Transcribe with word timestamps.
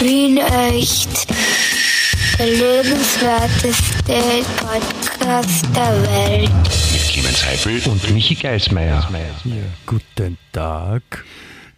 Wien 0.00 0.38
echt. 0.38 1.26
Der 2.38 2.46
lebenswerteste 2.46 4.44
Podcast 4.56 5.66
der 5.76 6.02
Welt. 6.02 6.50
Mit 6.92 7.02
Clemens 7.02 7.44
Heifel 7.44 7.82
und 7.90 8.10
Michi 8.14 8.34
Geismeier. 8.34 9.06
Ja, 9.44 9.54
guten 9.84 10.38
Tag. 10.52 11.02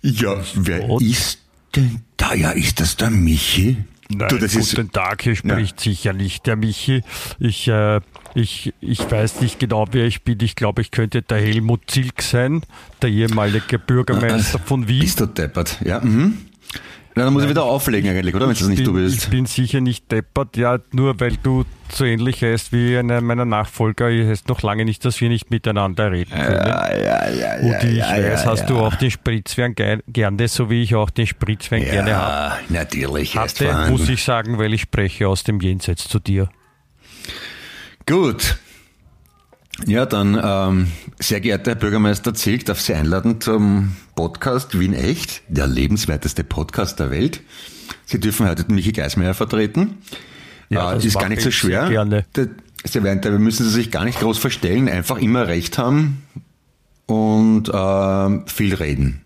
Ja, 0.02 0.36
wer 0.54 0.88
Und? 0.88 1.02
ist 1.02 1.40
denn 1.74 2.02
da? 2.16 2.34
Ja, 2.34 2.52
ist 2.52 2.78
das 2.78 2.96
der 2.96 3.10
Michi? 3.10 3.78
Nein, 4.08 4.28
du, 4.28 4.38
das 4.38 4.54
ist, 4.54 4.76
guten 4.76 4.92
Tag, 4.92 5.22
hier 5.22 5.34
spricht 5.34 5.80
sicher 5.80 6.12
nicht 6.12 6.46
der 6.46 6.54
Michi. 6.54 7.02
Ich, 7.40 7.66
äh, 7.66 8.00
ich, 8.34 8.72
ich 8.80 9.10
weiß 9.10 9.40
nicht 9.40 9.58
genau, 9.58 9.86
wer 9.90 10.04
ich 10.04 10.22
bin. 10.22 10.38
Ich 10.42 10.54
glaube, 10.54 10.82
ich 10.82 10.92
könnte 10.92 11.22
der 11.22 11.38
Helmut 11.38 11.90
Zilk 11.90 12.22
sein, 12.22 12.62
der 13.00 13.10
ehemalige 13.10 13.80
Bürgermeister 13.80 14.60
von 14.60 14.86
Wien. 14.86 15.00
bist 15.00 15.18
du 15.18 15.26
deppert? 15.26 15.78
Ja, 15.84 15.98
mhm. 16.00 16.38
Dann 17.14 17.32
muss 17.32 17.42
ich 17.42 17.48
wieder 17.50 17.64
auflegen 17.64 18.10
eigentlich, 18.10 18.34
oder? 18.34 18.46
Wenn 18.48 18.54
das 18.54 18.66
nicht 18.68 18.84
bin, 18.84 18.94
du 18.94 18.98
Ich 19.06 19.14
bist. 19.16 19.30
bin 19.30 19.44
sicher 19.46 19.80
nicht 19.80 20.10
deppert, 20.10 20.56
ja, 20.56 20.78
nur 20.92 21.20
weil 21.20 21.36
du 21.42 21.64
so 21.90 22.04
ähnlich 22.06 22.40
heißt 22.42 22.72
wie 22.72 22.96
einer 22.96 23.20
meiner 23.20 23.44
Nachfolger, 23.44 24.06
heißt 24.06 24.48
noch 24.48 24.62
lange 24.62 24.86
nicht, 24.86 25.04
dass 25.04 25.20
wir 25.20 25.28
nicht 25.28 25.50
miteinander 25.50 26.10
reden 26.10 26.30
können. 26.30 26.66
Ja, 26.66 26.96
ja, 26.96 27.28
ja, 27.30 27.56
Und 27.60 27.84
ich 27.84 27.98
ja, 27.98 28.10
weiß, 28.10 28.44
ja, 28.44 28.50
hast 28.50 28.60
ja. 28.60 28.66
du 28.66 28.78
auch 28.78 28.94
den 28.94 29.10
Spritzwein 29.10 29.74
ge 29.74 29.98
gerne, 30.08 30.48
so 30.48 30.70
wie 30.70 30.82
ich 30.82 30.94
auch 30.94 31.10
den 31.10 31.26
Spritzwein 31.26 31.84
gerne 31.84 32.16
habe. 32.16 32.54
Ja, 32.70 32.80
natürlich. 32.80 33.36
Hatte, 33.36 33.88
muss 33.90 34.08
ich 34.08 34.22
sagen, 34.24 34.56
weil 34.58 34.72
ich 34.72 34.80
spreche 34.82 35.28
aus 35.28 35.44
dem 35.44 35.60
Jenseits 35.60 36.08
zu 36.08 36.18
dir. 36.18 36.48
Gut. 38.06 38.56
Ja, 39.86 40.04
dann, 40.04 40.38
ähm, 40.42 40.88
sehr 41.18 41.40
geehrter 41.40 41.72
Herr 41.72 41.78
Bürgermeister 41.78 42.34
Zilk, 42.34 42.66
darf 42.66 42.80
Sie 42.80 42.94
einladen 42.94 43.40
zum 43.40 43.96
Podcast 44.14 44.78
Wien 44.78 44.92
Echt, 44.92 45.42
der 45.48 45.66
lebenswerteste 45.66 46.44
Podcast 46.44 47.00
der 47.00 47.10
Welt. 47.10 47.40
Sie 48.04 48.20
dürfen 48.20 48.46
heute 48.46 48.64
den 48.64 48.74
Michi 48.74 48.92
Geismeier 48.92 49.34
vertreten. 49.34 49.98
Ja, 50.68 50.90
äh, 50.90 50.94
das 50.96 51.04
ist 51.06 51.18
gar 51.18 51.28
nicht 51.28 51.42
so 51.42 51.48
ich 51.48 51.56
schwer. 51.56 51.88
gerne. 51.88 52.26
Sie 52.84 53.02
werden, 53.02 53.22
da 53.22 53.30
müssen 53.30 53.64
Sie 53.64 53.70
sich 53.70 53.90
gar 53.90 54.04
nicht 54.04 54.20
groß 54.20 54.38
verstellen, 54.38 54.88
einfach 54.88 55.18
immer 55.18 55.48
Recht 55.48 55.78
haben 55.78 56.22
und 57.06 57.70
ähm, 57.72 58.44
viel 58.46 58.74
reden. 58.74 59.22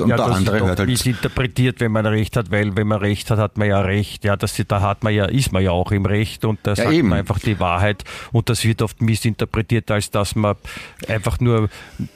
Und 0.00 0.08
Ja, 0.10 0.16
der 0.16 0.26
das 0.26 0.36
andere 0.36 0.60
hört 0.66 0.78
halt 0.78 1.06
interpretiert, 1.06 1.80
wenn 1.80 1.92
man 1.92 2.06
Recht 2.06 2.36
hat, 2.36 2.50
weil 2.50 2.76
wenn 2.76 2.86
man 2.86 2.98
Recht 2.98 3.30
hat, 3.30 3.38
hat 3.38 3.56
man 3.58 3.68
ja 3.68 3.80
Recht. 3.80 4.24
Ja, 4.24 4.36
das, 4.36 4.54
da 4.68 4.80
hat 4.80 5.02
man 5.02 5.12
ja, 5.14 5.24
ist 5.26 5.52
man 5.52 5.62
ja 5.62 5.70
auch 5.70 5.92
im 5.92 6.06
Recht 6.06 6.44
und 6.44 6.58
da 6.62 6.74
sagt 6.76 6.92
eben. 6.92 7.08
man 7.08 7.18
einfach 7.18 7.38
die 7.38 7.58
Wahrheit 7.60 8.04
und 8.32 8.48
das 8.48 8.64
wird 8.64 8.82
oft 8.82 9.00
missinterpretiert, 9.02 9.90
als 9.90 10.10
dass 10.10 10.34
man 10.34 10.56
einfach 11.08 11.40
nur 11.40 11.68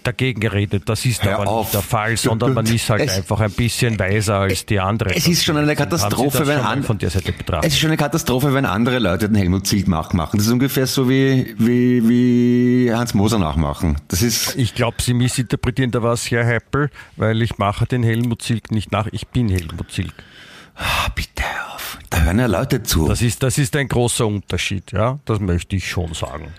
dagegen 0.03 0.47
redet. 0.47 0.89
Das 0.89 1.05
ist 1.05 1.25
Hör 1.25 1.39
aber 1.41 1.49
auf. 1.51 1.61
nicht 1.67 1.75
der 1.75 1.83
Fall, 1.83 2.17
sondern 2.17 2.55
man 2.55 2.67
ist 2.67 2.89
halt 2.91 3.03
es- 3.03 3.17
einfach 3.17 3.41
ein 3.41 3.53
bisschen 3.53 3.99
weiser 3.99 4.37
als 4.39 4.67
die 4.67 4.81
anderen. 4.81 5.13
Es 5.15 5.27
ist 5.27 5.45
schon 5.45 5.57
eine 5.57 5.75
Katastrophe, 5.77 6.47
wenn 6.47 6.57
schon 6.57 6.65
mal 6.65 6.73
an- 6.73 6.83
von 6.83 6.99
der 6.99 7.11
Seite 7.11 7.33
betrachtet. 7.33 7.69
Es 7.69 7.75
ist 7.75 7.81
schon 7.81 7.91
eine 7.91 7.97
Katastrophe, 7.97 8.53
wenn 8.55 8.67
andere 8.67 8.99
Leute 8.99 9.29
den 9.29 9.37
Helmut 9.37 9.67
Zilk 9.67 9.89
nachmachen. 9.89 10.37
Das 10.39 10.47
ist 10.47 10.53
ungefähr 10.53 10.87
so 10.87 11.09
wie, 11.09 11.55
wie, 11.59 12.09
wie 12.09 12.93
Hans 12.93 13.15
Moser 13.15 13.39
nachmachen. 13.39 13.97
Das 14.09 14.23
ist, 14.23 14.57
Ich 14.57 14.75
glaube, 14.75 14.97
Sie 15.01 15.15
missinterpretieren 15.15 15.91
da 15.91 16.03
was, 16.03 16.31
Herr 16.31 16.45
Heppel, 16.45 16.91
weil 17.17 17.41
ich 17.43 17.59
mache 17.59 17.72
den 17.87 18.03
Helmut 18.03 18.43
Zilk 18.43 18.71
nicht 18.71 18.93
nach. 18.93 19.09
Ich 19.13 19.29
bin 19.29 19.49
Helmut 19.49 19.91
Zilk. 19.91 20.15
ah, 20.77 21.09
bitte 21.15 21.43
auf. 21.75 21.99
Da 22.11 22.23
hören 22.23 22.39
ja 22.39 22.47
Leute 22.47 22.83
zu. 22.83 23.09
Das 23.09 23.23
ist, 23.23 23.43
das 23.43 23.59
ist 23.59 23.75
ein 23.77 23.89
großer 23.89 24.27
Unterschied, 24.27 24.93
ja. 24.93 25.19
Das 25.25 25.41
möchte 25.41 25.77
ich 25.77 25.89
schon 25.89 26.13
sagen. 26.15 26.53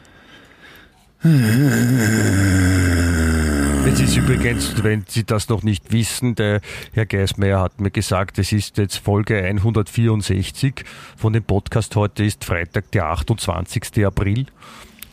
Es 3.86 4.00
ist 4.00 4.18
übrigens, 4.18 4.84
wenn 4.84 5.06
Sie 5.08 5.24
das 5.24 5.48
noch 5.48 5.64
nicht 5.64 5.92
wissen, 5.94 6.36
der 6.36 6.60
Herr 6.92 7.06
Geismeier 7.06 7.62
hat 7.62 7.80
mir 7.80 7.92
gesagt, 7.92 8.40
es 8.40 8.52
ist 8.52 8.78
jetzt 8.78 8.98
Folge 8.98 9.42
164 9.42 10.84
von 11.16 11.32
dem 11.32 11.44
Podcast. 11.44 11.96
Heute 11.96 12.26
ist 12.26 12.44
Freitag, 12.44 12.92
der 12.92 13.06
28. 13.06 14.06
April. 14.06 14.48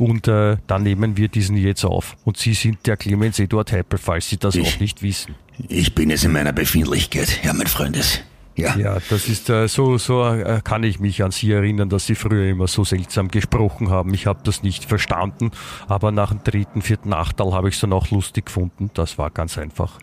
Und 0.00 0.26
äh, 0.28 0.56
dann 0.66 0.82
nehmen 0.82 1.16
wir 1.16 1.28
diesen 1.28 1.56
jetzt 1.56 1.84
auf. 1.84 2.16
Und 2.24 2.36
Sie 2.38 2.54
sind 2.54 2.86
der 2.86 2.96
Clemens 2.96 3.38
Eduard 3.38 3.70
Heppel, 3.70 3.98
falls 3.98 4.28
Sie 4.30 4.38
das 4.38 4.54
Ich. 4.56 4.66
auch 4.76 4.80
nicht 4.80 5.02
wissen. 5.02 5.34
Ich 5.68 5.94
bin 5.94 6.10
es 6.10 6.24
in 6.24 6.32
meiner 6.32 6.52
Befindlichkeit, 6.54 7.38
ja, 7.44 7.52
mein 7.52 7.66
Freundes. 7.66 8.20
Ja. 8.56 8.76
Ja, 8.76 8.98
das 9.10 9.28
ist 9.28 9.48
äh, 9.50 9.68
so, 9.68 9.96
so 9.98 10.24
äh, 10.26 10.60
kann 10.64 10.82
ich 10.84 11.00
mich 11.00 11.22
an 11.22 11.30
Sie 11.30 11.52
erinnern, 11.52 11.88
dass 11.90 12.06
Sie 12.06 12.14
früher 12.14 12.48
immer 12.50 12.66
so 12.66 12.82
seltsam 12.82 13.28
gesprochen 13.28 13.90
haben. 13.90 14.12
Ich 14.14 14.26
habe 14.26 14.40
das 14.42 14.62
nicht 14.62 14.86
verstanden, 14.86 15.50
aber 15.86 16.10
nach 16.12 16.30
dem 16.30 16.42
dritten, 16.42 16.82
vierten 16.82 17.12
Achtal 17.12 17.52
habe 17.52 17.68
ich 17.68 17.74
es 17.76 17.80
dann 17.82 17.92
auch 17.92 18.10
lustig 18.10 18.46
gefunden. 18.46 18.90
Das 18.94 19.18
war 19.18 19.30
ganz 19.30 19.56
einfach. 19.58 19.98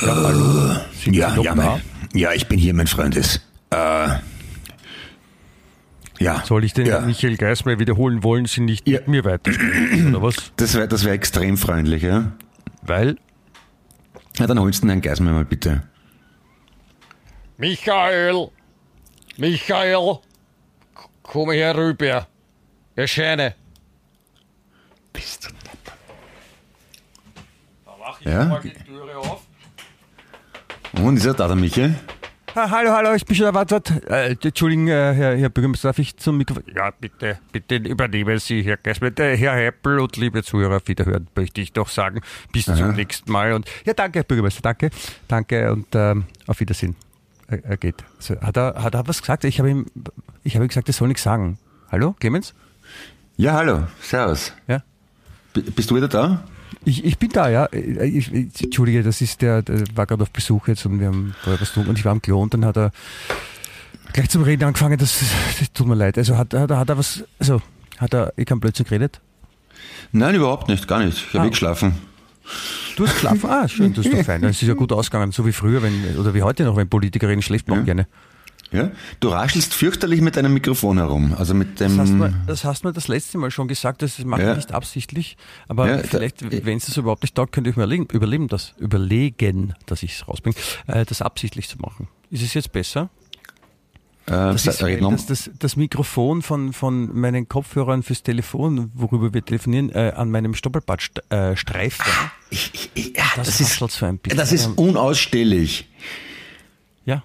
Ja, 0.00 0.14
hallo. 0.14 0.76
Sind 0.92 1.14
Ja, 1.14 1.30
Sie 1.30 1.36
noch 1.36 1.44
ja, 1.44 1.54
da? 1.54 1.62
mein, 1.64 1.80
ja, 2.12 2.32
ich 2.32 2.46
bin 2.46 2.58
hier, 2.58 2.74
mein 2.74 2.86
Freundes. 2.86 3.40
Äh, 3.70 4.08
ja. 6.18 6.42
Soll 6.44 6.64
ich 6.64 6.72
den 6.72 6.86
ja. 6.86 7.00
Michael 7.00 7.36
Geismeier 7.36 7.78
wiederholen? 7.78 8.22
Wollen 8.22 8.46
Sie 8.46 8.60
nicht 8.60 8.86
Ja. 8.88 8.98
mit 9.00 9.08
mir 9.08 9.24
weitersprechen, 9.24 10.14
oder 10.14 10.22
was? 10.26 10.36
Das 10.56 10.74
wäre 10.74 10.88
das 10.88 11.04
wär 11.04 11.12
extrem 11.12 11.56
freundlich, 11.56 12.02
ja? 12.02 12.32
Weil 12.82 13.16
Ja, 14.38 14.46
dann 14.46 14.58
holst 14.60 14.78
du 14.82 14.86
den 14.86 14.90
Herrn 14.90 15.00
Geismeier 15.02 15.32
mal 15.34 15.44
bitte. 15.44 15.82
Michael, 17.58 18.48
Michael, 19.38 20.18
komm 21.22 21.50
her 21.52 21.76
rüber. 21.76 22.26
Erscheine. 22.94 23.54
Bist 25.12 25.46
du 25.46 25.50
Da 27.84 27.92
mach 27.98 28.20
ich 28.20 28.26
Ja? 28.26 28.44
mal 28.44 28.60
die 28.60 28.70
Türe 28.72 29.16
auf. 29.16 29.42
Und 30.92 31.16
ist 31.16 31.24
er 31.26 31.34
da, 31.34 31.46
der 31.46 31.56
Michi? 31.56 31.94
Ah, 32.58 32.70
hallo, 32.70 32.90
hallo, 32.90 33.12
ich 33.12 33.26
bin 33.26 33.36
schon 33.36 33.44
erwartet. 33.44 33.90
Äh, 34.08 34.34
Entschuldigen, 34.40 34.88
äh, 34.88 35.12
Herr, 35.12 35.36
Herr 35.36 35.50
Bürgermeister, 35.50 35.88
darf 35.88 35.98
ich 35.98 36.16
zum 36.16 36.38
Mikrofon? 36.38 36.62
Ja, 36.74 36.90
bitte, 36.90 37.38
bitte 37.52 37.76
übernehmen 37.76 38.38
Sie, 38.38 38.62
Herr 38.62 38.78
Geismeier. 38.78 39.10
Der 39.10 39.36
Herr 39.36 39.56
Heppel 39.56 40.00
und 40.00 40.16
liebe 40.16 40.42
Zuhörer, 40.42 40.76
auf 40.76 40.88
Wiederhören, 40.88 41.28
möchte 41.36 41.60
ich 41.60 41.74
doch 41.74 41.90
sagen. 41.90 42.22
Bis 42.52 42.64
zum 42.64 42.94
nächsten 42.94 43.30
Mal. 43.30 43.52
Und 43.52 43.68
ja, 43.84 43.92
danke, 43.92 44.20
Herr 44.20 44.24
Bürgermeister, 44.24 44.62
danke. 44.62 44.88
Danke 45.28 45.70
und 45.70 45.88
ähm, 45.92 46.24
auf 46.46 46.58
Wiedersehen. 46.58 46.96
Er, 47.46 47.62
er 47.62 47.76
geht. 47.76 48.02
Also, 48.16 48.40
hat, 48.40 48.56
er, 48.56 48.82
hat 48.82 48.94
er 48.94 49.06
was 49.06 49.20
gesagt? 49.20 49.44
Ich 49.44 49.58
habe 49.58 49.68
ihm, 49.68 49.84
ich 50.42 50.54
habe 50.54 50.64
ihm 50.64 50.68
gesagt, 50.68 50.88
er 50.88 50.94
soll 50.94 51.08
nichts 51.08 51.24
sagen. 51.24 51.58
Hallo, 51.92 52.14
Clemens? 52.18 52.54
Ja, 53.36 53.52
hallo. 53.52 53.86
Servus. 54.00 54.54
Ja? 54.66 54.82
B 55.52 55.60
bist 55.60 55.90
du 55.90 55.96
wieder 55.96 56.08
da? 56.08 56.42
Ich, 56.88 57.04
ich 57.04 57.18
bin 57.18 57.30
da, 57.30 57.48
ja. 57.50 57.68
Ich, 57.72 58.32
ich, 58.32 58.62
Entschuldige, 58.62 59.02
das 59.02 59.20
ist 59.20 59.42
der, 59.42 59.62
der 59.62 59.82
war 59.96 60.06
gerade 60.06 60.22
auf 60.22 60.30
Besuch 60.30 60.68
jetzt 60.68 60.86
und 60.86 61.00
wir 61.00 61.08
haben 61.08 61.34
vorher 61.42 61.60
was 61.60 61.72
tun 61.72 61.86
und 61.88 61.98
ich 61.98 62.04
war 62.04 62.12
am 62.12 62.22
Klo 62.22 62.40
und 62.40 62.54
dann 62.54 62.64
hat 62.64 62.76
er 62.76 62.92
gleich 64.12 64.30
zum 64.30 64.42
Reden 64.44 64.62
angefangen, 64.64 64.96
das, 64.96 65.18
das 65.58 65.72
tut 65.72 65.86
mir 65.88 65.96
leid. 65.96 66.16
Also 66.16 66.36
hat, 66.38 66.54
hat, 66.54 66.70
er- 66.70 66.78
hat 66.78 66.88
er 66.88 66.96
was, 66.96 67.24
also 67.40 67.60
hat 67.98 68.14
er, 68.14 68.32
ich 68.36 68.46
kann 68.46 68.60
plötzlich 68.60 68.86
geredet? 68.88 69.20
Nein, 70.12 70.36
überhaupt 70.36 70.68
nicht, 70.68 70.86
gar 70.86 71.04
nicht. 71.04 71.18
Ich 71.18 71.34
habe 71.34 71.44
Ah. 71.44 71.46
eh 71.46 71.50
geschlafen. 71.50 71.94
Du 72.96 73.04
hast 73.04 73.14
geschlafen? 73.14 73.50
Ah, 73.50 73.66
schön, 73.66 73.92
das 73.92 74.06
ist 74.06 74.14
doch 74.14 74.24
fein. 74.24 74.40
Das 74.42 74.62
ist 74.62 74.68
ja 74.68 74.74
gut 74.74 74.92
ausgegangen, 74.92 75.32
so 75.32 75.44
wie 75.44 75.52
früher, 75.52 75.82
wenn, 75.82 76.16
oder 76.16 76.32
wie 76.34 76.42
heute 76.42 76.62
noch, 76.62 76.76
wenn 76.76 76.88
Politiker 76.88 77.26
reden, 77.28 77.42
schläft 77.42 77.66
man 77.68 77.80
auch 77.80 77.84
gerne. 77.84 78.06
Ja? 78.72 78.90
Du 79.20 79.28
raschelst 79.28 79.74
fürchterlich 79.74 80.20
mit 80.20 80.36
deinem 80.36 80.52
Mikrofon 80.52 80.98
herum. 80.98 81.34
Also 81.38 81.54
mit 81.54 81.78
dem. 81.80 81.96
Das 81.96 82.08
hast, 82.08 82.12
du, 82.18 82.34
das 82.46 82.64
hast 82.64 82.84
mir 82.84 82.92
das 82.92 83.08
letzte 83.08 83.38
Mal 83.38 83.50
schon 83.50 83.68
gesagt, 83.68 84.02
das 84.02 84.18
mache 84.24 84.42
Ja. 84.42 84.50
ich 84.50 84.56
nicht 84.56 84.72
absichtlich, 84.72 85.36
aber 85.68 85.88
Ja, 85.88 85.98
vielleicht, 85.98 86.42
wenn 86.64 86.76
es 86.78 86.86
das 86.86 86.96
überhaupt 86.96 87.22
nicht 87.22 87.34
taugt, 87.34 87.52
könnte 87.52 87.70
ich 87.70 87.76
mir 87.76 87.84
überlegen, 87.84 88.06
überleben, 88.12 88.48
das, 88.48 88.74
überlegen, 88.78 89.74
dass 89.86 90.02
ich 90.02 90.14
es 90.16 90.28
rausbringe, 90.28 90.56
äh, 90.88 91.04
das 91.04 91.22
absichtlich 91.22 91.68
zu 91.68 91.78
machen. 91.78 92.08
Ist 92.30 92.42
es 92.42 92.54
jetzt 92.54 92.72
besser? 92.72 93.08
äh, 94.26 94.32
Das, 94.32 94.66
ist, 94.66 94.82
das, 94.82 95.26
das, 95.26 95.50
das 95.60 95.76
Mikrofon 95.76 96.42
von, 96.42 96.72
von 96.72 97.16
meinen 97.16 97.48
Kopfhörern 97.48 98.02
fürs 98.02 98.24
Telefon, 98.24 98.90
worüber 98.94 99.32
wir 99.32 99.44
telefonieren, 99.44 99.90
äh, 99.90 100.12
an 100.16 100.30
meinem 100.32 100.54
Stoppelbad 100.54 101.00
st 101.00 101.22
äh, 101.30 101.54
streift. 101.56 102.00
ja. 102.00 102.32
ich, 102.50 102.90
ich, 102.94 103.16
ja, 103.16 103.22
Das 103.36 103.46
das, 103.46 103.60
ist, 103.60 103.76
so 103.78 103.86
ein 104.06 104.18
bisschen. 104.18 104.36
das 104.38 104.52
ist 104.52 104.66
unausstehlich. 104.76 105.88
Ja. 107.06 107.22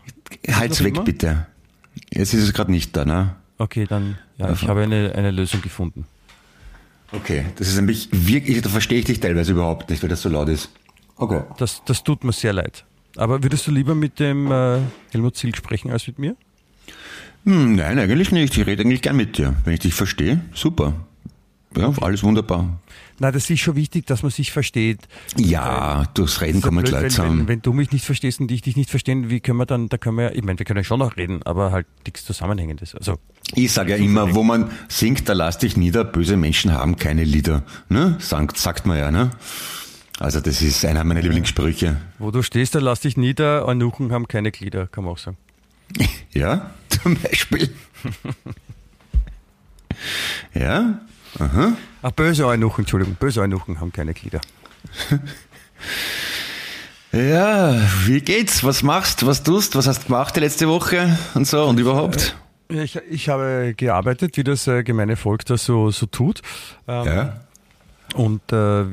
Halt's 0.50 0.84
weg, 0.84 1.04
bitte. 1.04 1.48
Jetzt 2.14 2.34
ist 2.34 2.44
es 2.44 2.54
gerade 2.54 2.72
nicht 2.72 2.96
da, 2.96 3.04
ne? 3.04 3.36
Okay, 3.58 3.86
dann, 3.86 4.18
ja, 4.38 4.52
ich 4.52 4.68
habe 4.68 4.84
eine, 4.84 5.14
eine 5.14 5.32
Lösung 5.32 5.62
gefunden. 5.62 6.06
Okay, 7.12 7.46
das 7.58 7.68
ist 7.68 7.76
nämlich 7.76 8.08
wirklich, 8.12 8.62
da 8.62 8.70
verstehe 8.70 9.00
ich 9.00 9.06
dich 9.06 9.20
teilweise 9.20 9.52
überhaupt 9.52 9.90
nicht, 9.90 10.02
weil 10.02 10.10
das 10.10 10.22
so 10.22 10.30
laut 10.30 10.48
ist. 10.48 10.70
Okay. 11.18 11.44
Das, 11.58 11.84
das 11.86 12.04
tut 12.04 12.24
mir 12.24 12.32
sehr 12.32 12.54
leid. 12.54 12.86
Aber 13.18 13.44
würdest 13.44 13.68
du 13.68 13.72
lieber 13.72 13.94
mit 13.94 14.20
dem 14.20 14.50
äh, 14.52 14.80
Helmut 15.12 15.36
Zilk 15.36 15.58
sprechen 15.58 15.92
als 15.92 16.08
mit 16.08 16.18
mir? 16.18 16.36
Hm, 17.44 17.76
nein, 17.76 18.00
eigentlich 18.00 18.32
nicht. 18.32 18.58
Ich 18.58 18.66
rede 18.66 18.84
eigentlich 18.84 19.02
gern 19.02 19.18
mit 19.18 19.38
dir. 19.38 19.56
Wenn 19.66 19.74
ich 19.74 19.82
dich 19.82 19.94
verstehe, 19.94 20.42
super. 20.54 20.94
Ja, 21.78 21.94
alles 22.02 22.24
wunderbar. 22.24 22.80
Na, 23.20 23.32
das 23.32 23.50
ist 23.50 23.60
schon 23.60 23.76
wichtig, 23.76 24.06
dass 24.08 24.24
man 24.24 24.32
sich 24.32 24.52
versteht. 24.52 25.00
Ja, 25.38 26.06
durchs 26.16 26.42
Reden 26.42 26.62
kommen 26.62 26.78
wir 26.80 26.84
blöd, 26.84 27.00
gleich 27.00 27.12
zusammen. 27.14 27.42
wenn, 27.42 27.48
wenn 27.48 27.62
du 27.62 27.72
mich 27.72 27.92
nicht 27.92 28.04
verstehst 28.04 28.40
und 28.40 28.52
ich 28.52 28.62
dich 28.62 28.76
nicht 28.76 28.90
verstehen, 28.90 29.30
wie 29.30 29.40
können 29.40 29.58
wir 29.60 29.66
dann, 29.66 29.88
da 29.88 29.98
können 29.98 30.18
wir, 30.18 30.26
ja- 30.26 30.32
ich 30.32 30.44
meine, 30.44 30.60
wir 30.60 30.66
können 30.66 30.80
ja 30.80 30.84
schon 30.84 31.00
noch 31.00 31.16
reden, 31.18 31.42
aber 31.44 31.72
halt 31.72 31.88
nichts 32.06 32.26
Zusammenhängendes. 32.26 32.96
Also, 32.96 33.20
Ich 33.54 33.72
sage 33.72 33.92
ja 33.92 33.98
immer, 33.98 34.34
wo 34.36 34.44
man 34.44 34.72
singt, 34.90 35.30
da 35.30 35.34
lass 35.34 35.60
dich 35.60 35.78
nieder, 35.78 36.04
böse 36.04 36.36
Menschen 36.36 36.74
haben 36.74 36.98
keine 36.98 37.24
Lieder. 37.24 37.64
Ne? 37.90 38.18
Sagt, 38.20 38.58
sagt 38.58 38.86
man 38.86 38.98
ja, 38.98 39.12
ne? 39.12 39.32
Also 40.20 40.40
das 40.42 40.62
ist 40.62 40.84
einer 40.86 41.04
meiner 41.04 41.22
Lieblingssprüche. 41.22 41.98
Wo 42.20 42.32
du 42.32 42.44
stehst, 42.44 42.76
da 42.76 42.80
lass 42.80 43.00
dich 43.02 43.18
nieder, 43.18 43.66
Eunuchen 43.66 44.12
haben 44.12 44.28
keine 44.28 44.52
Glieder, 44.52 44.88
kann 44.88 45.04
man 45.06 45.14
auch 45.14 45.18
sagen. 45.20 45.38
Ja, 46.34 46.72
zum 46.90 47.16
Beispiel. 47.18 47.70
ja, 50.54 51.00
aha. 51.40 51.74
Ach, 52.02 52.12
böse 52.12 52.46
Eunuchen, 52.46 52.82
Entschuldigung, 52.82 53.16
böse 53.16 53.42
Eunuchen 53.42 53.80
haben 53.80 53.92
keine 53.92 54.14
Glieder. 54.14 54.42
Ja, 57.14 57.76
wie 58.06 58.22
geht's? 58.22 58.64
Was 58.64 58.84
machst? 58.84 59.26
Was 59.26 59.44
tust? 59.44 59.76
Was 59.76 59.86
hast 59.86 60.04
du 60.04 60.08
gemacht 60.08 60.34
die 60.36 60.40
letzte 60.40 60.70
Woche 60.70 61.18
und 61.34 61.46
so 61.46 61.66
und 61.66 61.78
überhaupt? 61.78 62.38
Ich, 62.70 62.96
ich 62.96 63.28
habe 63.28 63.74
gearbeitet, 63.76 64.38
wie 64.38 64.46
das 64.46 64.66
äh, 64.68 64.82
gemeine 64.84 65.18
Volk 65.18 65.44
das 65.46 65.66
so, 65.66 65.92
so 65.92 66.06
tut. 66.06 66.42
Ähm, 66.88 67.06
Ja. 67.06 67.40
Und 68.14 68.52
äh, 68.52 68.86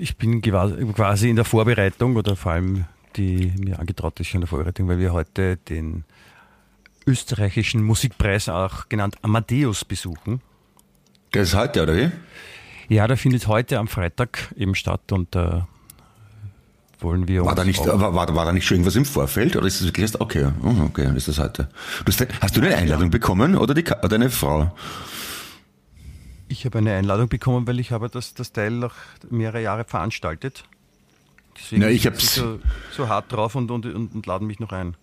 ich 0.00 0.16
bin 0.16 0.42
quasi 0.42 1.28
in 1.30 1.36
der 1.36 1.44
Vorbereitung 1.44 2.16
oder 2.16 2.36
vor 2.36 2.52
allem 2.52 2.84
die 3.16 3.52
mir 3.58 3.78
angetraut 3.78 4.18
ist 4.20 4.28
schon 4.28 4.38
in 4.38 4.42
der 4.42 4.48
Vorbereitung, 4.48 4.88
weil 4.88 4.98
wir 4.98 5.12
heute 5.12 5.56
den 5.56 6.04
österreichischen 7.06 7.82
Musikpreis, 7.82 8.48
auch 8.48 8.88
genannt 8.88 9.16
Amadeus, 9.22 9.84
besuchen. 9.84 10.40
Das 11.32 11.48
ist 11.48 11.54
heute, 11.54 11.82
oder 11.82 11.96
wie? 11.96 12.10
Ja, 12.88 13.06
der 13.06 13.16
findet 13.16 13.46
heute 13.46 13.78
am 13.78 13.86
Freitag 13.88 14.52
eben 14.56 14.74
statt 14.74 15.12
und 15.12 15.36
äh, 15.36 15.60
wollen 16.98 17.28
wir 17.28 17.44
War 17.44 17.54
da, 17.54 17.64
nicht, 17.64 17.78
auch- 17.80 18.00
war, 18.00 18.14
war, 18.14 18.34
war 18.34 18.44
da 18.44 18.52
nicht 18.52 18.66
schon 18.66 18.76
irgendwas 18.76 18.96
im 18.96 19.04
Vorfeld? 19.04 19.54
Oder 19.56 19.66
ist 19.66 19.80
das 19.80 19.86
wirklich 19.86 20.02
erst? 20.02 20.20
Okay, 20.20 20.48
oh, 20.62 20.74
okay, 20.86 21.10
ist 21.16 21.28
das 21.28 21.38
heute. 21.38 21.68
Du 22.04 22.12
hast, 22.12 22.26
hast 22.42 22.56
du 22.56 22.60
eine 22.60 22.74
Einladung 22.76 23.10
bekommen 23.10 23.56
oder, 23.56 23.74
die, 23.74 23.84
Ka- 23.84 24.00
oder 24.02 24.16
eine 24.16 24.30
Frau? 24.30 24.74
Ich 26.48 26.64
habe 26.64 26.78
eine 26.78 26.92
Einladung 26.94 27.28
bekommen, 27.28 27.66
weil 27.68 27.78
ich 27.78 27.92
habe 27.92 28.08
das, 28.08 28.34
das 28.34 28.52
Teil 28.52 28.72
noch 28.72 28.94
mehrere 29.30 29.62
Jahre 29.62 29.84
veranstaltet. 29.84 30.64
Deswegen 31.56 31.82
Na, 31.82 31.88
ich 31.90 32.02
sie 32.02 32.10
so, 32.26 32.58
so 32.90 33.08
hart 33.08 33.30
drauf 33.32 33.54
und, 33.54 33.70
und, 33.70 33.86
und, 33.86 34.14
und 34.14 34.26
laden 34.26 34.48
mich 34.48 34.58
noch 34.58 34.72
ein. 34.72 34.96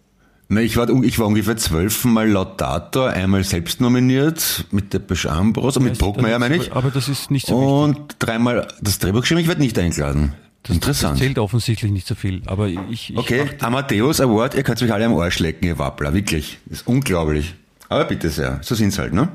Na, 0.49 0.61
ich 0.61 0.77
war, 0.77 0.89
ich 1.03 1.19
war 1.19 1.27
ungefähr 1.27 1.57
zwölfmal 1.57 2.29
Laudator, 2.29 3.09
einmal 3.09 3.43
selbst 3.43 3.81
nominiert, 3.81 4.65
mit 4.71 4.93
der 4.93 4.99
Beschambros, 4.99 5.77
mit 5.79 5.97
Bruckmeier 5.97 6.39
meine 6.39 6.55
ich. 6.55 6.71
Aber 6.71 6.89
das 6.89 7.09
ist 7.09 7.31
nicht 7.31 7.47
so 7.47 7.59
wichtig. 7.59 7.99
Und 7.99 8.15
dreimal 8.19 8.67
das 8.81 8.99
Drehbuch 8.99 9.21
geschrieben, 9.21 9.41
ich 9.41 9.47
werde 9.47 9.61
nicht 9.61 9.77
eingeladen. 9.77 10.33
Interessant. 10.69 11.13
Das 11.13 11.19
zählt 11.19 11.39
offensichtlich 11.39 11.91
nicht 11.91 12.07
so 12.07 12.15
viel. 12.15 12.41
Aber 12.45 12.67
ich, 12.67 13.09
ich 13.09 13.17
Okay, 13.17 13.49
Amadeus 13.59 14.21
Award, 14.21 14.55
ihr 14.55 14.63
könnt 14.63 14.81
mich 14.81 14.91
alle 14.91 15.05
am 15.05 15.17
Arsch 15.17 15.39
lecken, 15.39 15.65
ihr 15.65 15.79
Wappler, 15.79 16.13
wirklich. 16.13 16.59
Das 16.65 16.79
ist 16.79 16.87
unglaublich. 16.87 17.55
Aber 17.89 18.05
bitte 18.05 18.29
sehr, 18.29 18.59
so 18.61 18.75
sind's 18.75 18.99
halt, 18.99 19.13
ne? 19.13 19.29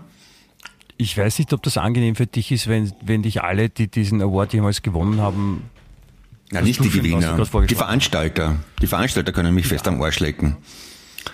Ich 0.97 1.17
weiß 1.17 1.39
nicht, 1.39 1.53
ob 1.53 1.63
das 1.63 1.79
angenehm 1.79 2.17
für 2.17 2.27
dich 2.27 2.53
ist, 2.53 2.69
wenn, 2.69 2.93
wenn 3.03 3.23
dich 3.23 3.43
alle, 3.43 3.69
die 3.69 3.89
diesen 3.89 4.23
Award 4.23 4.53
jemals 4.53 4.83
gewonnen 4.83 5.21
haben, 5.21 5.65
Na, 6.51 6.61
nicht 6.61 6.83
die 6.83 6.91
Gewinner, 6.91 7.45
die 7.67 7.75
Veranstalter. 7.75 8.57
Die 8.81 8.87
Veranstalter 8.87 9.33
können 9.33 9.55
mich 9.55 9.67
fest 9.67 9.89
am 9.89 10.01
Arsch 10.03 10.21
lecken. 10.21 10.57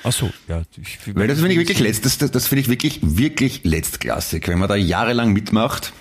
Ach 0.03 0.13
so, 0.13 0.31
ja. 0.49 0.63
Ich, 0.81 0.99
Weil 1.15 1.29
das 1.29 1.39
finde 1.39 1.53
ich 1.53 1.59
wirklich 1.59 1.81
letzt, 1.81 2.05
das, 2.05 2.19
das, 2.19 2.31
das 2.31 2.47
finde 2.47 2.63
ich 2.63 2.69
wirklich, 2.69 3.01
wirklich 3.03 3.61
letztklassig. 3.65 4.47
Wenn 4.49 4.59
man 4.59 4.69
da 4.69 4.77
jahrelang 4.77 5.33
mitmacht, 5.33 5.93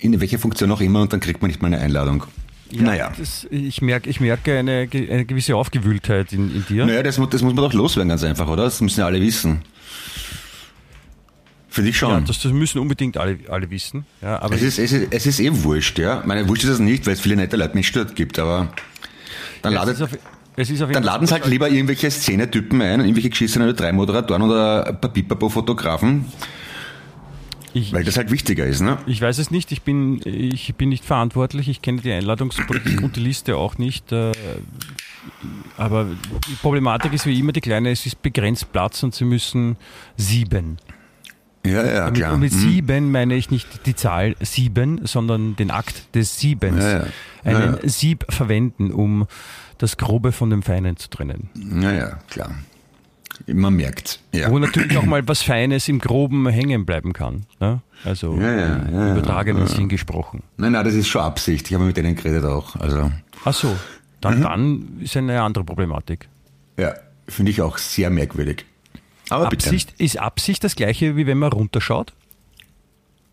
in 0.00 0.20
welcher 0.20 0.38
Funktion 0.38 0.70
auch 0.72 0.80
immer, 0.80 1.02
und 1.02 1.12
dann 1.12 1.20
kriegt 1.20 1.42
man 1.42 1.50
nicht 1.50 1.62
mal 1.62 1.68
eine 1.68 1.78
Einladung. 1.78 2.24
Ja, 2.70 2.82
naja. 2.82 3.12
Das, 3.16 3.46
ich, 3.50 3.82
merke, 3.82 4.08
ich 4.08 4.20
merke 4.20 4.58
eine, 4.58 4.88
eine 4.92 5.24
gewisse 5.24 5.56
Aufgewühltheit 5.56 6.32
in, 6.32 6.54
in 6.54 6.66
dir. 6.66 6.86
Naja, 6.86 7.02
das, 7.02 7.16
das 7.16 7.42
muss 7.42 7.54
man 7.54 7.56
doch 7.56 7.72
loswerden, 7.72 8.08
ganz 8.08 8.24
einfach, 8.24 8.48
oder? 8.48 8.64
Das 8.64 8.80
müssen 8.80 9.00
ja 9.00 9.06
alle 9.06 9.20
wissen. 9.20 9.62
Finde 11.68 11.90
ich 11.90 11.96
schon. 11.96 12.10
Ja, 12.10 12.20
das, 12.20 12.40
das 12.40 12.52
müssen 12.52 12.78
unbedingt 12.80 13.16
alle, 13.16 13.38
alle 13.48 13.70
wissen. 13.70 14.04
Ja, 14.20 14.40
aber 14.42 14.54
es, 14.54 14.62
ist, 14.62 14.78
es, 14.78 14.92
ist, 14.92 15.08
es 15.10 15.26
ist 15.26 15.40
eh 15.40 15.50
wurscht, 15.62 15.98
ja. 15.98 16.22
Meine, 16.26 16.46
wurscht 16.46 16.64
ist 16.64 16.70
es 16.70 16.78
nicht, 16.78 17.06
weil 17.06 17.14
es 17.14 17.20
viele 17.20 17.36
nette 17.36 17.56
Leute 17.56 17.76
nicht 17.76 17.96
dort 17.96 18.14
gibt, 18.14 18.38
aber 18.38 18.72
dann, 19.62 19.72
es 19.72 19.78
ladet, 19.78 20.02
auf, 20.02 20.10
dann 20.56 21.02
laden 21.02 21.26
sie 21.26 21.32
halt 21.32 21.46
lieber 21.46 21.70
irgendwelche 21.70 22.10
Szenetypen 22.10 22.80
ein, 22.82 23.00
irgendwelche 23.00 23.30
geschissenen 23.30 23.68
oder 23.68 23.76
drei 23.76 23.92
Moderatoren 23.92 24.42
oder 24.42 24.92
Papipapo-Fotografen, 24.92 26.26
ich, 27.74 27.92
weil 27.92 28.04
das 28.04 28.18
halt 28.18 28.30
wichtiger 28.30 28.66
ist, 28.66 28.82
ne? 28.82 28.98
Ich 29.06 29.22
weiß 29.22 29.38
es 29.38 29.50
nicht, 29.50 29.72
ich 29.72 29.82
bin, 29.82 30.20
ich 30.24 30.74
bin 30.74 30.90
nicht 30.90 31.04
verantwortlich, 31.04 31.68
ich 31.68 31.80
kenne 31.80 32.02
die 32.02 32.12
Einladungspolitik 32.12 33.02
und 33.02 33.16
die 33.16 33.20
Liste 33.20 33.56
auch 33.56 33.78
nicht. 33.78 34.12
äh, 34.12 34.32
Aber 35.78 36.04
die 36.48 36.54
Problematik 36.60 37.14
ist 37.14 37.24
wie 37.24 37.38
immer 37.38 37.52
die 37.52 37.62
kleine, 37.62 37.90
es 37.90 38.04
ist 38.04 38.20
begrenzt 38.20 38.72
Platz 38.72 39.02
und 39.02 39.14
sie 39.14 39.24
müssen 39.24 39.76
sieben. 40.16 40.76
Ja, 41.64 41.84
ja, 41.86 42.04
Mit, 42.06 42.14
klar. 42.14 42.32
und 42.34 42.40
mit 42.40 42.52
Hm. 42.52 42.58
sieben 42.58 43.12
meine 43.12 43.34
ich 43.36 43.50
nicht 43.50 43.86
die 43.86 43.94
Zahl 43.94 44.34
sieben, 44.40 45.06
sondern 45.06 45.54
den 45.56 45.70
Akt 45.70 46.14
des 46.14 46.38
Siebens. 46.38 46.82
Ja, 46.82 46.90
ja. 46.98 47.06
Einen 47.44 47.78
Ja. 47.82 47.88
Sieb 47.88 48.24
verwenden, 48.28 48.90
um 48.90 49.26
das 49.78 49.96
Grobe 49.96 50.32
von 50.32 50.50
dem 50.50 50.62
Feinen 50.62 50.96
zu 50.96 51.08
trennen. 51.08 51.50
Ja, 51.80 51.92
ja, 51.92 52.18
klar. 52.30 52.50
Man 53.46 53.74
merkt. 53.74 54.20
Ja. 54.32 54.50
Wo 54.50 54.58
natürlich 54.58 54.96
auch 54.98 55.04
mal 55.04 55.26
was 55.26 55.42
Feines 55.42 55.88
im 55.88 55.98
Groben 55.98 56.46
hängen 56.48 56.84
bleiben 56.84 57.12
kann. 57.12 57.46
Ne? 57.60 57.80
Also 58.04 58.36
Ja, 58.36 58.52
ja, 58.52 58.86
ja. 58.92 59.12
übertragenen 59.16 59.62
Ja. 59.62 59.68
Sinn 59.68 59.88
gesprochen. 59.88 60.42
Nein, 60.56 60.72
nein, 60.72 60.84
das 60.84 60.94
ist 60.94 61.08
schon 61.08 61.22
Absicht. 61.22 61.68
Ich 61.68 61.74
habe 61.74 61.84
mit 61.84 61.96
denen 61.96 62.14
geredet 62.14 62.44
auch. 62.44 62.76
Also, 62.76 63.10
Ach 63.44 63.54
so, 63.54 63.74
dann, 64.20 64.38
Mhm. 64.38 64.42
dann 64.42 64.88
ist 65.00 65.16
eine 65.16 65.40
andere 65.42 65.64
Problematik. 65.64 66.28
ja, 66.76 66.94
finde 67.28 67.50
ich 67.50 67.60
auch 67.62 67.78
sehr 67.78 68.10
merkwürdig. 68.10 68.64
Aber 69.32 69.46
Absicht, 69.46 69.94
ist 69.98 70.18
Absicht 70.18 70.62
das 70.64 70.76
gleiche, 70.76 71.16
wie 71.16 71.26
wenn 71.26 71.38
man 71.38 71.52
runterschaut? 71.52 72.12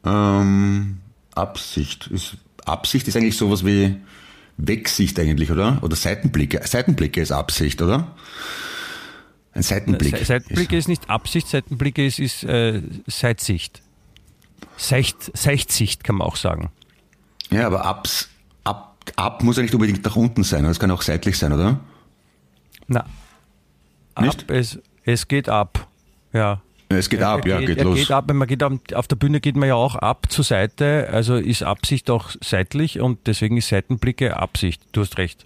Ähm, 0.06 1.00
Absicht 1.36 2.08
ist 2.08 2.38
Absicht 2.66 3.08
ist 3.08 3.16
eigentlich 3.18 3.38
sowas 3.38 3.66
wie 3.66 3.96
Wegsicht 4.58 5.18
eigentlich, 5.20 5.50
oder? 5.52 5.80
Oder 5.82 5.96
Seitenblicke. 5.96 6.62
Seitenblicke 6.66 7.22
ist 7.22 7.32
Absicht, 7.32 7.82
oder? 7.82 8.16
Ein 9.54 9.64
Seitenblick. 9.64 10.16
Se- 10.18 10.26
Seitenblicke 10.26 10.78
ist 10.78 10.88
nicht 10.88 11.10
Absicht, 11.10 11.48
Seitenblicke 11.48 12.06
ist, 12.06 12.20
ist 12.20 12.44
äh, 12.44 12.82
Seitsicht. 13.08 13.82
Seicht, 14.78 15.36
Seichtsicht 15.36 16.04
kann 16.04 16.16
man 16.18 16.28
auch 16.28 16.36
sagen. 16.36 16.70
Ja, 17.50 17.66
aber 17.66 17.86
abs, 17.86 18.30
ab, 18.64 18.98
ab 19.16 19.44
muss 19.44 19.58
ja 19.58 19.64
nicht 19.64 19.74
unbedingt 19.74 20.04
nach 20.06 20.16
unten 20.16 20.44
sein. 20.44 20.64
Es 20.66 20.80
kann 20.80 20.92
auch 20.92 21.02
seitlich 21.02 21.38
sein, 21.38 21.52
oder? 21.52 21.80
Na, 22.88 23.06
Nicht? 24.20 24.44
ab, 24.44 24.52
es, 24.52 24.80
es 25.04 25.28
geht 25.28 25.50
ab. 25.50 25.88
Ja. 26.34 26.62
Es 26.92 27.08
geht 27.10 27.22
ab, 27.22 27.46
ja, 27.46 27.60
geht 27.60 27.78
er 27.78 27.84
los. 27.84 28.00
Geht 28.00 28.10
ab, 28.12 28.32
man 28.34 28.48
geht 28.48 28.64
am- 28.64 28.80
auf 28.96 29.08
der 29.08 29.16
Bühne 29.16 29.40
geht 29.42 29.56
man 29.56 29.68
ja 29.70 29.76
auch 29.76 29.96
ab 29.96 30.26
zur 30.30 30.44
Seite, 30.44 31.08
also 31.12 31.36
ist 31.36 31.62
Absicht 31.62 32.10
auch 32.10 32.32
seitlich 32.42 33.00
und 33.00 33.28
deswegen 33.28 33.58
ist 33.58 33.68
Seitenblicke 33.70 34.38
Absicht. 34.38 34.82
Du 34.92 35.02
hast 35.02 35.18
recht. 35.20 35.44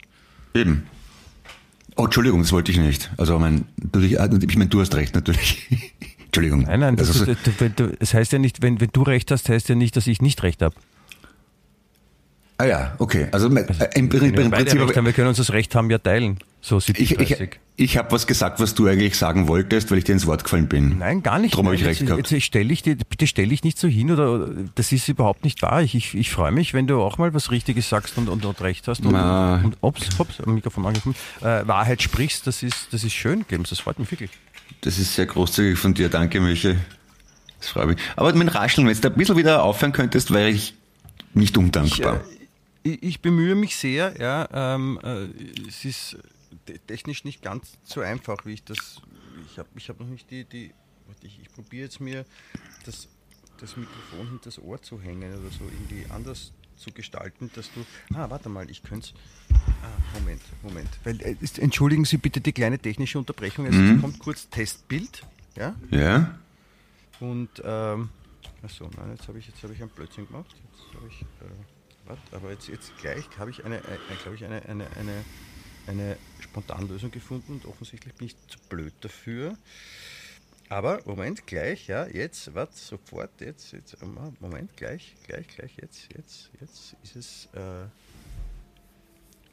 Eben. 0.53 0.87
Oh, 1.97 2.05
Entschuldigung, 2.05 2.41
das 2.41 2.51
wollte 2.53 2.71
ich 2.71 2.77
nicht. 2.79 3.11
Also, 3.17 3.37
mein, 3.39 3.65
du, 3.77 3.99
ich 3.99 4.17
meine, 4.57 4.67
du 4.69 4.79
hast 4.79 4.95
recht, 4.95 5.13
natürlich. 5.15 5.67
Entschuldigung. 6.25 6.61
Nein, 6.61 6.79
nein, 6.79 6.95
das, 6.95 7.09
also, 7.09 7.25
du, 7.25 7.35
du, 7.59 7.69
du, 7.69 7.87
das 7.99 8.13
heißt 8.13 8.31
ja 8.31 8.39
nicht, 8.39 8.61
wenn, 8.61 8.79
wenn 8.81 8.89
du 8.93 9.03
recht 9.03 9.29
hast, 9.29 9.49
heißt 9.49 9.67
ja 9.69 9.75
nicht, 9.75 9.95
dass 9.97 10.07
ich 10.07 10.21
nicht 10.21 10.41
recht 10.43 10.61
habe. 10.61 10.75
Ah 12.63 12.67
ja, 12.67 12.95
okay. 12.97 13.27
Also, 13.31 13.47
äh, 13.47 13.65
im, 13.95 14.05
im, 14.05 14.09
Prinzip, 14.51 14.95
haben, 14.95 15.05
wir 15.05 15.13
können 15.13 15.27
uns 15.27 15.37
das 15.37 15.51
Recht 15.51 15.75
haben 15.75 15.89
ja 15.89 15.97
teilen. 15.97 16.39
So 16.61 16.77
ich, 16.77 16.85
70, 16.85 17.11
ich, 17.11 17.17
30. 17.17 17.59
ich 17.75 17.97
habe 17.97 18.11
was 18.11 18.25
gesagt, 18.25 18.61
was 18.61 18.73
du 18.73 18.87
eigentlich 18.87 19.17
sagen 19.17 19.49
wolltest, 19.49 19.91
weil 19.91 19.97
ich 19.97 20.05
dir 20.05 20.13
ins 20.13 20.25
Wort 20.25 20.45
gefallen 20.45 20.69
bin. 20.69 20.97
Nein, 20.99 21.21
gar 21.21 21.39
nicht. 21.39 21.55
Drum 21.55 21.65
habe 21.65 21.75
ich 21.75 21.83
recht 21.83 21.99
jetzt, 21.99 22.07
gehabt. 22.07 22.31
Jetzt 22.31 22.45
stelle 22.45 22.71
ich 22.71 22.81
dir, 22.81 22.95
bitte 22.95 23.27
stelle 23.27 23.53
ich 23.53 23.65
nicht 23.65 23.77
so 23.77 23.89
hin 23.89 24.11
oder 24.11 24.49
das 24.75 24.93
ist 24.93 25.09
überhaupt 25.09 25.43
nicht 25.43 25.61
wahr. 25.61 25.81
Ich, 25.81 25.93
ich, 25.93 26.15
ich 26.15 26.31
freue 26.31 26.53
mich, 26.53 26.73
wenn 26.73 26.87
du 26.87 27.01
auch 27.01 27.17
mal 27.17 27.33
was 27.33 27.51
Richtiges 27.51 27.89
sagst 27.89 28.17
und, 28.17 28.29
und, 28.29 28.45
und 28.45 28.61
recht 28.61 28.87
hast 28.87 29.05
und, 29.05 29.11
Na. 29.11 29.61
und 29.61 29.75
ups, 29.81 30.07
ups, 30.17 30.39
am 30.39 30.55
Mikrofon 30.55 30.85
angekommen, 30.85 31.15
äh, 31.41 31.67
Wahrheit 31.67 32.01
sprichst, 32.01 32.47
das 32.47 32.63
ist, 32.63 32.87
das 32.91 33.03
ist 33.03 33.13
schön, 33.13 33.45
Clemens, 33.45 33.69
das 33.69 33.79
freut 33.79 33.99
mich 33.99 34.09
wirklich. 34.09 34.31
Das 34.81 34.97
ist 34.97 35.15
sehr 35.15 35.25
großzügig 35.25 35.77
von 35.77 35.93
dir, 35.93 36.07
danke, 36.07 36.39
Michi. 36.39 36.77
Das 37.59 37.69
freut 37.69 37.87
mich. 37.87 37.97
Aber 38.15 38.33
mit 38.33 38.47
dem 38.47 38.47
Rascheln, 38.47 38.87
wenn 38.87 38.99
du 38.99 39.07
ein 39.09 39.15
bisschen 39.15 39.35
wieder 39.35 39.63
aufhören 39.63 39.91
könntest, 39.91 40.31
wäre 40.31 40.49
ich 40.49 40.75
nicht 41.33 41.57
Ich, 41.57 41.57
undankbar. 41.57 42.15
äh, 42.15 42.19
ich, 42.83 43.01
ich 43.03 43.21
bemühe 43.21 43.55
mich 43.55 43.75
sehr, 43.75 44.15
ja, 44.19 44.47
ähm, 44.75 44.99
äh, 45.03 45.25
es 45.67 45.85
ist 45.85 46.17
te- 46.65 46.79
technisch 46.79 47.23
nicht 47.23 47.41
ganz 47.41 47.77
so 47.83 48.01
einfach, 48.01 48.45
wie 48.45 48.53
ich 48.53 48.63
das, 48.63 49.01
ich 49.49 49.57
habe 49.59 49.69
ich 49.75 49.89
hab 49.89 49.99
noch 49.99 50.07
nicht 50.07 50.29
die, 50.31 50.43
die 50.45 50.73
warte, 51.07 51.27
ich, 51.27 51.39
ich 51.41 51.51
probiere 51.51 51.85
jetzt 51.85 51.99
mir 51.99 52.25
das, 52.85 53.07
das 53.59 53.75
Mikrofon 53.77 54.27
hinter 54.27 54.45
das 54.45 54.59
Ohr 54.59 54.81
zu 54.81 54.99
hängen 55.01 55.31
oder 55.33 55.49
so 55.49 55.63
irgendwie 55.65 56.05
anders 56.11 56.51
zu 56.75 56.91
gestalten, 56.91 57.49
dass 57.55 57.69
du, 57.73 57.85
ah, 58.15 58.29
warte 58.29 58.49
mal, 58.49 58.69
ich 58.69 58.81
könnte 58.83 59.13
es, 59.13 59.55
ah, 59.83 60.19
Moment, 60.19 60.41
Moment, 60.61 60.89
weil, 61.03 61.21
äh, 61.21 61.35
entschuldigen 61.59 62.03
Sie 62.05 62.17
bitte 62.17 62.41
die 62.41 62.51
kleine 62.51 62.79
technische 62.79 63.17
Unterbrechung, 63.19 63.65
also 63.67 63.79
es 63.79 64.01
kommt 64.01 64.19
kurz 64.19 64.49
Testbild, 64.49 65.23
ja, 65.55 65.75
ja? 65.91 66.39
und, 67.19 67.49
ähm, 67.63 68.09
achso, 68.63 68.89
nein, 68.97 69.11
jetzt 69.15 69.27
habe 69.27 69.37
ich, 69.39 69.47
jetzt 69.47 69.61
habe 69.63 69.73
ich 69.73 69.81
einen 69.81 69.91
Blödsinn 69.91 70.25
gemacht. 70.27 70.47
Jetzt 70.51 70.95
habe 70.95 71.07
ich, 71.07 71.21
äh, 71.21 71.82
warte, 72.05 72.21
aber 72.35 72.51
jetzt, 72.51 72.67
jetzt 72.67 72.91
gleich 72.97 73.25
habe 73.37 73.51
ich 73.51 73.63
eine, 73.65 73.75
eine 73.77 74.17
glaube 74.21 74.35
ich, 74.35 74.45
eine, 74.45 74.61
eine, 74.67 74.87
eine, 74.97 75.25
eine 75.87 76.17
Spontanlösung 76.39 77.11
gefunden 77.11 77.53
und 77.53 77.65
offensichtlich 77.65 78.13
bin 78.15 78.27
ich 78.27 78.35
zu 78.47 78.57
blöd 78.69 78.93
dafür. 79.01 79.57
Aber, 80.69 81.01
Moment, 81.05 81.45
gleich, 81.45 81.87
ja, 81.87 82.07
jetzt, 82.07 82.55
warte, 82.55 82.75
sofort, 82.75 83.29
jetzt, 83.41 83.73
jetzt, 83.73 83.97
ähm, 84.01 84.17
Moment, 84.39 84.75
gleich, 84.77 85.13
gleich, 85.27 85.47
gleich, 85.47 85.71
jetzt, 85.79 86.07
jetzt, 86.15 86.49
jetzt 86.59 86.95
ist 87.03 87.15
es, 87.15 87.49
äh, 87.53 87.85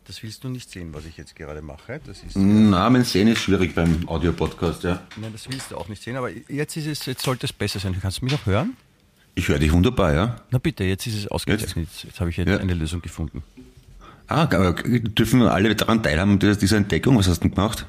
Das 0.07 0.23
willst 0.23 0.43
du 0.45 0.49
nicht 0.49 0.71
sehen, 0.71 0.95
was 0.95 1.05
ich 1.05 1.17
jetzt 1.19 1.37
gerade 1.37 1.63
mache. 1.63 2.01
Das 2.07 2.23
ist, 2.23 2.37
Na, 2.37 2.89
mein 2.91 3.05
Sehen 3.05 3.29
ist 3.29 3.41
schwierig 3.41 3.75
beim 3.75 4.09
Audio-Podcast, 4.09 4.83
ja. 4.85 5.07
nein, 5.17 5.33
das 5.33 5.49
willst 5.51 5.71
du 5.73 5.77
auch 5.77 5.89
nicht 5.89 6.03
sehen, 6.03 6.17
aber 6.17 6.31
jetzt 6.31 6.77
ist 6.77 6.87
es, 6.87 7.07
jetzt 7.07 7.23
sollte 7.23 7.47
es 7.47 7.53
besser 7.53 7.79
sein. 7.81 7.97
Kannst 8.01 8.21
du 8.21 8.25
mich 8.25 8.33
noch 8.33 8.47
hören? 8.47 8.77
Ich 9.35 9.49
höre 9.49 9.59
dich 9.59 9.73
wunderbar, 9.73 10.13
ja. 10.13 10.37
Na 10.51 10.59
bitte, 10.59 10.85
jetzt 10.85 11.07
ist 11.07 11.17
es 11.17 11.27
ausgezeichnet. 11.29 11.89
Jetzt, 11.91 12.05
jetzt 12.05 12.21
habe 12.21 12.31
ich 12.31 12.37
Ja. 12.37 12.59
eine 12.59 12.75
Lösung 12.75 13.01
gefunden. 13.01 13.43
Ah, 14.29 14.43
aber 14.43 14.75
dürfen 14.75 15.41
wir 15.41 15.53
alle 15.53 15.75
daran 15.75 16.03
teilhaben, 16.03 16.39
dieser 16.39 16.77
Entdeckung? 16.77 17.19
Was 17.19 17.29
hast 17.29 17.39
du 17.43 17.49
denn 17.49 17.55
gemacht? 17.55 17.87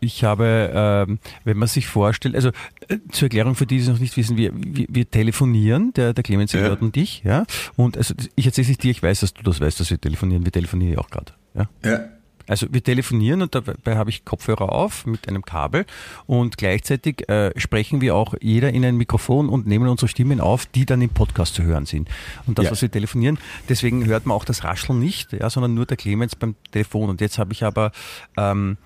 Ich 0.00 0.22
habe, 0.22 0.70
ähm, 1.08 1.18
wenn 1.44 1.56
man 1.56 1.66
sich 1.68 1.88
vorstellt, 1.88 2.34
also 2.36 2.50
äh, 2.88 2.98
zur 3.10 3.26
Erklärung 3.26 3.54
für 3.54 3.66
die, 3.66 3.76
die 3.76 3.82
es 3.82 3.88
noch 3.88 3.98
nicht 3.98 4.16
wissen, 4.16 4.36
wir, 4.36 4.52
wir, 4.54 4.86
wir 4.88 5.10
telefonieren, 5.10 5.92
der, 5.94 6.12
der 6.12 6.22
Clemens 6.22 6.52
ja. 6.52 6.72
und 6.74 6.96
ich, 6.96 7.24
ja. 7.24 7.44
Und 7.76 7.96
also 7.96 8.14
ich 8.36 8.46
erzähle 8.46 8.62
es 8.64 8.68
nicht 8.68 8.82
dir, 8.82 8.90
ich 8.92 9.02
weiß, 9.02 9.20
dass 9.20 9.34
du 9.34 9.42
das 9.42 9.60
weißt, 9.60 9.80
dass 9.80 9.90
wir 9.90 10.00
telefonieren. 10.00 10.44
Wir 10.44 10.52
telefonieren 10.52 10.92
ja 10.94 10.98
auch 11.00 11.10
gerade. 11.10 11.32
Ja. 11.54 11.68
Ja. 11.84 12.00
Also 12.48 12.66
wir 12.70 12.82
telefonieren 12.82 13.42
und 13.42 13.54
dabei 13.54 13.96
habe 13.96 14.10
ich 14.10 14.24
Kopfhörer 14.24 14.72
auf 14.72 15.06
mit 15.06 15.28
einem 15.28 15.44
Kabel 15.44 15.84
und 16.26 16.56
gleichzeitig 16.58 17.28
äh, 17.28 17.52
sprechen 17.58 18.00
wir 18.00 18.16
auch 18.16 18.34
jeder 18.40 18.70
in 18.72 18.84
ein 18.84 18.96
Mikrofon 18.96 19.48
und 19.48 19.66
nehmen 19.66 19.88
unsere 19.88 20.08
Stimmen 20.08 20.40
auf, 20.40 20.66
die 20.66 20.86
dann 20.86 21.02
im 21.02 21.10
Podcast 21.10 21.54
zu 21.54 21.62
hören 21.62 21.86
sind. 21.86 22.08
Und 22.46 22.58
das, 22.58 22.64
Ja. 22.64 22.70
was 22.72 22.82
wir 22.82 22.90
telefonieren, 22.90 23.38
deswegen 23.68 24.06
hört 24.06 24.26
man 24.26 24.34
auch 24.36 24.44
das 24.44 24.64
Rascheln 24.64 24.98
nicht, 24.98 25.32
ja, 25.32 25.48
sondern 25.50 25.74
nur 25.74 25.86
der 25.86 25.96
Clemens 25.96 26.34
beim 26.34 26.56
Telefon. 26.72 27.10
Und 27.10 27.20
jetzt 27.20 27.38
habe 27.38 27.52
ich 27.52 27.62
aber 27.64 27.92
ähm, 28.36 28.78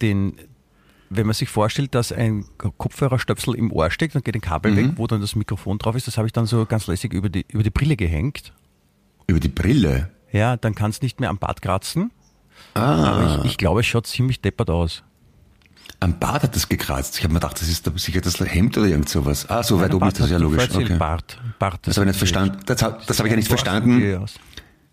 den 0.00 0.34
wenn 1.12 1.26
man 1.26 1.34
sich 1.34 1.48
vorstellt, 1.48 1.96
dass 1.96 2.12
ein 2.12 2.44
Kopfhörerstöpsel 2.56 3.56
im 3.56 3.72
Ohr 3.72 3.90
steckt 3.90 4.14
und 4.14 4.24
geht 4.24 4.36
ein 4.36 4.40
Kabel 4.40 4.76
weg, 4.76 4.92
wo 4.94 5.08
dann 5.08 5.20
das 5.20 5.34
Mikrofon 5.34 5.76
drauf 5.78 5.96
ist, 5.96 6.06
das 6.06 6.16
habe 6.16 6.28
ich 6.28 6.32
dann 6.32 6.46
so 6.46 6.64
ganz 6.66 6.86
lässig 6.86 7.12
über 7.12 7.28
die, 7.28 7.44
über 7.48 7.64
die 7.64 7.70
Brille 7.70 7.96
gehängt. 7.96 8.52
Über 9.26 9.40
die 9.40 9.48
Brille. 9.48 10.10
Ja, 10.30 10.56
dann 10.56 10.76
kann 10.76 10.90
es 10.90 11.02
nicht 11.02 11.18
mehr 11.18 11.28
am 11.30 11.38
Bart 11.38 11.62
kratzen. 11.62 12.12
Ah, 12.74 13.04
Aber 13.04 13.44
ich, 13.44 13.52
ich 13.52 13.56
glaube, 13.58 13.80
es 13.80 13.86
schaut 13.86 14.06
ziemlich 14.06 14.40
deppert 14.40 14.70
aus. 14.70 15.02
am 15.98 16.18
Bart 16.18 16.42
hat 16.44 16.54
das 16.56 16.68
gekratzt. 16.68 17.16
Ich 17.18 17.24
habe 17.24 17.34
mir 17.34 17.40
gedacht, 17.40 17.60
das 17.60 17.68
ist 17.68 17.90
sicher 17.96 18.20
das 18.20 18.38
Hemd 18.40 18.78
oder 18.78 18.86
irgend 18.86 19.08
sowas. 19.08 19.48
Ah, 19.50 19.62
so 19.62 19.80
weit 19.80 19.92
oben 19.94 20.08
ist 20.08 20.20
das 20.20 20.30
ja 20.30 20.38
logisch. 20.38 20.68
Okay. 20.72 20.96
Bart. 20.96 21.38
Bart 21.58 21.86
Das 21.86 21.96
habe 21.96 22.04
ich 22.06 22.08
nicht 22.12 22.18
verstanden. 22.18 22.58
Das, 22.66 22.82
hab- 22.82 23.06
das 23.06 23.18
habe 23.18 23.28
ich 23.28 23.32
ja 23.32 23.36
nicht 23.36 23.48
verstanden. 23.48 24.00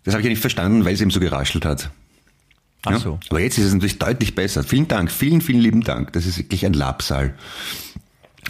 Das 0.04 0.14
habe 0.14 0.20
ich 0.20 0.24
ja 0.24 0.30
nicht 0.30 0.40
verstanden, 0.40 0.84
weil 0.84 0.94
es 0.94 1.00
eben 1.00 1.10
so 1.10 1.20
geraschelt 1.20 1.64
hat. 1.64 1.90
Ach 2.84 2.92
Ja? 2.92 2.98
so. 2.98 3.18
Aber 3.30 3.40
jetzt 3.40 3.58
ist 3.58 3.66
es 3.66 3.72
natürlich 3.74 3.98
deutlich 3.98 4.34
besser. 4.34 4.62
Vielen 4.64 4.88
Dank, 4.88 5.10
vielen, 5.10 5.40
vielen 5.40 5.60
lieben 5.60 5.82
Dank. 5.82 6.12
Das 6.12 6.26
ist 6.26 6.38
wirklich 6.38 6.64
ein 6.66 6.72
Labsal. 6.72 7.34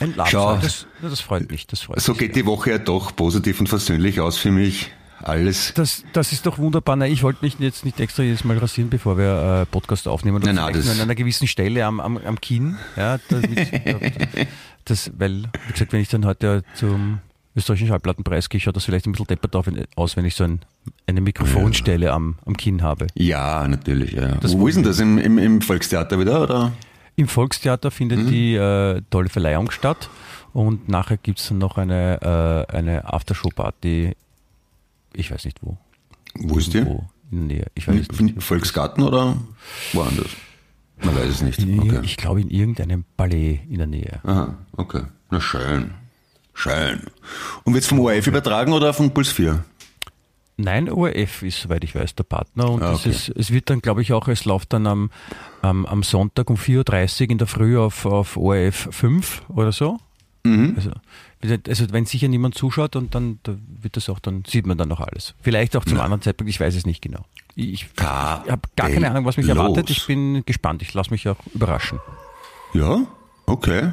Ein 0.01 0.15
Labsal, 0.15 0.31
Schau. 0.31 0.57
Das, 0.59 0.87
das 1.03 1.21
freut 1.21 1.51
mich. 1.51 1.67
Das 1.67 1.81
freut 1.81 2.01
So 2.01 2.13
mich 2.13 2.19
geht 2.21 2.35
sehr. 2.35 2.43
die 2.43 2.47
Woche 2.47 2.71
ja 2.71 2.79
doch 2.79 3.17
positiv 3.17 3.59
und 3.61 3.69
versöhnlich 3.69 4.21
aus 4.21 4.37
für 4.39 4.51
mich. 4.53 4.91
Alles. 5.23 5.73
das, 5.75 6.05
das 6.13 6.33
ist 6.33 6.47
doch 6.47 6.59
wunderbar. 6.59 6.97
Nein, 6.97 7.13
ich 7.13 7.23
wollte 7.23 7.45
mich 7.45 7.59
jetzt 7.59 7.85
nicht 7.85 7.99
extra 8.01 8.23
jedes 8.23 8.45
Mal 8.45 8.59
rasieren, 8.59 8.89
bevor 8.91 9.19
wir 9.19 9.63
äh, 9.63 9.67
Podcast 9.67 10.07
aufnehmen. 10.09 10.41
Nein, 10.45 10.55
nein, 10.57 10.73
das- 10.73 10.89
an 10.91 11.01
einer 11.01 11.15
gewissen 11.15 11.47
Stelle 11.49 11.85
am, 11.85 12.01
am, 12.01 12.17
am 12.19 12.41
Kinn. 12.41 12.77
Ja, 12.97 13.19
damit, 13.29 13.69
das, 14.85 15.11
weil, 15.19 15.45
wie 15.67 15.73
gesagt, 15.73 15.93
wenn 15.93 16.01
ich 16.01 16.09
dann 16.09 16.25
heute 16.25 16.63
zum 16.75 17.19
österreichischen 17.57 17.89
Schallplattenpreis 17.89 18.49
gehe, 18.49 18.61
schaut 18.61 18.77
das 18.77 18.85
vielleicht 18.85 19.07
ein 19.07 19.13
bisschen 19.13 19.27
deppert 19.27 19.57
aus, 19.97 20.17
wenn 20.17 20.25
ich 20.25 20.35
so 20.37 20.45
ein, 20.45 20.61
eine 21.07 21.21
Mikrofonstelle 21.21 22.13
am, 22.13 22.37
am 22.47 22.57
Kinn 22.57 22.83
habe. 22.83 23.09
Ja, 23.15 23.67
natürlich. 23.67 24.13
Ja. 24.13 24.37
Das 24.37 24.57
Wo 24.57 24.69
ist 24.69 24.77
denn 24.77 24.85
das? 24.85 25.01
Im, 25.01 25.19
im, 25.19 25.39
im 25.39 25.61
Volkstheater 25.61 26.19
wieder? 26.21 26.43
Oder? 26.43 26.73
Im 27.17 27.27
Volkstheater 27.27 27.91
findet 27.91 28.21
Mhm. 28.21 28.27
die 28.29 28.55
äh, 28.55 29.03
tolle 29.11 29.29
Verleihung 29.29 29.73
statt 29.73 30.09
und 30.53 30.89
nachher 30.89 31.17
gibt 31.17 31.41
es 31.41 31.49
dann 31.49 31.59
noch 31.59 31.77
eine, 31.77 32.67
äh, 32.71 32.77
eine 32.77 33.13
Aftershow-Party, 33.13 34.15
ich 35.19 35.31
weiß 35.31 35.45
nicht 35.45 35.59
wo. 35.63 35.77
Wo 36.35 36.59
ist 36.59 36.73
die? 36.75 36.85
Wo 36.87 37.05
in 37.31 37.49
der 37.49 37.57
Nähe. 37.59 37.67
Ich 37.75 37.87
weiß 37.89 38.07
Im 38.19 38.27
nicht. 38.27 38.43
Volksgarten 38.43 39.03
oder 39.05 39.37
woanders? 39.93 40.29
Man 41.03 41.15
weiß 41.15 41.29
es 41.29 41.43
nicht. 41.43 41.59
In, 41.61 41.79
Okay. 41.81 42.01
Ich 42.03 42.17
glaube 42.17 42.41
in 42.41 42.49
irgendeinem 42.51 43.05
Ballet 43.17 43.61
in 43.69 43.79
der 43.79 43.87
Nähe. 43.87 44.21
Aha, 44.25 44.57
okay. 44.77 45.03
Na 45.31 45.41
schön. 45.41 45.93
Schön. 46.55 47.03
Und 47.65 47.75
wird 47.75 47.83
es 47.85 47.89
vom 47.89 48.01
ORF 48.01 48.27
übertragen 48.27 48.73
oder 48.73 48.93
von 48.95 49.13
Puls 49.13 49.29
4? 49.31 49.63
Nein, 50.57 50.91
ORF 50.91 51.43
ist, 51.43 51.61
soweit 51.63 51.85
ich 51.85 51.95
weiß, 51.95 52.17
der 52.17 52.25
Partner. 52.25 52.69
Und 52.71 52.83
Ah, 52.83 52.95
okay. 52.95 53.11
ist, 53.11 53.29
es 53.29 53.53
wird 53.53 53.71
dann, 53.71 53.81
glaube 53.81 54.03
ich, 54.03 54.13
auch, 54.13 54.27
es 54.27 54.45
läuft 54.45 54.73
dann 54.73 54.89
am, 54.89 55.11
am, 55.63 55.87
am 55.87 56.03
Sonntag 56.03 56.51
um 56.51 56.57
4.30 56.57 57.23
Uhr 57.27 57.31
in 57.31 57.39
der 57.39 57.47
Früh 57.47 57.79
auf, 57.79 58.05
auf 58.07 58.37
ORF 58.37 58.89
5 58.91 59.43
oder 59.51 59.71
so. 59.71 59.99
Mhm. 60.45 60.75
Also, 60.77 60.91
also 61.69 61.93
wenn 61.93 62.07
sicher 62.07 62.29
niemand 62.29 62.55
zuschaut 62.55 62.97
und 62.97 63.15
dann 63.15 63.39
da 63.43 63.55
wird 63.81 63.97
das 63.97 64.09
auch, 64.09 64.19
dann 64.19 64.45
sieht 64.47 64.67
man 64.67 64.79
dann 64.79 64.89
noch 64.89 65.01
alles. 65.01 65.35
Vielleicht 65.43 65.77
auch 65.77 65.85
zum 65.85 66.01
anderen 66.01 66.23
Zeitpunkt, 66.23 66.49
ich 66.51 66.59
weiß 66.61 66.75
es 66.75 66.87
nicht 66.87 67.03
genau. 67.03 67.25
Ich, 67.55 67.73
ich 67.73 67.87
habe 68.05 68.61
gar 68.77 68.89
keine 68.89 69.11
Ahnung, 69.11 69.25
was 69.25 69.37
mich 69.37 69.47
los. 69.47 69.57
erwartet. 69.57 69.91
Ich 69.91 70.07
bin 70.07 70.43
gespannt. 70.47 70.83
Ich 70.83 70.95
lasse 70.95 71.11
mich 71.11 71.29
auch 71.29 71.37
überraschen. 71.55 71.99
Ja, 72.73 73.07
okay. 73.47 73.93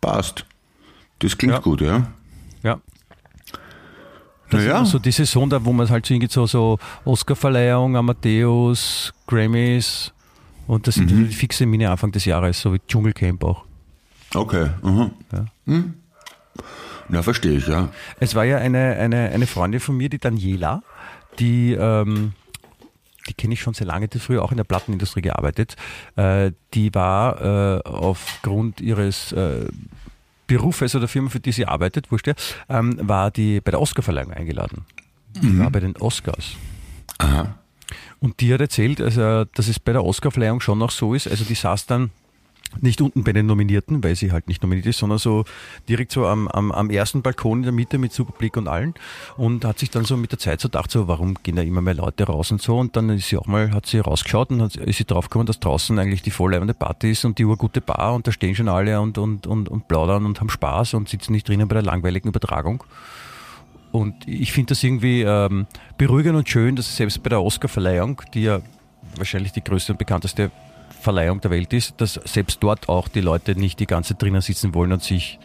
Passt. 0.00 0.44
Das 1.18 1.36
klingt 1.38 1.54
Ja. 1.54 1.60
gut, 1.60 1.80
ja. 1.80 2.06
Ja. 2.62 2.80
Das 4.50 4.60
Naja. 4.64 4.82
ist 4.82 4.90
so 4.90 4.98
die 4.98 5.12
Saison, 5.12 5.48
da 5.48 5.64
wo 5.64 5.72
man 5.72 5.88
halt 5.88 6.04
so 6.06 6.12
hingeht, 6.14 6.30
so, 6.32 6.46
so 6.46 6.78
Oscarverleihung, 7.04 7.96
Amadeus, 7.96 9.12
Grammys 9.26 10.12
und 10.66 10.86
das 10.86 10.96
sind 10.96 11.10
Mhm. 11.10 11.28
die 11.28 11.34
fixe 11.34 11.64
Mine 11.66 11.90
Anfang 11.90 12.12
des 12.12 12.24
Jahres, 12.26 12.60
so 12.60 12.72
wie 12.74 12.80
Dschungelcamp 12.86 13.42
auch. 13.44 13.64
Okay. 14.34 14.70
Aha. 14.82 15.10
Ja. 15.32 15.44
Hm. 15.66 15.94
Na, 17.08 17.22
verstehe 17.22 17.58
ich, 17.58 17.66
ja. 17.66 17.90
Es 18.20 18.34
war 18.34 18.44
ja 18.44 18.58
eine, 18.58 18.96
eine, 18.96 19.30
eine 19.30 19.46
Freundin 19.46 19.80
von 19.80 19.96
mir, 19.96 20.08
die 20.08 20.18
Daniela, 20.18 20.82
die, 21.38 21.72
ähm, 21.72 22.32
die 23.28 23.34
kenne 23.34 23.54
ich 23.54 23.60
schon 23.60 23.74
sehr 23.74 23.86
lange, 23.86 24.08
die 24.08 24.18
früher 24.18 24.42
auch 24.42 24.50
in 24.50 24.56
der 24.56 24.64
Plattenindustrie 24.64 25.22
gearbeitet. 25.22 25.76
Äh, 26.16 26.52
die 26.74 26.94
war 26.94 27.40
äh, 27.40 27.82
aufgrund 27.84 28.80
ihres 28.80 29.32
äh, 29.32 29.66
Berufes 30.46 30.94
oder 30.94 31.08
Firma, 31.08 31.28
für 31.30 31.40
die 31.40 31.52
sie 31.52 31.66
arbeitet, 31.66 32.10
wurscht 32.10 32.26
ja, 32.26 32.34
ähm, 32.68 32.96
war 33.00 33.30
die 33.30 33.60
bei 33.60 33.70
der 33.70 33.80
Oscarverleihung 33.80 34.32
eingeladen. 34.32 34.84
Die 35.34 35.58
war 35.58 35.70
bei 35.70 35.80
den 35.80 35.96
Oscars. 35.96 36.56
Aha. 37.18 37.54
Und 38.20 38.40
die 38.40 38.52
hat 38.52 38.60
erzählt, 38.60 39.00
also, 39.00 39.44
dass 39.44 39.68
es 39.68 39.80
bei 39.80 39.92
der 39.92 40.04
Oscarverleihung 40.04 40.60
schon 40.60 40.78
noch 40.78 40.90
so 40.90 41.14
ist. 41.14 41.26
Also 41.26 41.44
die 41.44 41.54
saß 41.54 41.86
dann 41.86 42.10
nicht 42.80 43.00
unten 43.00 43.24
bei 43.24 43.32
den 43.32 43.46
Nominierten, 43.46 44.02
weil 44.02 44.16
sie 44.16 44.32
halt 44.32 44.48
nicht 44.48 44.62
nominiert 44.62 44.86
ist, 44.86 44.98
sondern 44.98 45.18
so 45.18 45.44
direkt 45.88 46.12
so 46.12 46.26
am, 46.26 46.48
am, 46.48 46.72
am 46.72 46.90
ersten 46.90 47.22
Balkon 47.22 47.58
in 47.58 47.64
der 47.64 47.72
Mitte 47.72 47.98
mit 47.98 48.12
super 48.12 48.32
Blick 48.36 48.56
und 48.56 48.68
allen 48.68 48.94
und 49.36 49.64
hat 49.64 49.78
sich 49.78 49.90
dann 49.90 50.04
so 50.04 50.16
mit 50.16 50.32
der 50.32 50.38
Zeit 50.38 50.60
so 50.60 50.68
gedacht, 50.68 50.90
so 50.90 51.08
warum 51.08 51.36
gehen 51.42 51.56
da 51.56 51.62
immer 51.62 51.82
mehr 51.82 51.94
Leute 51.94 52.24
raus 52.24 52.50
und 52.50 52.62
so 52.62 52.78
und 52.78 52.96
dann 52.96 53.10
ist 53.10 53.28
sie 53.28 53.36
auch 53.36 53.46
mal, 53.46 53.72
hat 53.72 53.86
sie 53.86 53.98
rausgeschaut 53.98 54.50
und 54.50 54.62
hat, 54.62 54.76
ist 54.76 54.98
sie 54.98 55.04
draufgekommen, 55.04 55.46
dass 55.46 55.60
draußen 55.60 55.98
eigentlich 55.98 56.22
die 56.22 56.30
vollleibende 56.30 56.74
Party 56.74 57.10
ist 57.10 57.24
und 57.24 57.38
die 57.38 57.44
urgute 57.44 57.80
Bar 57.80 58.14
und 58.14 58.26
da 58.26 58.32
stehen 58.32 58.54
schon 58.54 58.68
alle 58.68 59.00
und, 59.00 59.18
und, 59.18 59.46
und, 59.46 59.68
und 59.68 59.88
plaudern 59.88 60.26
und 60.26 60.40
haben 60.40 60.50
Spaß 60.50 60.94
und 60.94 61.08
sitzen 61.08 61.32
nicht 61.32 61.48
drinnen 61.48 61.68
bei 61.68 61.74
der 61.74 61.82
langweiligen 61.82 62.28
Übertragung. 62.28 62.84
Und 63.92 64.26
ich 64.26 64.52
finde 64.52 64.70
das 64.70 64.82
irgendwie 64.82 65.20
ähm, 65.20 65.66
beruhigend 65.98 66.34
und 66.34 66.48
schön, 66.48 66.76
dass 66.76 66.96
selbst 66.96 67.22
bei 67.22 67.28
der 67.28 67.42
Oscarverleihung, 67.42 68.22
die 68.32 68.44
ja 68.44 68.62
wahrscheinlich 69.16 69.52
die 69.52 69.62
größte 69.62 69.92
und 69.92 69.98
bekannteste 69.98 70.50
Verleihung 71.02 71.40
der 71.40 71.50
Welt 71.50 71.72
ist, 71.72 71.94
dass 72.00 72.14
selbst 72.24 72.58
dort 72.62 72.88
auch 72.88 73.08
die 73.08 73.20
Leute 73.20 73.54
nicht 73.54 73.78
die 73.80 73.86
ganze 73.86 74.14
Zeit 74.14 74.22
drinnen 74.22 74.40
sitzen 74.40 74.72
wollen 74.74 74.92
und 74.92 75.02
sich 75.02 75.38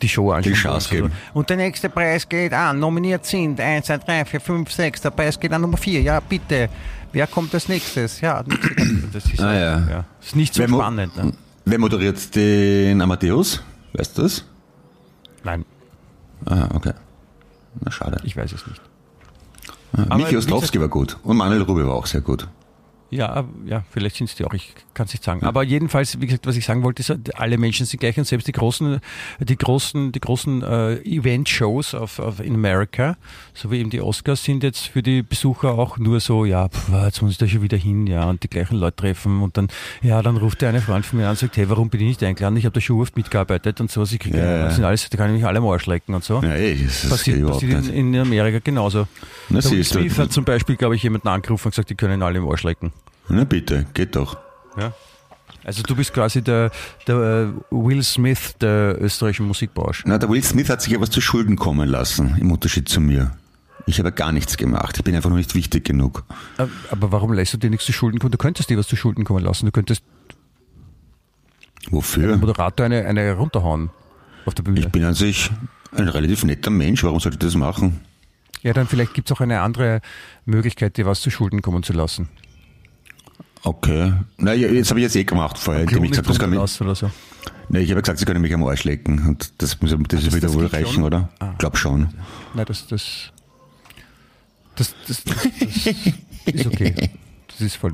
die 0.00 0.08
Show 0.08 0.30
anschauen. 0.30 0.52
Die 0.54 0.58
Chance 0.58 0.88
geben. 0.90 1.12
Und 1.34 1.50
der 1.50 1.56
nächste 1.56 1.88
Preis 1.90 2.28
geht 2.28 2.52
an, 2.52 2.78
nominiert 2.78 3.26
sind 3.26 3.60
1, 3.60 3.86
2, 3.86 3.98
3, 3.98 4.24
4, 4.24 4.40
5, 4.40 4.70
6, 4.72 5.00
der 5.02 5.10
Preis 5.10 5.38
geht 5.40 5.52
an 5.52 5.60
Nummer 5.62 5.76
4, 5.76 6.00
ja 6.02 6.20
bitte. 6.20 6.68
Wer 7.12 7.26
kommt 7.26 7.52
als 7.54 7.68
nächstes? 7.68 8.20
Ja, 8.20 8.44
das 9.12 9.24
ist, 9.24 9.40
Ah, 9.40 9.54
ja. 9.54 9.88
ja. 9.88 10.04
ist 10.22 10.36
nicht 10.36 10.54
so 10.54 10.60
Wer 10.62 10.68
spannend. 10.68 11.16
Ne? 11.16 11.32
Wer 11.64 11.78
moderiert 11.78 12.34
den 12.34 13.00
Amadeus? 13.00 13.62
Weißt 13.94 14.16
du 14.18 14.22
das? 14.22 14.44
Nein, 15.42 15.64
Ah, 16.46 16.68
okay. 16.74 16.92
Na, 17.80 17.90
schade. 17.90 18.20
ich 18.24 18.36
weiß 18.36 18.52
es 18.52 18.66
nicht. 18.66 18.80
Ah, 20.10 20.16
Michi 20.16 20.36
Ostrowski 20.36 20.78
war 20.80 20.88
gut. 20.88 21.16
Und 21.24 21.36
Manuel 21.38 21.62
Rubio 21.62 21.88
war 21.88 21.94
auch 21.94 22.06
sehr 22.06 22.20
gut. 22.20 22.46
Ja, 23.10 23.46
ja, 23.64 23.84
vielleicht 23.90 24.16
sind 24.16 24.28
es 24.28 24.36
die 24.36 24.44
auch, 24.44 24.52
ich 24.52 24.74
kann 24.92 25.06
es 25.06 25.14
nicht 25.14 25.24
sagen. 25.24 25.42
Aber 25.42 25.62
jedenfalls, 25.62 26.20
wie 26.20 26.26
gesagt, 26.26 26.46
was 26.46 26.56
ich 26.56 26.66
sagen 26.66 26.82
wollte, 26.82 27.00
ist, 27.00 27.34
alle 27.38 27.56
Menschen 27.56 27.86
sind 27.86 28.00
gleich 28.00 28.18
und 28.18 28.26
selbst 28.26 28.46
die 28.48 28.52
großen, 28.52 29.00
die 29.40 29.56
großen, 29.56 30.12
die 30.12 30.20
großen 30.20 30.62
äh, 30.62 30.96
Event-Shows 31.04 31.94
auf, 31.94 32.18
auf 32.18 32.40
in 32.40 32.54
America, 32.54 33.16
so 33.54 33.70
wie 33.70 33.78
eben 33.78 33.88
die 33.88 34.02
Oscars, 34.02 34.44
sind 34.44 34.62
jetzt 34.62 34.88
für 34.88 35.02
die 35.02 35.22
Besucher 35.22 35.72
auch 35.78 35.96
nur 35.96 36.20
so, 36.20 36.44
ja, 36.44 36.68
pf, 36.68 36.90
jetzt 37.04 37.22
muss 37.22 37.32
ich 37.32 37.38
da 37.38 37.48
schon 37.48 37.62
wieder 37.62 37.78
hin, 37.78 38.06
ja, 38.06 38.24
und 38.28 38.42
die 38.42 38.48
gleichen 38.48 38.76
Leute 38.76 38.96
treffen 38.96 39.40
und 39.40 39.56
dann, 39.56 39.68
ja, 40.02 40.20
dann 40.20 40.36
ruft 40.36 40.60
der 40.60 40.68
eine 40.68 40.82
Freund 40.82 41.06
von 41.06 41.18
mir 41.18 41.24
an 41.24 41.30
und 41.30 41.38
sagt, 41.38 41.56
hey, 41.56 41.70
warum 41.70 41.88
bin 41.88 42.02
ich 42.02 42.08
nicht 42.08 42.22
eingeladen? 42.22 42.58
Ich 42.58 42.66
habe 42.66 42.74
da 42.74 42.80
schon 42.80 43.00
oft 43.00 43.16
mitgearbeitet 43.16 43.80
und 43.80 43.90
so, 43.90 44.02
ich 44.02 44.18
kriege, 44.18 44.36
Ja, 44.36 44.44
ja. 44.44 44.64
das 44.64 44.76
sind 44.76 44.84
alles, 44.84 45.08
da 45.08 45.16
kann 45.16 45.30
ich 45.30 45.36
mich 45.36 45.46
alle 45.46 45.60
am 45.60 45.66
Arsch 45.66 45.86
lecken 45.86 46.14
und 46.14 46.24
so. 46.24 46.42
Ja, 46.42 46.52
ey, 46.52 46.76
das 46.84 47.00
geht 47.00 47.10
Passiert, 47.10 47.46
passiert 47.46 47.88
in, 47.88 48.12
in 48.12 48.20
Amerika 48.20 48.58
genauso. 48.62 49.06
Na, 49.48 49.56
Will 49.56 49.62
siehst 49.62 49.94
du. 49.94 50.00
Hat 50.18 50.30
zum 50.32 50.44
Beispiel, 50.44 50.76
glaube 50.76 50.94
ich, 50.96 51.02
jemanden 51.02 51.28
angerufen 51.28 51.68
und 51.68 51.70
gesagt, 51.70 51.88
die 51.88 51.94
können 51.94 52.22
alle 52.22 52.38
im 52.38 52.48
Arsch 52.48 52.64
lecken. 52.64 52.92
Na 53.28 53.44
bitte, 53.44 53.86
geht 53.94 54.16
doch. 54.16 54.38
Ja. 54.76 54.92
Also 55.64 55.82
du 55.82 55.94
bist 55.94 56.14
quasi 56.14 56.42
der, 56.42 56.70
der 57.06 57.16
äh, 57.16 57.48
Will 57.70 58.02
Smith 58.02 58.54
der 58.60 58.96
österreichischen 59.00 59.46
Musikbranche. 59.46 60.04
Na, 60.06 60.18
der 60.18 60.28
Will 60.30 60.42
Smith 60.42 60.70
hat 60.70 60.80
sich 60.82 60.92
ja 60.92 61.00
was 61.00 61.10
zu 61.10 61.20
Schulden 61.20 61.56
kommen 61.56 61.88
lassen, 61.88 62.36
im 62.40 62.50
Unterschied 62.52 62.88
zu 62.88 63.00
mir. 63.00 63.32
Ich 63.86 63.98
habe 63.98 64.12
gar 64.12 64.32
nichts 64.32 64.56
gemacht. 64.56 64.96
Ich 64.98 65.04
bin 65.04 65.14
einfach 65.14 65.30
noch 65.30 65.36
nicht 65.36 65.54
wichtig 65.54 65.84
genug. 65.84 66.24
Aber 66.90 67.12
warum 67.12 67.32
lässt 67.32 67.54
du 67.54 67.58
dir 67.58 67.70
nichts 67.70 67.86
zu 67.86 67.92
Schulden 67.92 68.18
kommen? 68.18 68.32
Du 68.32 68.38
könntest 68.38 68.70
dir 68.70 68.78
was 68.78 68.86
zu 68.86 68.96
Schulden 68.96 69.24
kommen 69.24 69.44
lassen. 69.44 69.66
Du 69.66 69.72
könntest 69.72 70.02
Wofür? 71.90 72.28
dem 72.28 72.40
Moderator 72.40 72.86
eine, 72.86 73.06
eine 73.06 73.32
runterhauen 73.32 73.90
auf 74.44 74.54
der 74.54 74.62
Bühne. 74.62 74.80
Ich 74.80 74.88
bin 74.88 75.04
an 75.04 75.14
sich 75.14 75.50
ein 75.92 76.08
relativ 76.08 76.44
netter 76.44 76.70
Mensch. 76.70 77.02
Warum 77.02 77.18
sollte 77.18 77.36
ich 77.36 77.40
das 77.40 77.54
machen? 77.54 78.00
Ja, 78.62 78.72
dann 78.72 78.86
vielleicht 78.86 79.14
gibt 79.14 79.30
es 79.30 79.36
auch 79.36 79.40
eine 79.40 79.60
andere 79.60 80.00
Möglichkeit, 80.44 80.96
dir 80.96 81.06
was 81.06 81.20
zu 81.20 81.30
Schulden 81.30 81.62
kommen 81.62 81.82
zu 81.82 81.92
lassen. 81.92 82.28
Okay. 83.64 84.12
Na, 84.36 84.52
jetzt 84.54 84.90
habe 84.90 85.00
ich 85.00 85.04
jetzt 85.04 85.16
eh 85.16 85.24
gemacht 85.24 85.58
vorher, 85.58 85.82
indem 85.82 86.04
ich 86.04 86.10
gesagt, 86.10 86.28
das 86.30 86.38
kann 86.38 86.56
oder 86.56 86.94
so. 86.94 87.10
nee, 87.68 87.80
ich 87.80 87.90
habe 87.90 88.00
gesagt, 88.00 88.18
sie 88.18 88.24
können 88.24 88.40
mich 88.40 88.54
am 88.54 88.64
Arsch 88.64 88.84
lecken. 88.84 89.26
Und 89.26 89.52
das, 89.58 89.80
muss- 89.80 89.90
das, 90.08 90.24
das- 90.24 90.40
das 90.40 90.54
wohl 90.54 90.62
geht 90.64 90.72
reichen, 90.74 90.92
schon? 90.94 91.02
oder? 91.02 91.28
Ah. 91.40 91.54
Glaub 91.58 91.76
schon. 91.76 92.08
Nein, 92.54 92.64
das, 92.66 92.86
das, 92.86 93.30
das, 94.76 94.94
das, 95.06 95.22
das, 95.24 95.36
ist 96.54 96.66
okay. 96.66 96.94
Das 97.48 97.60
ist 97.60 97.76
voll. 97.76 97.90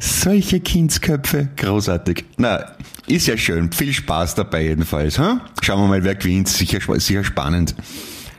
Solche 0.00 0.58
Kindsköpfe, 0.60 1.48
großartig. 1.56 2.24
Na, 2.36 2.72
ist 3.06 3.28
ja 3.28 3.36
schön. 3.36 3.70
Viel 3.72 3.92
Spaß 3.92 4.34
dabei 4.34 4.64
jedenfalls. 4.64 5.18
Hm? 5.18 5.40
Schauen 5.62 5.80
wir 5.82 5.86
mal, 5.86 6.02
wer 6.04 6.16
gewinnt. 6.16 6.48
Sicher, 6.48 6.80
sicher 6.98 7.22
spannend. 7.22 7.76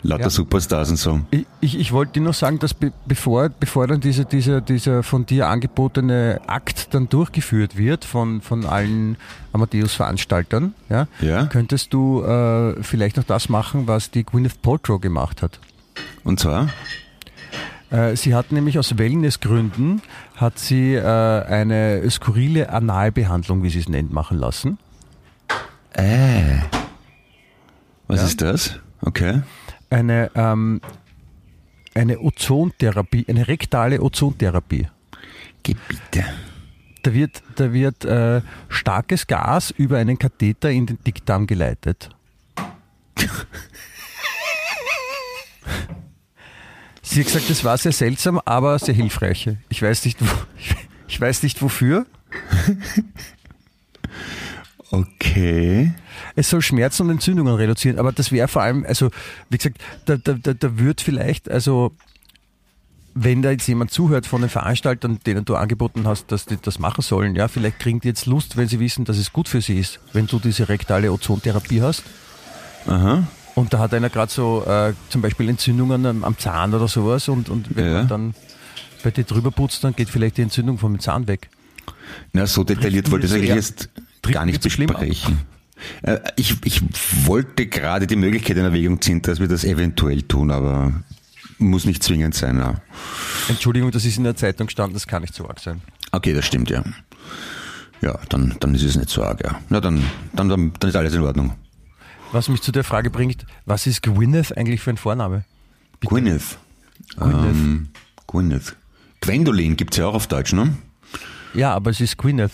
Lauter 0.01 0.23
Ja. 0.23 0.29
Superstars 0.29 0.89
und 0.91 0.95
so. 0.97 1.19
Ich, 1.31 1.45
ich, 1.59 1.77
ich 1.79 1.91
wollte 1.91 2.13
dir 2.13 2.21
noch 2.21 2.33
sagen, 2.33 2.59
dass 2.59 2.73
be, 2.73 2.93
bevor, 3.05 3.49
bevor 3.49 3.85
dann 3.87 3.99
dieser, 3.99 4.23
dieser, 4.25 4.61
dieser 4.61 5.03
von 5.03 5.25
dir 5.25 5.47
angebotene 5.47 6.39
Akt 6.47 6.93
dann 6.93 7.09
durchgeführt 7.09 7.75
wird 7.77 8.05
von, 8.05 8.41
von 8.41 8.65
allen 8.65 9.17
Amadeus-Veranstaltern, 9.51 10.73
ja, 10.89 11.07
Ja. 11.21 11.45
könntest 11.47 11.93
du 11.93 12.21
äh, 12.23 12.81
vielleicht 12.83 13.17
noch 13.17 13.23
das 13.25 13.49
machen, 13.49 13.87
was 13.87 14.09
die 14.11 14.23
Gwyneth 14.23 14.61
Paltrow 14.61 15.01
gemacht 15.01 15.41
hat. 15.41 15.59
Und 16.23 16.39
zwar? 16.39 16.69
Äh, 17.91 18.15
sie 18.15 18.35
hat 18.35 18.51
nämlich 18.51 18.77
aus 18.79 18.97
Wellnessgründen 18.97 20.01
hat 20.37 20.59
sie 20.59 20.93
äh, 20.93 21.01
eine 21.03 22.09
skurrile 22.09 22.69
Analbehandlung, 22.69 23.63
wie 23.63 23.69
sie 23.69 23.79
es 23.79 23.89
nennt, 23.89 24.13
machen 24.13 24.37
lassen. 24.37 24.77
Äh. 25.93 26.59
Was 28.07 28.21
Ja. 28.21 28.25
ist 28.27 28.41
das? 28.41 28.79
Okay. 29.01 29.41
Eine, 29.89 30.31
ähm, 30.35 30.81
eine 31.95 32.19
Ozontherapie, 32.19 33.25
eine 33.27 33.47
rektale 33.47 34.01
Ozontherapie. 34.01 34.87
Gebiete. 35.63 36.25
Da 37.01 37.13
wird, 37.13 37.41
da 37.55 37.71
wird 37.73 38.05
äh, 38.05 38.41
starkes 38.67 39.25
Gas 39.27 39.71
über 39.71 39.97
einen 39.97 40.19
Katheter 40.19 40.69
in 40.69 40.85
den 40.85 41.01
Dickdarm 41.03 41.47
geleitet. 41.47 42.09
Sie 47.01 47.21
hat 47.21 47.25
gesagt, 47.25 47.49
das 47.49 47.63
war 47.63 47.77
sehr 47.77 47.91
seltsam, 47.91 48.39
aber 48.45 48.77
sehr 48.77 48.93
hilfreich. 48.93 49.49
Ich 49.69 49.81
weiß 49.81 50.05
nicht, 50.05 50.21
wo, 50.21 50.27
ich 51.07 51.19
weiß 51.19 51.41
nicht 51.43 51.61
wofür. 51.61 52.05
Okay. 54.91 55.93
Es 56.35 56.49
soll 56.49 56.61
Schmerzen 56.61 57.03
und 57.03 57.11
Entzündungen 57.11 57.53
reduzieren, 57.55 57.99
aber 57.99 58.11
das 58.11 58.31
wäre 58.31 58.47
vor 58.47 58.63
allem, 58.63 58.85
also 58.87 59.09
wie 59.49 59.57
gesagt, 59.57 59.77
da, 60.05 60.17
da, 60.17 60.33
da, 60.33 60.53
da 60.53 60.77
wird 60.79 61.01
vielleicht, 61.01 61.49
also 61.49 61.91
wenn 63.13 63.41
da 63.41 63.51
jetzt 63.51 63.67
jemand 63.67 63.91
zuhört 63.91 64.25
von 64.25 64.41
den 64.41 64.49
Veranstaltern, 64.49 65.19
denen 65.25 65.45
du 65.45 65.55
angeboten 65.55 66.07
hast, 66.07 66.31
dass 66.31 66.45
die 66.45 66.57
das 66.61 66.79
machen 66.79 67.01
sollen, 67.01 67.35
ja, 67.35 67.47
vielleicht 67.47 67.79
kriegen 67.79 67.99
die 67.99 68.07
jetzt 68.07 68.25
Lust, 68.25 68.57
wenn 68.57 68.67
sie 68.67 68.79
wissen, 68.79 69.05
dass 69.05 69.17
es 69.17 69.33
gut 69.33 69.47
für 69.47 69.61
sie 69.61 69.77
ist, 69.79 69.99
wenn 70.13 70.27
du 70.27 70.39
diese 70.39 70.69
rektale 70.69 71.11
Ozontherapie 71.11 71.81
hast. 71.81 72.03
Aha. 72.87 73.27
Und 73.55 73.73
da 73.73 73.79
hat 73.79 73.93
einer 73.93 74.09
gerade 74.09 74.31
so 74.31 74.63
äh, 74.65 74.93
zum 75.09 75.21
Beispiel 75.21 75.49
Entzündungen 75.49 76.05
am, 76.05 76.23
am 76.23 76.37
Zahn 76.37 76.73
oder 76.73 76.87
sowas 76.87 77.27
und, 77.27 77.49
und 77.49 77.75
wenn 77.75 77.85
Ja. 77.85 77.93
man 77.93 78.07
dann 78.07 78.33
bei 79.03 79.11
dir 79.11 79.23
drüber 79.23 79.51
putzt, 79.51 79.83
dann 79.83 79.95
geht 79.95 80.09
vielleicht 80.09 80.37
die 80.37 80.43
Entzündung 80.43 80.77
vom 80.77 80.99
Zahn 80.99 81.27
weg. 81.27 81.49
Na, 82.31 82.47
so 82.47 82.63
detailliert 82.63 83.11
wollte 83.11 83.25
ich 83.27 83.33
eigentlich 83.33 83.49
jetzt 83.55 83.89
trifft 84.21 84.35
gar 84.35 84.45
nicht 84.45 84.61
zu 84.61 84.69
ab. 84.69 84.77
besprechen. 84.87 85.39
Äh, 86.01 86.19
Ich, 86.35 86.55
ich 86.65 86.81
wollte 87.25 87.67
gerade 87.67 88.05
die 88.07 88.15
Möglichkeit 88.15 88.57
in 88.57 88.63
Erwägung 88.65 89.01
ziehen, 89.01 89.21
dass 89.21 89.39
wir 89.39 89.47
das 89.47 89.63
eventuell 89.63 90.21
tun, 90.23 90.51
aber 90.51 90.91
muss 91.57 91.85
nicht 91.85 92.03
zwingend 92.03 92.35
sein. 92.35 92.57
Ja. 92.57 92.81
Entschuldigung, 93.47 93.91
das 93.91 94.05
ist 94.05 94.17
in 94.17 94.23
der 94.23 94.35
Zeitung 94.35 94.67
gestanden, 94.67 94.93
das 94.93 95.07
kann 95.07 95.21
nicht 95.21 95.33
so 95.35 95.47
arg 95.47 95.59
sein. 95.59 95.81
Okay, 96.11 96.33
das 96.33 96.45
stimmt, 96.45 96.69
ja. 96.69 96.83
Ja, 98.01 98.17
dann, 98.29 98.55
dann 98.59 98.73
ist 98.75 98.83
es 98.83 98.95
nicht 98.95 99.09
so 99.09 99.23
arg, 99.23 99.43
ja. 99.43 99.59
Na, 99.69 99.79
dann, 99.81 100.03
dann, 100.33 100.47
dann, 100.49 100.71
dann 100.79 100.89
ist 100.89 100.95
alles 100.95 101.13
in 101.13 101.21
Ordnung. 101.21 101.53
Was 102.31 102.47
mich 102.47 102.61
zu 102.61 102.71
der 102.71 102.83
Frage 102.83 103.09
bringt, 103.09 103.45
was 103.65 103.87
ist 103.87 104.03
Gwyneth 104.03 104.55
eigentlich 104.57 104.81
für 104.81 104.91
ein 104.91 104.97
Vorname? 104.97 105.43
Gwyneth. 106.01 106.57
Gwyneth. 107.17 107.35
Ähm, 107.55 107.89
Gwyneth. 108.27 108.75
Gwendolin 109.21 109.75
gibt's 109.75 109.97
ja 109.97 110.05
auch 110.07 110.13
auf 110.13 110.27
Deutsch, 110.27 110.53
ne? 110.53 110.77
Ja, 111.53 111.73
aber 111.73 111.89
es 111.89 111.99
ist 111.99 112.17
Gwyneth. 112.17 112.51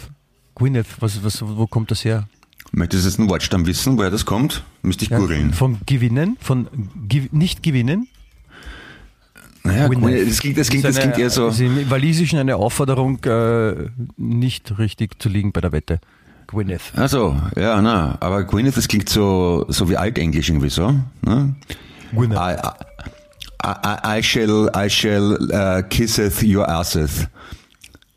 Gwyneth, 0.56 0.88
was, 1.00 1.24
was, 1.24 1.42
wo 1.42 1.68
kommt 1.68 1.92
das 1.92 2.06
her? 2.06 2.28
Möchtest 2.72 3.04
du 3.04 3.10
jetzt 3.10 3.20
einen 3.20 3.30
Wortstamm 3.30 3.66
wissen, 3.68 3.98
woher 3.98 4.10
das 4.10 4.26
kommt? 4.26 4.64
Müsste 4.82 5.06
ich 5.06 5.12
googeln. 5.12 5.54
Von 5.54 5.78
gewinnen, 5.86 6.38
von 6.42 6.68
gi 7.08 7.30
nicht 7.32 7.62
gewinnen. 7.62 8.08
Naja, 9.64 9.88
Gwyneth. 9.88 10.30
Das 10.30 10.40
klingt, 10.40 10.58
das 10.58 10.70
klingt, 10.70 10.86
das 10.86 11.00
klingt 11.00 11.18
eher 11.18 11.30
so. 11.30 11.48
ist 11.48 11.60
Im 11.60 11.90
Walisischen 11.90 12.40
eine 12.40 12.56
Aufforderung, 12.56 13.24
äh, 13.24 13.90
nicht 14.18 14.78
richtig 14.78 15.22
zu 15.22 15.30
liegen 15.30 15.52
bei 15.52 15.62
der 15.62 15.72
Wette. 15.72 16.00
Gwyneth. 16.48 16.94
Also, 16.96 17.36
ja, 17.56 17.82
na, 17.82 18.18
aber 18.20 18.44
Gwyneth, 18.44 18.78
das 18.78 18.88
klingt 18.88 19.10
so, 19.10 19.66
so 19.70 19.90
wie 19.90 19.98
Altenglisch 19.98 20.50
irgendwie 20.50 20.70
so. 20.70 20.94
Ne? 21.22 21.56
Gwyneth. 22.14 22.38
I, 22.38 22.56
I, 23.64 24.20
I, 24.20 24.24
shall, 24.24 24.70
I 24.76 24.90
shall 24.90 25.38
uh, 25.52 25.82
kisseth 25.90 26.44
your 26.44 26.70
asses. 26.70 27.28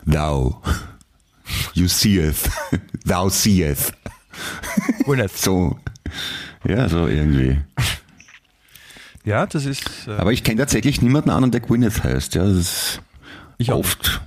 Thou. 0.05 0.61
You 1.75 1.89
seeth. 1.89 2.51
Thou 3.05 3.29
seeth. 3.29 3.93
Gwyneth. 5.05 5.37
So. 5.37 5.79
Ja, 6.67 6.89
so 6.89 7.07
irgendwie. 7.07 7.59
Ja, 9.25 9.47
das 9.47 9.65
ist. 9.67 10.07
Äh, 10.07 10.13
Aber 10.13 10.33
ich 10.33 10.43
kenne 10.45 10.59
tatsächlich 10.61 11.03
niemanden 11.03 11.31
anderen, 11.31 11.51
der 11.53 11.61
Gwyneth 11.61 12.03
heißt. 12.03 12.35
Ja, 12.35 12.45
das 12.45 12.57
ist 12.57 13.03
Ich 13.59 13.71
auch 13.73 13.79
oft. 13.81 14.21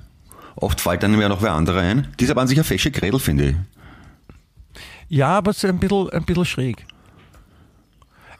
Oft 0.55 0.81
fällt 0.81 1.03
einem 1.03 1.19
ja 1.19 1.29
noch 1.29 1.41
wer 1.41 1.53
anderer 1.53 1.79
ein. 1.81 2.07
Die 2.19 2.25
ist 2.25 2.29
aber 2.29 2.41
an 2.41 2.47
sich 2.47 2.57
eine 2.57 2.63
fesche 2.63 2.91
Gredel, 2.91 3.19
finde 3.19 3.49
ich. 3.49 3.55
ja, 5.09 5.29
aber 5.29 5.51
es 5.51 5.57
ist 5.57 5.65
ein 5.65 5.79
bisschen, 5.79 6.09
ein 6.09 6.23
bisschen 6.23 6.45
schräg. 6.45 6.85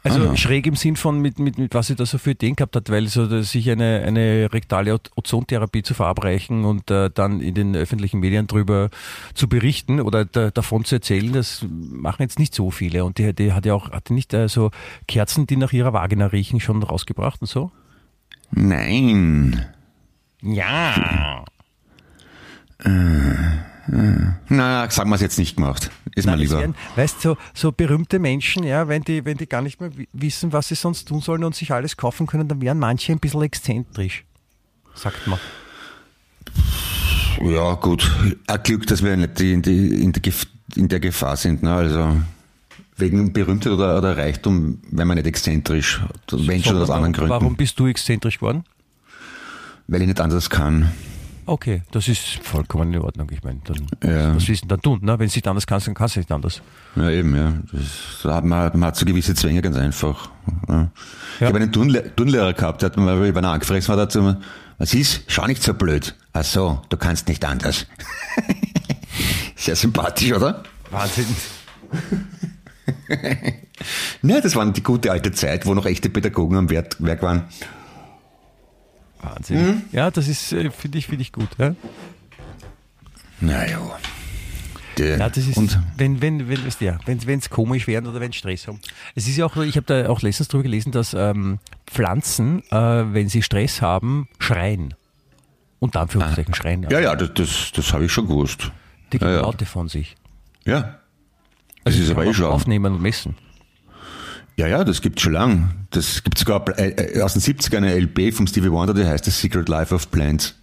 Also 0.04 0.30
Ah. 0.30 0.36
schräg 0.36 0.66
im 0.66 0.74
Sinn 0.74 0.96
von, 0.96 1.20
mit, 1.20 1.38
mit, 1.38 1.58
mit 1.58 1.74
was 1.74 1.86
sie 1.86 1.94
da 1.94 2.04
so 2.04 2.18
für 2.18 2.32
Ideen 2.32 2.56
gehabt 2.56 2.74
hat, 2.74 2.90
weil 2.90 3.06
so 3.06 3.40
sich 3.42 3.70
eine, 3.70 4.02
eine 4.04 4.52
rektale 4.52 4.94
Oz- 4.94 5.10
Ozontherapie 5.14 5.84
zu 5.84 5.94
verabreichen 5.94 6.64
und 6.64 6.90
äh, 6.90 7.08
dann 7.08 7.40
in 7.40 7.54
den 7.54 7.76
öffentlichen 7.76 8.18
Medien 8.18 8.48
drüber 8.48 8.90
zu 9.34 9.48
berichten 9.48 10.00
oder 10.00 10.24
da, 10.24 10.50
davon 10.50 10.84
zu 10.84 10.96
erzählen, 10.96 11.32
das 11.32 11.64
machen 11.70 12.22
jetzt 12.22 12.40
nicht 12.40 12.52
so 12.52 12.72
viele. 12.72 13.04
Und 13.04 13.18
die, 13.18 13.32
die 13.32 13.52
hat 13.52 13.64
ja 13.64 13.74
auch, 13.74 13.92
hat 13.92 14.08
die 14.08 14.14
nicht 14.14 14.34
äh, 14.34 14.48
so 14.48 14.72
Kerzen, 15.06 15.46
die 15.46 15.56
nach 15.56 15.72
ihrer 15.72 15.92
Vagina 15.92 16.26
riechen, 16.26 16.58
schon 16.58 16.82
rausgebracht 16.82 17.40
und 17.40 17.46
so? 17.46 17.70
Nein. 18.50 19.64
Ja. 20.42 21.44
Na, 24.48 24.90
sagen 24.90 25.10
wir 25.10 25.14
es 25.14 25.20
jetzt 25.20 25.38
nicht 25.38 25.56
gemacht. 25.56 25.90
Ist 26.14 26.26
mir 26.26 26.32
Nein, 26.32 26.40
lieber. 26.40 26.58
werden, 26.60 26.74
weißt 26.96 27.16
du, 27.24 27.30
so, 27.30 27.36
so 27.54 27.72
berühmte 27.72 28.18
Menschen, 28.18 28.64
ja, 28.64 28.86
wenn 28.88 29.02
die, 29.02 29.24
wenn 29.24 29.38
die 29.38 29.46
gar 29.48 29.62
nicht 29.62 29.80
mehr 29.80 29.96
wi- 29.96 30.08
wissen, 30.12 30.52
was 30.52 30.68
sie 30.68 30.74
sonst 30.74 31.08
tun 31.08 31.20
sollen 31.20 31.42
und 31.44 31.54
sich 31.54 31.72
alles 31.72 31.96
kaufen 31.96 32.26
können, 32.26 32.48
dann 32.48 32.60
wären 32.60 32.78
manche 32.78 33.12
ein 33.12 33.18
bisschen 33.18 33.42
exzentrisch. 33.42 34.24
Sagt 34.94 35.26
man. 35.26 35.38
Ja, 37.40 37.74
gut. 37.74 38.10
Ein 38.46 38.62
Glück, 38.62 38.86
dass 38.86 39.02
wir 39.02 39.16
nicht 39.16 39.40
in, 39.40 39.62
die, 39.62 40.02
in, 40.02 40.12
der, 40.12 40.22
Gef- 40.22 40.46
in 40.76 40.88
der 40.88 41.00
Gefahr 41.00 41.36
sind. 41.36 41.62
Ne? 41.62 41.72
Also 41.72 42.20
wegen 42.96 43.32
Berühmtheit 43.32 43.72
oder, 43.72 43.96
oder 43.98 44.16
Reichtum 44.16 44.78
wären 44.90 45.08
wir 45.08 45.14
nicht 45.14 45.26
exzentrisch. 45.26 46.00
Wenn 46.30 46.62
schon 46.62 46.76
aus 46.76 46.90
anderen 46.90 47.14
Gründen. 47.14 47.30
Warum 47.30 47.56
bist 47.56 47.78
du 47.80 47.86
exzentrisch 47.86 48.38
geworden? 48.38 48.64
Weil 49.88 50.02
ich 50.02 50.08
nicht 50.08 50.20
anders 50.20 50.50
kann. 50.50 50.92
Okay, 51.44 51.82
das 51.90 52.08
ist 52.08 52.20
vollkommen 52.42 52.92
in 52.94 53.00
Ordnung. 53.00 53.28
Ich 53.32 53.42
meine, 53.42 53.60
dann, 53.64 53.86
Ja. 54.02 54.36
was 54.36 54.46
willst 54.48 54.64
du 54.64 54.68
denn 54.68 54.68
dann 54.68 54.82
tun? 54.82 55.00
Ne? 55.02 55.18
Wenn 55.18 55.28
du 55.28 55.34
nicht 55.34 55.48
anders 55.48 55.66
kannst, 55.66 55.86
dann 55.88 55.94
kannst 55.94 56.14
du 56.16 56.20
nicht 56.20 56.30
anders. 56.30 56.62
Ja, 56.94 57.10
eben, 57.10 57.34
ja. 57.34 57.52
Das, 57.72 57.82
da 58.22 58.34
hat 58.36 58.44
man, 58.44 58.70
man 58.72 58.84
hat 58.84 58.96
so 58.96 59.04
gewisse 59.04 59.34
Zwänge 59.34 59.60
ganz 59.60 59.76
einfach. 59.76 60.30
Ja. 60.68 60.90
Ich 61.40 61.46
habe 61.46 61.58
einen 61.58 61.72
Turnle 61.72 62.14
Turnlehrer 62.14 62.52
gehabt, 62.52 62.82
der 62.82 62.90
hat 62.90 62.96
mir 62.96 63.02
mal 63.04 63.26
über 63.26 63.38
einen 63.38 63.46
angefragt, 63.46 63.88
war 63.88 63.96
dazu 63.96 64.36
was 64.78 64.94
ist? 64.94 65.22
Schau 65.28 65.46
nicht 65.46 65.62
so 65.62 65.74
blöd. 65.74 66.14
Ach 66.32 66.44
so, 66.44 66.82
du 66.88 66.96
kannst 66.96 67.28
nicht 67.28 67.44
anders. 67.44 67.86
Sehr 69.56 69.76
sympathisch, 69.76 70.32
oder? 70.32 70.62
Wahnsinn. 70.90 71.26
Ne, 74.22 74.40
das 74.40 74.54
war 74.54 74.64
die 74.70 74.82
gute 74.82 75.10
alte 75.10 75.32
Zeit, 75.32 75.66
wo 75.66 75.74
noch 75.74 75.86
echte 75.86 76.08
Pädagogen 76.08 76.56
am 76.56 76.70
Werk 76.70 77.22
waren. 77.22 77.44
Wahnsinn. 79.22 79.66
Mhm. 79.66 79.82
Ja, 79.92 80.10
das 80.10 80.28
ist, 80.28 80.52
äh, 80.52 80.70
finde 80.70 80.98
ich, 80.98 81.06
finde 81.06 81.22
ich 81.22 81.32
gut. 81.32 81.48
Ja? 81.58 81.74
Naja. 83.40 83.80
Ja, 84.98 85.28
das 85.28 85.46
ist, 85.46 85.56
und 85.56 85.78
wenn, 85.96 86.20
wenn, 86.20 86.48
wenn, 86.48 86.58
du, 86.62 86.84
ja, 86.84 86.98
wenn, 87.06 87.26
wenn 87.26 87.38
es 87.38 87.48
komisch 87.48 87.86
werden 87.86 88.06
oder 88.06 88.20
wenn 88.20 88.32
Stress 88.32 88.68
haben. 88.68 88.78
Es 89.14 89.26
ist 89.26 89.36
ja 89.36 89.46
auch, 89.46 89.56
ich 89.56 89.76
habe 89.76 89.86
da 89.86 90.08
auch 90.08 90.20
letztens 90.20 90.48
drüber 90.48 90.64
gelesen, 90.64 90.92
dass 90.92 91.14
ähm, 91.14 91.58
Pflanzen, 91.86 92.62
äh, 92.70 92.76
wenn 92.76 93.28
sie 93.28 93.42
Stress 93.42 93.80
haben, 93.80 94.28
schreien. 94.38 94.94
Unter 95.78 96.02
Anführungszeichen 96.02 96.54
schreien. 96.54 96.86
ja, 96.90 97.00
ja, 97.00 97.16
das, 97.16 97.32
das, 97.34 97.72
das 97.74 97.92
habe 97.92 98.04
ich 98.04 98.12
schon 98.12 98.28
gewusst. 98.28 98.70
Die 99.12 99.18
geben 99.18 99.30
ja, 99.30 99.36
ja. 99.38 99.42
Laute 99.42 99.66
von 99.66 99.88
sich. 99.88 100.14
Ja. 100.64 100.98
Das 101.84 101.96
ist 101.96 102.08
Kann 102.08 102.18
aber 102.18 102.26
eh 102.26 102.34
schon. 102.34 102.46
Aufnehmen 102.46 102.92
und 102.94 103.02
messen. 103.02 103.34
Ja, 104.62 104.68
ja, 104.68 104.84
das 104.84 105.00
gibt 105.02 105.20
schon 105.20 105.32
lang. 105.32 105.74
Das 105.90 106.22
gibt 106.22 106.38
sogar 106.38 106.62
äh, 106.78 106.90
äh, 106.90 107.20
aus 107.22 107.32
den 107.32 107.42
70ern 107.42 107.78
eine 107.78 107.94
LP 107.98 108.32
vom 108.32 108.46
Stevie 108.46 108.70
Wonder, 108.70 108.94
die 108.94 109.04
heißt 109.04 109.24
The 109.24 109.32
Secret 109.32 109.68
Life 109.68 109.92
of 109.92 110.08
Plants. 110.12 110.54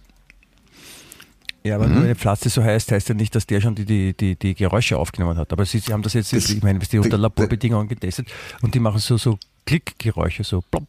Ja, 1.64 1.74
aber 1.74 1.86
Mhm. 1.86 1.94
nur 1.96 2.04
eine 2.04 2.14
Pflanze 2.16 2.48
so 2.48 2.62
heißt, 2.64 2.90
heißt 2.92 3.10
ja 3.10 3.14
nicht, 3.14 3.34
dass 3.34 3.46
der 3.46 3.60
schon 3.60 3.74
die, 3.74 3.84
die, 3.84 4.14
die, 4.16 4.36
die 4.36 4.54
Geräusche 4.54 4.96
aufgenommen 4.96 5.36
hat. 5.36 5.52
Aber 5.52 5.66
sie, 5.66 5.80
sie 5.80 5.92
haben 5.92 6.00
das 6.02 6.14
jetzt, 6.14 6.32
Das- 6.32 6.48
ich 6.48 6.62
meine, 6.62 6.78
die 6.78 6.98
unter 6.98 7.18
Laborbedingungen 7.18 7.88
getestet 7.88 8.28
und 8.62 8.74
die 8.74 8.80
machen 8.80 9.00
so, 9.00 9.18
so 9.18 9.38
Klickgeräusche, 9.66 10.44
so 10.44 10.62
plopp. 10.62 10.86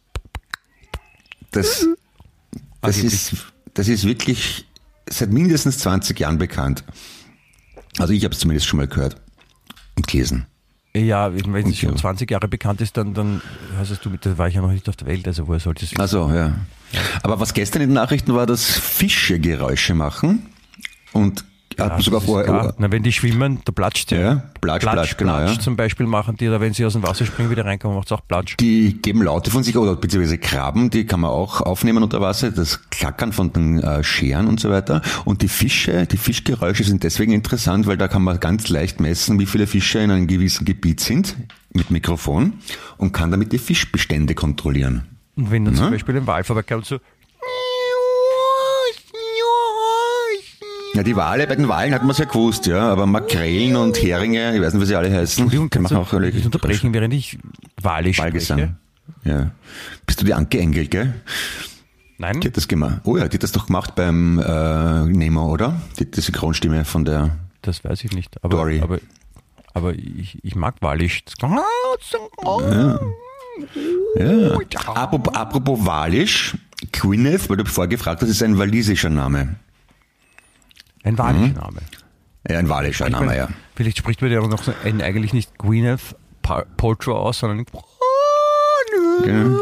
Das, 1.50 1.86
das, 2.80 2.96
Angeblich. 2.96 3.12
ist, 3.12 3.46
das 3.74 3.88
ist 3.88 4.04
wirklich 4.06 4.64
seit 5.06 5.30
mindestens 5.30 5.76
20 5.80 6.18
Jahren 6.18 6.38
bekannt. 6.38 6.82
Also 7.98 8.14
ich 8.14 8.24
habe 8.24 8.32
es 8.32 8.40
zumindest 8.40 8.66
schon 8.66 8.78
mal 8.78 8.88
gehört 8.88 9.16
und 9.96 10.06
gelesen. 10.06 10.46
Ja, 10.94 11.34
wenn 11.34 11.54
es 11.54 11.64
Und 11.64 11.76
schon 11.76 11.90
ja. 11.90 11.96
20 11.96 12.30
Jahre 12.30 12.48
bekannt 12.48 12.80
ist, 12.82 12.96
dann, 12.96 13.14
dann 13.14 13.40
es 13.78 14.04
du, 14.04 14.10
mit, 14.10 14.26
da 14.26 14.36
war 14.36 14.48
ich 14.48 14.54
ja 14.54 14.60
noch 14.60 14.70
nicht 14.72 14.88
auf 14.88 14.96
der 14.96 15.06
Welt, 15.06 15.26
also 15.26 15.48
woher 15.48 15.60
sollte 15.60 15.84
es 15.86 15.98
Also, 15.98 16.30
ja. 16.30 16.54
Aber 17.22 17.40
was 17.40 17.54
gestern 17.54 17.80
in 17.80 17.88
den 17.88 17.94
Nachrichten 17.94 18.34
war, 18.34 18.44
dass 18.44 18.64
Fische 18.64 19.38
Geräusche 19.38 19.94
machen 19.94 20.46
und 21.12 21.44
man 21.78 22.00
sogar 22.00 22.20
vorher. 22.20 22.74
Na, 22.78 22.90
wenn 22.90 23.02
die 23.02 23.12
schwimmen, 23.12 23.60
da 23.64 23.72
platscht 23.72 24.12
ja. 24.12 24.20
Ja, 24.20 24.42
platsch, 24.60 24.82
platsch, 24.82 25.16
genau, 25.16 25.38
ja. 25.40 25.58
zum 25.58 25.76
Beispiel 25.76 26.06
machen 26.06 26.36
die, 26.36 26.48
oder 26.48 26.60
wenn 26.60 26.72
sie 26.72 26.84
aus 26.84 26.92
dem 26.92 27.02
Wasser 27.02 27.26
springen, 27.26 27.50
wieder 27.50 27.64
reinkommen, 27.64 27.96
macht 27.96 28.08
es 28.08 28.12
auch 28.12 28.26
Platsch. 28.26 28.56
Die 28.58 29.00
geben 29.00 29.22
Laute 29.22 29.50
von 29.50 29.62
sich 29.62 29.76
oder 29.76 29.96
beziehungsweise 29.96 30.38
Krabben, 30.38 30.90
die 30.90 31.06
kann 31.06 31.20
man 31.20 31.30
auch 31.30 31.60
aufnehmen 31.60 32.02
unter 32.02 32.20
Wasser, 32.20 32.50
das 32.50 32.90
Klackern 32.90 33.32
von 33.32 33.52
den 33.52 33.80
äh, 33.80 34.04
Scheren 34.04 34.46
und 34.46 34.60
so 34.60 34.70
weiter. 34.70 35.02
Und 35.24 35.42
die 35.42 35.48
Fische, 35.48 36.06
die 36.06 36.16
Fischgeräusche 36.16 36.84
sind 36.84 37.04
deswegen 37.04 37.32
interessant, 37.32 37.86
weil 37.86 37.96
da 37.96 38.08
kann 38.08 38.22
man 38.22 38.40
ganz 38.40 38.68
leicht 38.68 39.00
messen, 39.00 39.38
wie 39.38 39.46
viele 39.46 39.66
Fische 39.66 39.98
in 39.98 40.10
einem 40.10 40.26
gewissen 40.26 40.64
Gebiet 40.64 41.00
sind 41.00 41.36
mit 41.72 41.90
Mikrofon 41.90 42.54
und 42.98 43.12
kann 43.12 43.30
damit 43.30 43.52
die 43.52 43.58
Fischbestände 43.58 44.34
kontrollieren. 44.34 45.08
Und 45.34 45.50
wenn 45.50 45.64
dann 45.64 45.74
zum 45.74 45.86
Na? 45.86 45.90
Beispiel 45.90 46.16
ein 46.16 46.26
Wal 46.26 46.44
vorbeikommt, 46.44 46.84
so, 46.84 46.98
Ja, 50.94 51.02
die 51.02 51.16
Wale, 51.16 51.46
bei 51.46 51.56
den 51.56 51.68
Walen 51.68 51.94
hat 51.94 52.02
man 52.02 52.10
es 52.10 52.18
ja 52.18 52.26
gewusst, 52.26 52.66
ja, 52.66 52.90
aber 52.92 53.06
Makrelen 53.06 53.76
und 53.76 53.96
Heringe, 54.02 54.54
ich 54.54 54.60
weiß 54.60 54.74
nicht, 54.74 54.82
wie 54.82 54.86
sie 54.86 54.94
alle 54.96 55.10
heißen, 55.10 55.44
Entschuldigung, 55.44 55.82
machen 55.82 55.94
du 55.94 56.00
auch 56.02 56.12
nicht 56.20 56.44
unterbrechen, 56.44 56.92
während 56.92 57.14
ich 57.14 57.38
Walisch 57.80 58.16
spreche? 58.18 58.32
Wahlgesang. 58.34 58.76
Ja. 59.24 59.50
Bist 60.06 60.20
du 60.20 60.24
die 60.26 60.34
Anke 60.34 60.58
Engel, 60.58 60.86
gell? 60.88 61.14
Nein, 62.18 62.40
Die 62.40 62.48
hat 62.48 62.56
das 62.56 62.68
gemacht. 62.68 63.00
Oh 63.04 63.16
ja, 63.16 63.26
die 63.26 63.36
hat 63.36 63.42
das 63.42 63.52
doch 63.52 63.66
gemacht 63.66 63.94
beim 63.94 64.38
äh, 64.38 65.04
Nemo, 65.06 65.50
oder? 65.50 65.80
Die, 65.98 66.08
die 66.10 66.20
Synchronstimme 66.20 66.84
von 66.84 67.04
der. 67.04 67.36
das 67.62 67.82
weiß 67.84 68.04
ich 68.04 68.12
nicht. 68.12 68.36
Aber, 68.44 68.56
Dory. 68.56 68.80
aber, 68.80 68.98
aber 69.74 69.94
ich, 69.94 70.38
ich 70.44 70.54
mag 70.54 70.76
Walisch. 70.80 71.24
Das- 71.24 71.34
Ja. 74.18 74.56
Apropos, 74.94 75.34
apropos 75.34 75.84
Walisch, 75.86 76.56
Gwyneth, 76.92 77.48
weil 77.50 77.56
du 77.56 77.64
vorher 77.64 77.88
gefragt 77.88 78.22
hast, 78.22 78.28
ist 78.28 78.42
ein 78.42 78.58
walisischer 78.58 79.10
Name. 79.10 79.56
Ein 81.04 81.18
walischer 81.18 81.54
Name. 81.54 81.78
Ja, 82.48 82.58
ein 82.58 82.68
walischer 82.68 83.08
Name, 83.10 83.26
mein, 83.26 83.36
ja. 83.36 83.48
Vielleicht 83.74 83.98
spricht 83.98 84.20
man 84.22 84.30
ja 84.30 84.40
auch 84.40 84.48
noch 84.48 84.62
so 84.62 84.72
ein, 84.84 85.00
eigentlich 85.00 85.32
nicht 85.32 85.58
Gwyneth 85.58 86.16
Pa- 86.42 86.64
Paltrow 86.76 87.16
aus, 87.16 87.38
sondern 87.40 87.64
Genau. 89.24 89.58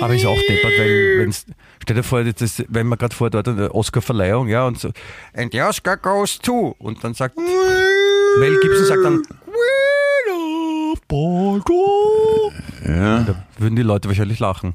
Aber 0.00 0.14
ist 0.14 0.26
auch 0.26 0.36
deppert, 0.48 0.72
weil 0.78 1.18
wenn's, 1.20 1.46
stell 1.82 1.96
dir 1.96 2.02
vor, 2.02 2.24
das, 2.24 2.62
wenn 2.68 2.86
man 2.86 2.98
gerade 2.98 3.14
vor 3.14 3.30
dort 3.30 3.48
eine 3.48 3.74
Oscar-Verleihung, 3.74 4.48
ja, 4.48 4.66
und 4.66 4.78
so, 4.78 4.90
and 5.34 5.52
the 5.52 5.62
Oscar 5.62 5.96
goes 5.96 6.38
to, 6.38 6.74
und 6.78 7.02
dann 7.04 7.14
sagt, 7.14 7.36
Mel 8.38 8.58
Gibson 8.60 8.84
sagt 8.86 9.04
dann, 9.04 9.22
Gwyneth. 11.08 11.72
Ja, 12.86 13.20
Da 13.22 13.46
würden 13.58 13.76
die 13.76 13.82
Leute 13.82 14.08
wahrscheinlich 14.08 14.40
lachen. 14.40 14.74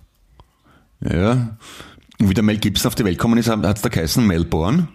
ja. 1.01 1.57
Und 2.19 2.29
wie 2.29 2.33
der 2.33 2.43
Mel 2.43 2.57
Gibson 2.57 2.87
auf 2.89 2.95
die 2.95 3.05
Welt 3.05 3.17
gekommen 3.17 3.37
ist, 3.37 3.49
hat 3.49 3.63
es 3.77 3.81
da 3.81 3.89
geheißen 3.89 4.25
Melbourne. 4.25 4.87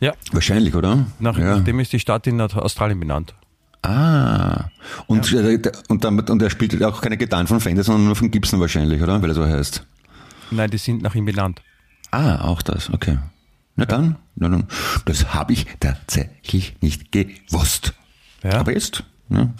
Ja. 0.00 0.12
Wahrscheinlich, 0.32 0.74
oder? 0.74 1.06
Nach, 1.18 1.38
ja. 1.38 1.56
Nachdem 1.56 1.78
ist 1.80 1.92
die 1.92 2.00
Stadt 2.00 2.26
in 2.26 2.40
Australien 2.40 2.98
benannt. 2.98 3.34
Ah. 3.82 4.64
Und, 5.06 5.32
äh, 5.32 5.58
der- 5.58 5.72
und, 5.88 6.04
damit, 6.04 6.28
und 6.30 6.42
er 6.42 6.50
spielt 6.50 6.82
auch 6.82 7.00
keine 7.00 7.16
Gitarren 7.16 7.46
von 7.46 7.60
Fender, 7.60 7.84
sondern 7.84 8.06
nur 8.06 8.16
von 8.16 8.30
Gibson 8.30 8.60
wahrscheinlich, 8.60 9.00
oder? 9.02 9.22
Weil 9.22 9.30
er 9.30 9.34
so 9.34 9.44
heißt. 9.46 9.86
Nein, 10.50 10.70
die 10.70 10.78
sind 10.78 11.02
nach 11.02 11.14
ihm 11.14 11.24
benannt. 11.24 11.62
Ah, 12.10 12.44
auch 12.44 12.60
das, 12.62 12.90
okay. 12.92 13.18
Na 13.76 13.84
dann, 13.84 14.16
na 14.34 14.48
dann. 14.48 14.66
das 15.04 15.32
habe 15.32 15.52
ich 15.52 15.66
tatsächlich 15.78 16.74
nicht 16.80 17.12
gewusst. 17.12 17.94
Ja. 18.42 18.58
Aber 18.58 18.72
jetzt, 18.72 19.04
ne? 19.28 19.54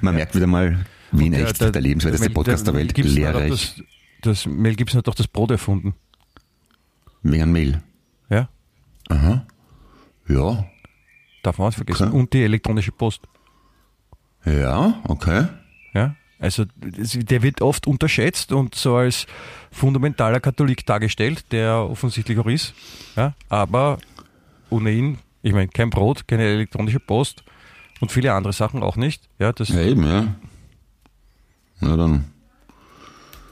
man 0.00 0.14
merkt 0.14 0.34
wieder 0.34 0.46
mal, 0.46 0.86
Wien 1.10 1.32
Ja, 1.32 1.40
echt, 1.40 1.60
der, 1.60 1.72
lebenswerteste 1.80 2.26
Mel- 2.28 2.34
Podcast 2.34 2.66
der, 2.66 2.74
Mel 2.74 2.84
Welt, 2.84 2.96
lehrreich. 2.98 3.82
Das, 4.22 4.46
Mel 4.46 4.74
Gibson 4.74 4.98
hat 4.98 5.06
doch 5.06 5.14
das 5.14 5.28
Brot 5.28 5.50
erfunden. 5.50 5.94
Wegen 7.22 7.52
Mail. 7.52 7.82
Ja, 8.30 8.48
Ja, 10.28 10.66
darf 11.42 11.58
man 11.58 11.68
auch 11.68 11.72
vergessen. 11.74 12.08
Okay. 12.08 12.16
Und 12.16 12.32
die 12.32 12.42
elektronische 12.42 12.92
Post. 12.92 13.22
ja, 14.44 15.00
okay. 15.04 15.46
Ja, 15.94 16.14
also 16.38 16.64
der 16.76 17.42
wird 17.42 17.62
oft 17.62 17.86
unterschätzt 17.86 18.52
und 18.52 18.74
so 18.74 18.96
als 18.96 19.26
fundamentaler 19.70 20.40
Katholik 20.40 20.84
dargestellt, 20.86 21.50
der 21.52 21.76
offensichtlich 21.78 22.38
auch 22.38 22.46
ist. 22.46 22.74
Ja, 23.16 23.34
aber 23.48 23.98
ohne 24.70 24.90
ihn, 24.92 25.18
ich 25.42 25.52
meine, 25.52 25.68
kein 25.68 25.90
Brot, 25.90 26.28
keine 26.28 26.44
elektronische 26.44 27.00
Post 27.00 27.42
und 28.00 28.12
viele 28.12 28.32
andere 28.34 28.52
Sachen 28.52 28.82
auch 28.82 28.96
nicht. 28.96 29.28
Ja, 29.38 29.52
das, 29.52 29.70
Ja, 29.70 29.80
eben, 29.80 30.04
ja. 30.04 30.34
Na 31.80 31.96
dann. 31.96 32.26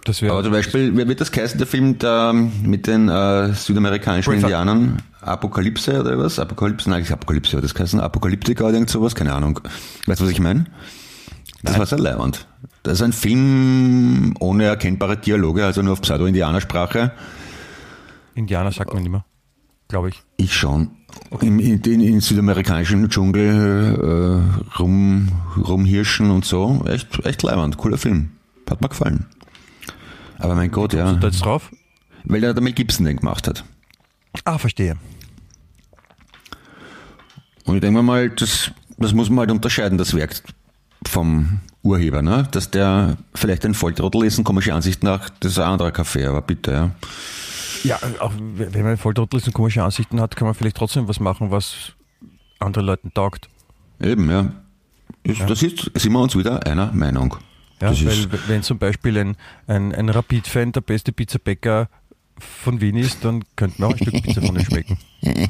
Das 0.09 0.23
wäre. 0.23 0.33
Aber 0.33 0.42
zum 0.42 0.53
Beispiel, 0.53 0.97
wer 0.97 1.09
wird 1.09 1.21
das 1.21 1.33
heißen, 1.33 1.59
der 1.59 1.66
Film 1.66 1.99
da 1.99 2.33
mit 2.33 2.87
den 2.87 3.09
äh, 3.09 3.53
südamerikanischen 3.53 4.33
Braveheart. 4.33 4.45
Indianern? 4.45 5.03
Apokalypse 5.21 6.01
oder 6.01 6.19
was? 6.19 6.38
Apokalypse, 6.38 6.88
nein, 6.88 7.01
nicht 7.01 7.12
Apokalypse, 7.12 7.61
das 7.61 7.75
heißen 7.75 7.99
Apokalyptiker 8.01 8.64
oder 8.64 8.75
irgend 8.75 8.90
sowas? 8.90 9.14
Keine 9.14 9.35
Ahnung. 9.35 9.61
Weißt 10.07 10.21
du, 10.21 10.25
was 10.25 10.31
ich 10.31 10.40
meine? 10.40 10.66
Das 11.62 11.79
war 11.79 11.87
sehr 11.87 11.99
leibend. 11.99 12.47
Das 12.85 12.95
ist 12.95 13.03
ein 13.03 13.12
Film 13.12 14.35
ohne 14.38 14.64
erkennbare 14.64 15.16
Dialoge, 15.16 15.64
also 15.64 15.83
nur 15.83 15.95
auf 15.95 16.03
Pseudo-Indianersprache. 16.03 17.11
Indianer 18.35 18.71
sagt 18.71 18.95
man 18.95 19.05
immer, 19.05 19.25
glaube 19.88 20.11
ich. 20.11 20.23
Ich 20.37 20.55
schon. 20.55 20.90
Im, 21.40 21.59
in, 21.59 21.81
in, 21.81 22.01
in 22.01 22.21
südamerikanischen 22.21 23.09
Dschungel 23.09 24.45
äh, 24.55 24.79
rum, 24.79 25.29
rumhirschen 25.57 26.31
und 26.31 26.45
so. 26.45 26.85
Echt, 26.87 27.25
echt 27.25 27.42
leibend. 27.42 27.77
Cooler 27.79 27.99
Film. 27.99 28.31
Hat 28.69 28.81
mir 28.81 28.88
gefallen. 28.88 29.27
Aber 30.38 30.55
mein 30.55 30.70
Gott, 30.70 30.92
ja. 30.92 31.12
Da 31.14 31.29
jetzt 31.29 31.44
drauf? 31.44 31.70
Weil 32.25 32.40
der, 32.40 32.55
der 32.55 32.62
Mel 32.62 32.72
Gibson 32.72 33.07
den 33.07 33.18
gemacht 33.18 33.46
hat. 33.46 33.64
Ah, 34.44 34.59
verstehe. 34.59 34.96
Und 37.64 37.77
ich 37.77 37.81
denke 37.81 38.03
mal, 38.03 38.31
das, 38.31 38.70
das 38.99 39.12
muss 39.12 39.29
man 39.29 39.40
halt 39.40 39.51
unterscheiden, 39.51 39.99
das 39.99 40.14
Werk 40.14 40.42
vom 41.07 41.61
Urheber, 41.83 42.22
ne? 42.22 42.49
Dass 42.51 42.70
der 42.70 43.16
vielleicht 43.35 43.64
ein 43.64 43.75
Volltrottel 43.75 44.25
ist 44.25 44.38
und 44.38 44.44
komische 44.44 44.75
Ansicht 44.75 45.03
nach, 45.03 45.31
das 45.40 45.53
ist 45.53 45.59
ein 45.59 45.68
anderer 45.68 45.92
Kaffee, 45.92 46.27
aber 46.27 46.42
bitte, 46.42 46.72
ja. 46.72 46.90
Ja, 47.85 47.99
auch 48.20 48.33
wenn 48.37 48.83
man 48.83 48.96
Volltrottel 48.96 49.38
ist 49.38 49.46
und 49.46 49.53
komische 49.53 49.83
Ansichten 49.83 50.20
hat, 50.20 50.35
kann 50.35 50.46
man 50.46 50.55
vielleicht 50.55 50.77
trotzdem 50.77 51.07
was 51.09 51.20
machen, 51.20 51.51
was 51.51 51.92
anderen 52.59 52.87
Leuten 52.87 53.12
taugt. 53.14 53.49
Eben, 54.01 54.31
ja. 54.31 54.53
Das 55.46 55.62
ist, 55.62 55.90
sind 55.94 56.12
wir 56.12 56.20
uns 56.20 56.37
wieder 56.37 56.66
einer 56.66 56.92
Meinung. 56.92 57.37
Ja, 57.80 57.90
das 57.90 58.04
weil 58.04 58.28
wenn 58.48 58.62
zum 58.62 58.78
Beispiel 58.78 59.18
ein, 59.18 59.36
ein, 59.66 59.94
ein 59.94 60.08
Rapid-Fan 60.08 60.72
der 60.72 60.80
beste 60.80 61.12
Pizzabäcker 61.12 61.88
von 62.38 62.80
Wien 62.80 62.96
ist, 62.96 63.24
dann 63.24 63.44
könnte 63.54 63.80
man 63.80 63.90
auch 63.90 63.96
ein 63.96 64.02
Stück 64.02 64.22
Pizza 64.22 64.40
von 64.42 64.56
ihm 64.56 64.64
schmecken. 64.64 64.98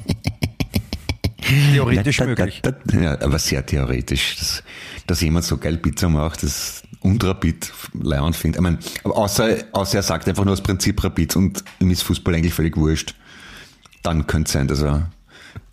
Theoretisch 1.73 2.17
Da, 2.17 2.25
da, 2.25 2.29
möglich. 2.29 2.63
da, 2.63 2.99
ja, 2.99 3.21
aber 3.21 3.39
sehr 3.39 3.65
theoretisch. 3.65 4.37
Dass, 4.37 4.63
dass 5.07 5.21
jemand 5.21 5.45
so 5.45 5.59
geil 5.59 5.77
Pizza 5.77 6.09
macht, 6.09 6.43
das 6.43 6.83
und 7.01 7.23
Rapid 7.23 7.73
Leon 7.95 8.33
findet. 8.33 8.57
Ich 8.59 8.63
meine, 8.63 8.79
aber 9.05 9.17
außer, 9.17 9.57
außer 9.73 9.99
er 9.99 10.03
sagt 10.03 10.29
einfach 10.29 10.45
nur 10.45 10.55
das 10.55 10.63
Prinzip 10.63 11.03
Rapid 11.05 11.37
und 11.37 11.63
ihm 11.79 11.91
ist 11.91 12.03
Fußball 12.03 12.35
eigentlich 12.35 12.55
völlig 12.55 12.77
wurscht, 12.77 13.15
dann 14.03 14.27
könnte 14.27 14.49
es 14.49 14.53
sein, 14.53 14.67
dass 14.67 14.83
er 14.83 15.11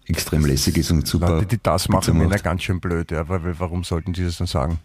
extrem 0.06 0.46
lässig 0.46 0.78
ist 0.78 0.92
und 0.92 1.08
super. 1.08 1.30
Leute, 1.30 1.46
die 1.48 1.60
das 1.64 1.88
Pizza 1.88 2.14
machen, 2.14 2.22
ja 2.22 2.28
macht. 2.28 2.44
ganz 2.44 2.62
schön 2.62 2.80
blöd. 2.80 3.10
Ja, 3.12 3.28
weil 3.30 3.60
warum 3.60 3.84
sollten 3.84 4.14
die 4.14 4.24
das 4.24 4.38
dann 4.38 4.48
sagen? 4.48 4.80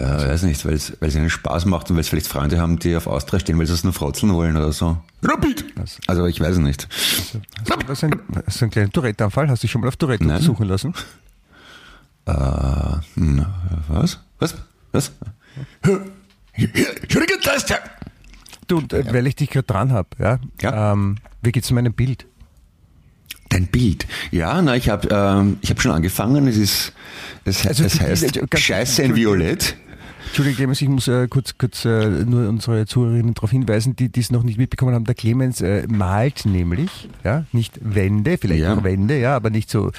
Ja, 0.00 0.28
weiß 0.28 0.42
nicht, 0.44 0.64
weil 0.64 0.74
es 0.74 1.14
ihnen 1.14 1.30
Spaß 1.30 1.64
macht 1.64 1.90
und 1.90 1.96
weil 1.96 2.02
es 2.02 2.08
vielleicht 2.08 2.28
Freunde 2.28 2.60
haben, 2.60 2.78
die 2.78 2.94
auf 2.96 3.06
Austria 3.06 3.40
stehen, 3.40 3.58
weil 3.58 3.66
sie 3.66 3.72
es 3.72 3.82
nur 3.84 3.92
frotzeln 3.92 4.32
wollen 4.32 4.56
oder 4.56 4.70
so. 4.72 4.98
Rapid! 5.22 5.64
Also 6.06 6.26
ich 6.26 6.40
weiß 6.40 6.52
es 6.52 6.58
nicht. 6.58 6.86
Hast 6.90 7.34
du, 7.34 7.40
hast 7.88 8.02
du 8.02 8.06
einen, 8.06 8.20
hast 8.46 8.60
du 8.60 8.64
einen 8.66 8.70
kleinen 8.70 8.92
Tourette-Anfall? 8.92 9.48
Hast 9.48 9.62
du 9.62 9.64
dich 9.64 9.72
schon 9.72 9.80
mal 9.80 9.88
auf 9.88 9.96
Tourette 9.96 10.22
Nein. 10.24 10.36
untersuchen 10.36 10.68
lassen? 10.68 10.94
Äh, 12.26 12.32
hm, 13.14 13.44
was? 13.88 14.20
Was? 14.38 14.54
Was? 14.92 15.12
Der. 17.68 17.80
Du, 18.66 18.78
und, 18.78 18.92
äh, 18.92 19.04
weil 19.12 19.26
ich 19.26 19.36
dich 19.36 19.50
gerade 19.50 19.66
dran 19.66 19.92
habe, 19.92 20.08
ja, 20.18 20.38
Ja. 20.60 20.92
Ähm, 20.92 21.16
wie 21.42 21.52
geht's 21.52 21.70
meinem 21.70 21.92
Bild? 21.94 22.26
Dein 23.48 23.66
Bild. 23.66 24.06
Ja, 24.30 24.60
na, 24.60 24.76
ich 24.76 24.90
habe 24.90 25.08
ähm, 25.10 25.58
ich 25.62 25.70
hab 25.70 25.80
schon 25.80 25.92
angefangen. 25.92 26.46
Es 26.48 26.56
ist, 26.58 26.92
es, 27.46 27.66
Also 27.66 27.84
es 27.84 27.98
heißt 27.98 28.34
ganz- 28.50 28.60
Scheiße 28.62 29.02
in 29.02 29.16
Violett. 29.16 29.76
Entschuldigung, 30.28 30.56
Clemens, 30.56 30.82
ich 30.82 30.88
muss 30.88 31.08
äh, 31.08 31.26
kurz, 31.28 31.56
kurz 31.58 31.84
äh, 31.84 32.06
nur 32.24 32.48
unsere 32.48 32.86
Zuhörerinnen 32.86 33.34
darauf 33.34 33.50
hinweisen, 33.50 33.96
die 33.96 34.10
es 34.20 34.30
noch 34.30 34.42
nicht 34.44 34.56
mitbekommen 34.58 34.94
haben. 34.94 35.04
Der 35.04 35.14
Clemens 35.14 35.60
äh, 35.60 35.86
malt 35.88 36.44
nämlich, 36.46 37.08
ja, 37.24 37.44
nicht 37.52 37.78
Wände, 37.82 38.38
vielleicht 38.38 38.62
Ja. 38.62 38.74
auch 38.76 38.84
Wände, 38.84 39.18
ja, 39.18 39.34
aber 39.34 39.50
nicht 39.50 39.68
so, 39.70 39.90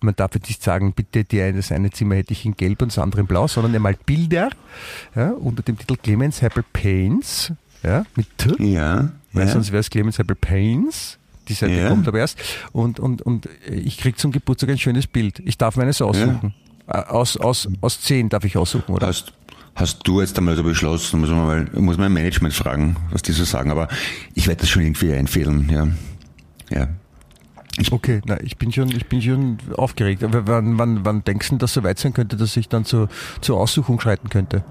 man 0.00 0.14
darf 0.14 0.34
jetzt 0.34 0.48
nicht 0.48 0.62
sagen, 0.62 0.92
bitte 0.92 1.24
die 1.24 1.40
eine, 1.40 1.54
das 1.56 1.72
eine 1.72 1.90
Zimmer 1.90 2.14
hätte 2.16 2.32
ich 2.32 2.44
in 2.44 2.56
Gelb 2.56 2.82
und 2.82 2.92
das 2.92 2.98
andere 2.98 3.22
in 3.22 3.26
Blau, 3.26 3.48
sondern 3.48 3.74
er 3.74 3.80
malt 3.80 4.04
Bilder, 4.06 4.50
ja, 5.16 5.30
unter 5.30 5.62
dem 5.62 5.76
Titel 5.78 5.96
Clemens 6.00 6.42
Heppel 6.42 6.64
Paints, 6.72 7.52
ja, 7.82 8.04
mit 8.14 8.26
T, 8.38 8.50
Ja. 8.62 9.10
weil 9.32 9.46
ja. 9.46 9.52
sonst 9.52 9.72
wäre 9.72 9.80
es 9.80 9.90
Clemens 9.90 10.18
Heppel 10.18 10.36
Paints. 10.36 11.18
Die 11.48 11.54
Seite 11.54 11.72
Ja. 11.74 11.88
kommt 11.88 12.06
aber 12.06 12.18
erst. 12.18 12.38
Und, 12.72 13.00
und, 13.00 13.22
und 13.22 13.48
ich 13.68 13.96
krieg 13.96 14.18
zum 14.18 14.32
Geburtstag 14.32 14.68
ein 14.70 14.78
schönes 14.78 15.06
Bild. 15.06 15.40
Ich 15.46 15.56
darf 15.56 15.76
meines 15.76 16.00
aussuchen. 16.02 16.52
Äh, 16.86 16.98
Aus, 16.98 17.36
aus, 17.38 17.68
aus 17.80 18.00
zehn 18.02 18.28
darf 18.28 18.44
ich 18.44 18.56
aussuchen, 18.58 18.94
oder? 18.94 19.06
Hast, 19.08 19.32
hast 19.78 20.00
du 20.06 20.20
jetzt 20.20 20.36
einmal 20.36 20.56
so 20.56 20.62
beschlossen, 20.62 21.20
muss 21.20 21.30
man 21.30 21.46
mal, 21.46 21.66
muss 21.74 21.96
mein 21.96 22.12
Management 22.12 22.52
fragen, 22.52 22.96
was 23.10 23.22
die 23.22 23.32
so 23.32 23.44
sagen, 23.44 23.70
aber 23.70 23.88
ich 24.34 24.48
werde 24.48 24.60
das 24.60 24.70
schon 24.70 24.82
irgendwie 24.82 25.12
einfädeln, 25.12 25.70
ja. 25.70 25.88
Ja. 26.70 26.88
Okay, 27.92 28.20
na, 28.26 28.40
ich 28.40 28.56
bin 28.56 28.72
schon, 28.72 28.88
ich 28.90 29.06
bin 29.06 29.22
schon 29.22 29.58
aufgeregt. 29.76 30.24
Aber 30.24 30.46
wann, 30.48 30.78
wann, 30.78 31.04
wann 31.04 31.22
denkst 31.22 31.50
du, 31.50 31.56
dass 31.56 31.74
so 31.74 31.84
weit 31.84 31.98
sein 31.98 32.12
könnte, 32.12 32.36
dass 32.36 32.56
ich 32.56 32.68
dann 32.68 32.84
zur, 32.84 33.08
zur 33.40 33.56
Aussuchung 33.58 34.00
schreiten 34.00 34.28
könnte? 34.30 34.64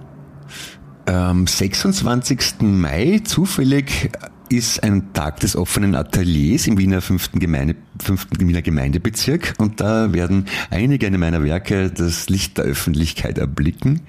Am 1.05 1.47
26. 1.47 2.61
Mai 2.61 3.21
zufällig 3.23 4.11
ist 4.49 4.83
ein 4.83 5.13
Tag 5.13 5.39
des 5.41 5.55
offenen 5.55 5.95
Ateliers 5.95 6.67
im 6.67 6.77
Wiener 6.77 7.01
5. 7.01 7.31
Gemeinde, 7.33 7.75
5. 8.01 8.27
Wiener 8.39 8.61
Gemeindebezirk 8.61 9.53
und 9.57 9.79
da 9.81 10.13
werden 10.13 10.45
einige 10.69 11.09
meiner 11.17 11.43
Werke 11.43 11.89
das 11.91 12.29
Licht 12.29 12.57
der 12.57 12.65
Öffentlichkeit 12.65 13.37
erblicken 13.37 14.01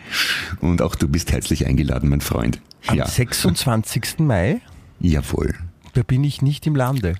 und 0.61 0.83
auch 0.83 0.95
du 0.95 1.09
bist 1.09 1.33
herzlich 1.33 1.67
eingeladen, 1.67 2.09
mein 2.09 2.21
Freund. 2.21 2.61
Am 2.87 2.97
Ja, 2.97 3.07
26. 3.07 4.19
Mai, 4.21 4.61
jawohl. 5.01 5.55
da 5.95 6.03
bin 6.03 6.25
ich 6.25 6.43
nicht 6.43 6.67
im 6.67 6.77
Lande. 6.77 7.17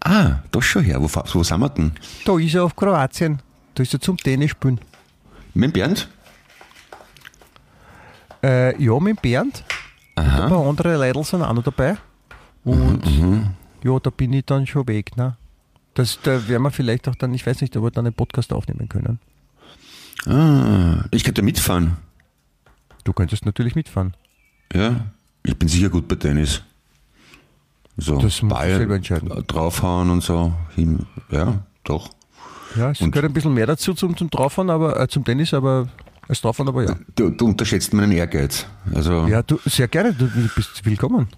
Ah, 0.00 0.40
doch 0.50 0.62
schon 0.62 0.84
her. 0.84 1.00
Wo, 1.00 1.08
wo 1.32 1.42
sind 1.42 1.60
wir 1.60 1.68
denn? 1.70 1.92
Da 2.26 2.38
ist 2.38 2.54
er 2.54 2.64
auf 2.64 2.76
Kroatien. 2.76 3.40
Da 3.74 3.82
ist 3.82 3.94
er 3.94 4.00
zum 4.00 4.16
Tennis 4.18 4.50
spielen. 4.50 4.78
Mit 5.54 5.72
Bernd? 5.72 6.08
Äh, 8.42 8.80
ja, 8.82 8.98
mit 9.00 9.22
Bernd. 9.22 9.64
Und 10.16 10.24
ein 10.26 10.48
paar 10.48 10.66
andere 10.66 10.96
Leute 10.96 11.24
sind 11.24 11.42
auch 11.42 11.52
noch 11.54 11.62
dabei. 11.64 11.96
Und 12.64 13.02
ja, 13.82 13.98
da 14.00 14.10
bin 14.10 14.32
ich 14.32 14.44
dann 14.46 14.66
schon 14.66 14.86
weg. 14.88 15.16
Ne? 15.16 15.36
Das, 15.94 16.18
da 16.22 16.48
werden 16.48 16.62
wir 16.62 16.70
vielleicht 16.70 17.06
auch 17.08 17.14
dann, 17.14 17.34
ich 17.34 17.46
weiß 17.46 17.60
nicht, 17.60 17.76
ob 17.76 17.84
wir 17.84 17.90
dann 17.90 18.06
einen 18.06 18.14
Podcast 18.14 18.52
aufnehmen 18.52 18.88
können. 18.88 19.18
Ah, 20.26 21.04
ich 21.10 21.24
könnte 21.24 21.42
mitfahren. 21.42 21.96
Du 23.04 23.12
könntest 23.12 23.44
natürlich 23.44 23.74
mitfahren. 23.74 24.14
Ja, 24.72 25.06
ich 25.44 25.56
bin 25.58 25.68
sicher 25.68 25.90
gut 25.90 26.08
bei 26.08 26.16
Tennis. 26.16 26.62
So, 27.96 28.18
Das 28.18 28.38
du 28.40 28.48
selber 28.48 28.96
entscheiden. 28.96 29.30
draufhauen 29.46 30.10
und 30.10 30.22
so. 30.22 30.52
Hin, 30.74 31.06
ja, 31.30 31.62
doch. 31.84 32.10
Ja, 32.76 32.90
es 32.90 33.00
Und- 33.00 33.12
gehört 33.12 33.30
ein 33.30 33.34
bisschen 33.34 33.54
mehr 33.54 33.66
dazu 33.66 33.94
zum, 33.94 34.16
zum 34.16 34.30
Drauffahren, 34.30 34.70
aber 34.70 34.98
äh, 34.98 35.06
zum 35.06 35.24
Tennis, 35.24 35.54
aber 35.54 35.88
als 36.26 36.40
Drauffahren, 36.40 36.68
aber 36.68 36.84
ja. 36.84 36.96
Du, 37.14 37.30
du 37.30 37.44
unterschätzt 37.46 37.92
meinen 37.92 38.10
Ehrgeiz. 38.12 38.66
Also, 38.92 39.26
Ja, 39.28 39.42
du, 39.42 39.60
sehr 39.66 39.86
gerne, 39.86 40.12
du 40.14 40.26
bist 40.56 40.84
willkommen. 40.84 41.28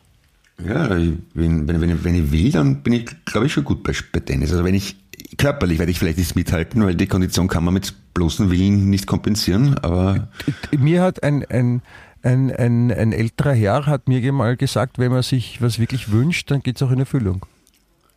Ja, 0.64 0.96
ich, 0.96 1.12
wenn, 1.34 1.66
wenn, 1.68 1.80
wenn, 1.80 1.90
ich- 1.90 2.04
wenn 2.04 2.14
ich 2.14 2.32
will, 2.32 2.50
dann 2.52 2.82
bin 2.82 2.92
ich, 2.94 3.06
glaube 3.24 3.46
ich, 3.46 3.52
schon 3.52 3.64
gut 3.64 3.82
bei, 3.82 3.92
bei 4.12 4.20
Tennis. 4.20 4.50
Also 4.52 4.64
wenn 4.64 4.74
ich, 4.74 4.96
körperlich 5.38 5.78
werde 5.78 5.90
ich 5.92 5.98
vielleicht 5.98 6.18
nicht 6.18 6.36
mithalten, 6.36 6.84
weil 6.84 6.94
die 6.94 7.06
Kondition 7.06 7.48
kann 7.48 7.64
man 7.64 7.74
mit 7.74 7.94
bloßem 8.14 8.50
Willen 8.50 8.88
nicht 8.90 9.06
kompensieren, 9.06 9.76
aber 9.78 10.28
Mir 10.76 11.02
hat 11.02 11.22
ein, 11.22 11.44
ein, 11.50 11.82
ein, 12.22 12.50
ein, 12.50 12.90
ein 12.90 13.12
älterer 13.12 13.52
Herr 13.52 13.86
hat 13.86 14.08
mir 14.08 14.32
mal 14.32 14.56
gesagt, 14.56 14.98
wenn 14.98 15.12
man 15.12 15.22
sich 15.22 15.60
was 15.60 15.78
wirklich 15.78 16.10
wünscht, 16.10 16.50
dann 16.50 16.62
geht 16.62 16.76
es 16.76 16.82
auch 16.82 16.90
in 16.90 16.98
Erfüllung. 17.00 17.44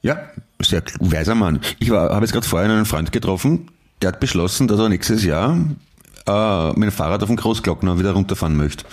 Ja, 0.01 0.17
sehr 0.61 0.81
weiser 1.01 1.35
Mann. 1.35 1.59
Ich 1.79 1.89
habe 1.91 2.21
jetzt 2.23 2.31
gerade 2.31 2.47
vorhin 2.47 2.71
einen 2.71 2.85
Freund 2.85 3.11
getroffen, 3.11 3.69
der 4.01 4.09
hat 4.13 4.21
beschlossen, 4.21 4.69
dass 4.69 4.79
er 4.79 4.87
nächstes 4.87 5.25
Jahr 5.25 5.57
äh, 6.25 6.67
mit 6.69 6.83
dem 6.83 6.91
Fahrrad 6.93 7.21
auf 7.21 7.27
den 7.27 7.35
Großglockner 7.35 7.99
wieder 7.99 8.11
runterfahren 8.13 8.55
möchte. 8.55 8.85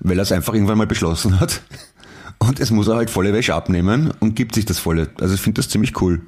Weil 0.00 0.18
er 0.18 0.22
es 0.22 0.32
einfach 0.32 0.52
irgendwann 0.52 0.76
mal 0.76 0.86
beschlossen 0.86 1.40
hat. 1.40 1.62
Und 2.40 2.58
es 2.58 2.70
muss 2.70 2.88
er 2.88 2.96
halt 2.96 3.10
volle 3.10 3.32
Wäsche 3.32 3.54
abnehmen 3.54 4.12
und 4.18 4.34
gibt 4.34 4.54
sich 4.54 4.64
das 4.64 4.78
volle. 4.78 5.10
Also 5.20 5.34
ich 5.34 5.40
finde 5.40 5.60
das 5.60 5.68
ziemlich 5.68 6.00
cool. 6.00 6.22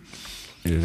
Ja, 0.65 0.77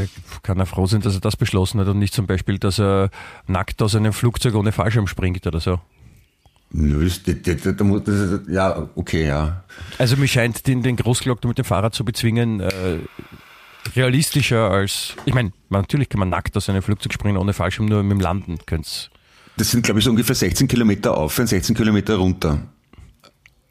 kann 0.41 0.57
er 0.57 0.65
froh 0.65 0.87
sein, 0.87 1.01
dass 1.01 1.13
er 1.13 1.21
das 1.21 1.35
beschlossen 1.35 1.79
hat 1.79 1.87
und 1.87 1.99
nicht 1.99 2.13
zum 2.13 2.25
Beispiel, 2.25 2.57
dass 2.57 2.79
er 2.79 3.11
nackt 3.45 3.81
aus 3.81 3.93
einem 3.93 4.13
Flugzeug 4.13 4.55
ohne 4.55 4.71
Fallschirm 4.71 5.05
springt 5.05 5.45
oder 5.45 5.59
so. 5.59 5.79
Nö, 6.71 7.05
das, 7.05 7.21
das, 7.23 8.41
ja, 8.47 8.89
okay, 8.95 9.27
ja. 9.27 9.63
Also 9.97 10.17
mir 10.17 10.27
scheint 10.27 10.65
den, 10.65 10.81
den 10.81 10.95
Großglockner 10.95 11.47
mit 11.47 11.57
dem 11.57 11.65
Fahrrad 11.65 11.93
zu 11.93 12.03
bezwingen 12.03 12.59
äh, 12.59 12.97
realistischer 13.95 14.69
als, 14.71 15.15
ich 15.25 15.33
meine, 15.33 15.51
natürlich 15.69 16.09
kann 16.09 16.19
man 16.19 16.29
nackt 16.29 16.57
aus 16.57 16.69
einem 16.69 16.81
Flugzeug 16.81 17.13
springen 17.13 17.37
ohne 17.37 17.53
Fallschirm, 17.53 17.85
nur 17.85 18.01
mit 18.03 18.11
dem 18.11 18.19
Landen 18.19 18.57
könnte 18.65 18.89
Das 19.57 19.71
sind, 19.71 19.83
glaube 19.83 19.99
ich, 19.99 20.05
so 20.05 20.11
ungefähr 20.11 20.35
16 20.35 20.67
Kilometer 20.67 21.15
auf 21.15 21.37
und 21.37 21.47
16 21.47 21.75
Kilometer 21.75 22.15
runter. 22.15 22.59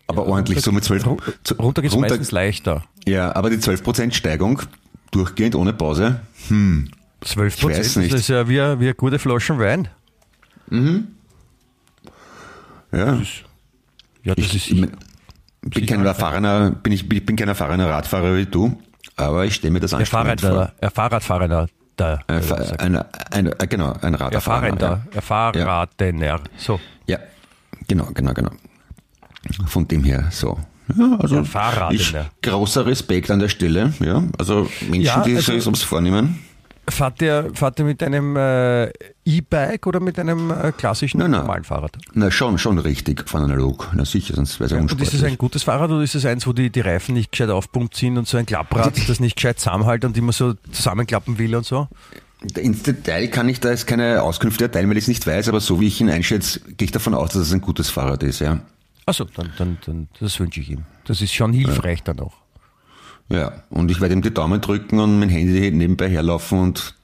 Aber 0.08 0.26
ordentlich, 0.26 0.60
so 0.60 0.70
mit 0.72 0.84
12 0.84 1.04
zu- 1.42 1.54
Runter 1.54 1.82
geht 1.82 1.90
es 1.90 1.96
meistens 1.98 2.30
leichter. 2.30 2.84
Ja, 3.06 3.34
aber 3.34 3.50
die 3.50 3.56
12% 3.56 4.12
Steigung 4.14 4.62
durchgehend 5.10 5.54
ohne 5.56 5.72
Pause. 5.72 6.20
12 6.48 6.88
Ich 7.22 7.36
weiß 7.36 7.56
Prozent, 7.60 7.96
nicht. 7.96 8.12
das 8.12 8.20
ist 8.20 8.28
ja 8.28 8.48
wie, 8.48 8.54
wie 8.54 8.60
eine 8.60 8.94
gute 8.94 9.18
Flasche 9.18 9.58
Wein. 9.58 9.88
Ja. 12.92 13.18
Ja, 14.22 14.34
das 14.34 14.44
Ich, 14.46 14.54
ist, 14.56 14.70
ich 14.70 14.80
bin 15.70 15.86
kein 15.86 16.04
erfahrener, 16.04 16.70
bin 16.70 16.92
ich, 16.92 17.10
ich 17.10 17.26
bin 17.26 17.36
kein 17.36 17.48
erfahrener 17.48 17.88
Radfahrer 17.88 18.36
wie 18.36 18.46
du, 18.46 18.80
aber 19.16 19.44
ich 19.44 19.54
stelle 19.54 19.72
mir 19.72 19.80
das 19.80 19.94
anstrengend 19.94 20.40
vor. 20.40 20.50
Fahrradfahrer, 20.50 20.72
der 20.82 20.90
Fahrradfahrer, 20.90 21.66
der, 21.98 22.20
Ein, 22.26 22.96
ein, 22.96 23.04
ein, 23.30 23.46
äh, 23.46 23.66
genau, 23.68 23.92
ein 24.02 24.14
Raderfahrer. 24.14 24.66
Erfahrender, 24.66 25.06
Erfahrener, 25.12 26.40
so. 26.56 26.80
Ja. 27.06 27.18
ja, 27.18 27.24
genau, 27.88 28.06
genau, 28.14 28.32
genau. 28.34 28.50
Von 29.66 29.86
dem 29.88 30.04
her 30.04 30.28
so. 30.30 30.58
Ja, 30.96 31.16
also 31.18 31.42
Fahrradler. 31.42 31.90
ich, 31.92 32.14
großer 32.42 32.86
Respekt 32.86 33.30
an 33.30 33.40
der 33.40 33.48
Stelle. 33.48 33.92
Ja, 34.00 34.22
also 34.38 34.68
Menschen, 34.82 35.02
Ja, 35.02 35.22
die 35.22 35.34
also- 35.36 35.52
sich 35.52 35.64
ums 35.66 35.82
vornehmen. 35.82 36.38
Fahrt 36.88 37.20
ihr, 37.20 37.50
fahrt 37.52 37.80
ihr 37.80 37.84
mit 37.84 38.00
einem 38.00 38.36
äh, 38.36 38.84
E-Bike 39.24 39.88
oder 39.88 39.98
mit 39.98 40.20
einem 40.20 40.52
äh, 40.52 40.70
klassischen 40.70 41.18
Nein, 41.18 41.32
nein. 41.32 41.40
normalen 41.40 41.64
Fahrrad? 41.64 41.98
Na 42.14 42.30
schon, 42.30 42.58
schon 42.58 42.78
richtig 42.78 43.28
von 43.28 43.42
analog. 43.42 43.90
Na 43.92 44.04
sicher, 44.04 44.34
sonst 44.36 44.60
wäre 44.60 44.66
es 44.66 44.70
ja 44.70 44.78
Und 44.78 45.02
ist 45.02 45.12
es 45.12 45.24
ein 45.24 45.36
gutes 45.36 45.64
Fahrrad 45.64 45.90
oder 45.90 46.02
ist 46.04 46.14
es 46.14 46.24
eins, 46.24 46.46
wo 46.46 46.52
die, 46.52 46.70
die 46.70 46.82
Reifen 46.82 47.14
nicht 47.16 47.32
gescheit 47.32 47.50
aufpumpt 47.50 47.96
sind 47.96 48.16
und 48.18 48.28
so 48.28 48.36
ein 48.36 48.46
Klapprad, 48.46 48.92
das 49.08 49.18
nicht 49.18 49.34
gescheit 49.34 49.58
zusammenhält 49.58 50.04
und 50.04 50.16
immer 50.16 50.30
so 50.30 50.54
zusammenklappen 50.70 51.38
will 51.38 51.56
und 51.56 51.66
so? 51.66 51.88
Ins 52.56 52.84
Detail 52.84 53.26
kann 53.28 53.48
ich 53.48 53.58
da 53.58 53.70
jetzt 53.70 53.88
keine 53.88 54.22
Auskünfte 54.22 54.62
erteilen, 54.64 54.88
weil 54.88 54.96
ich 54.96 55.04
es 55.04 55.08
nicht 55.08 55.26
weiß, 55.26 55.48
aber 55.48 55.58
so 55.58 55.80
wie 55.80 55.88
ich 55.88 56.00
ihn 56.00 56.08
einschätze, 56.08 56.60
gehe 56.60 56.84
ich 56.86 56.92
davon 56.92 57.14
aus, 57.14 57.30
dass 57.32 57.42
es 57.42 57.52
ein 57.52 57.62
gutes 57.62 57.90
Fahrrad 57.90 58.22
ist, 58.22 58.38
ja. 58.38 58.60
Achso, 59.06 59.24
dann, 59.24 59.52
dann, 59.56 59.78
dann, 59.86 60.08
das 60.20 60.38
wünsche 60.40 60.60
ich 60.60 60.70
ihm. 60.70 60.84
Das 61.04 61.20
ist 61.20 61.32
schon 61.32 61.52
hilfreich 61.52 62.02
dann 62.02 62.18
auch. 62.20 62.34
Ja, 63.28 63.52
und 63.70 63.90
ich 63.90 64.00
werde 64.00 64.14
ihm 64.14 64.22
die 64.22 64.34
Daumen 64.34 64.60
drücken 64.60 64.98
und 64.98 65.18
mein 65.20 65.28
Handy 65.28 65.70
nebenbei 65.70 66.08
herlaufen 66.08 66.58
und 66.60 66.94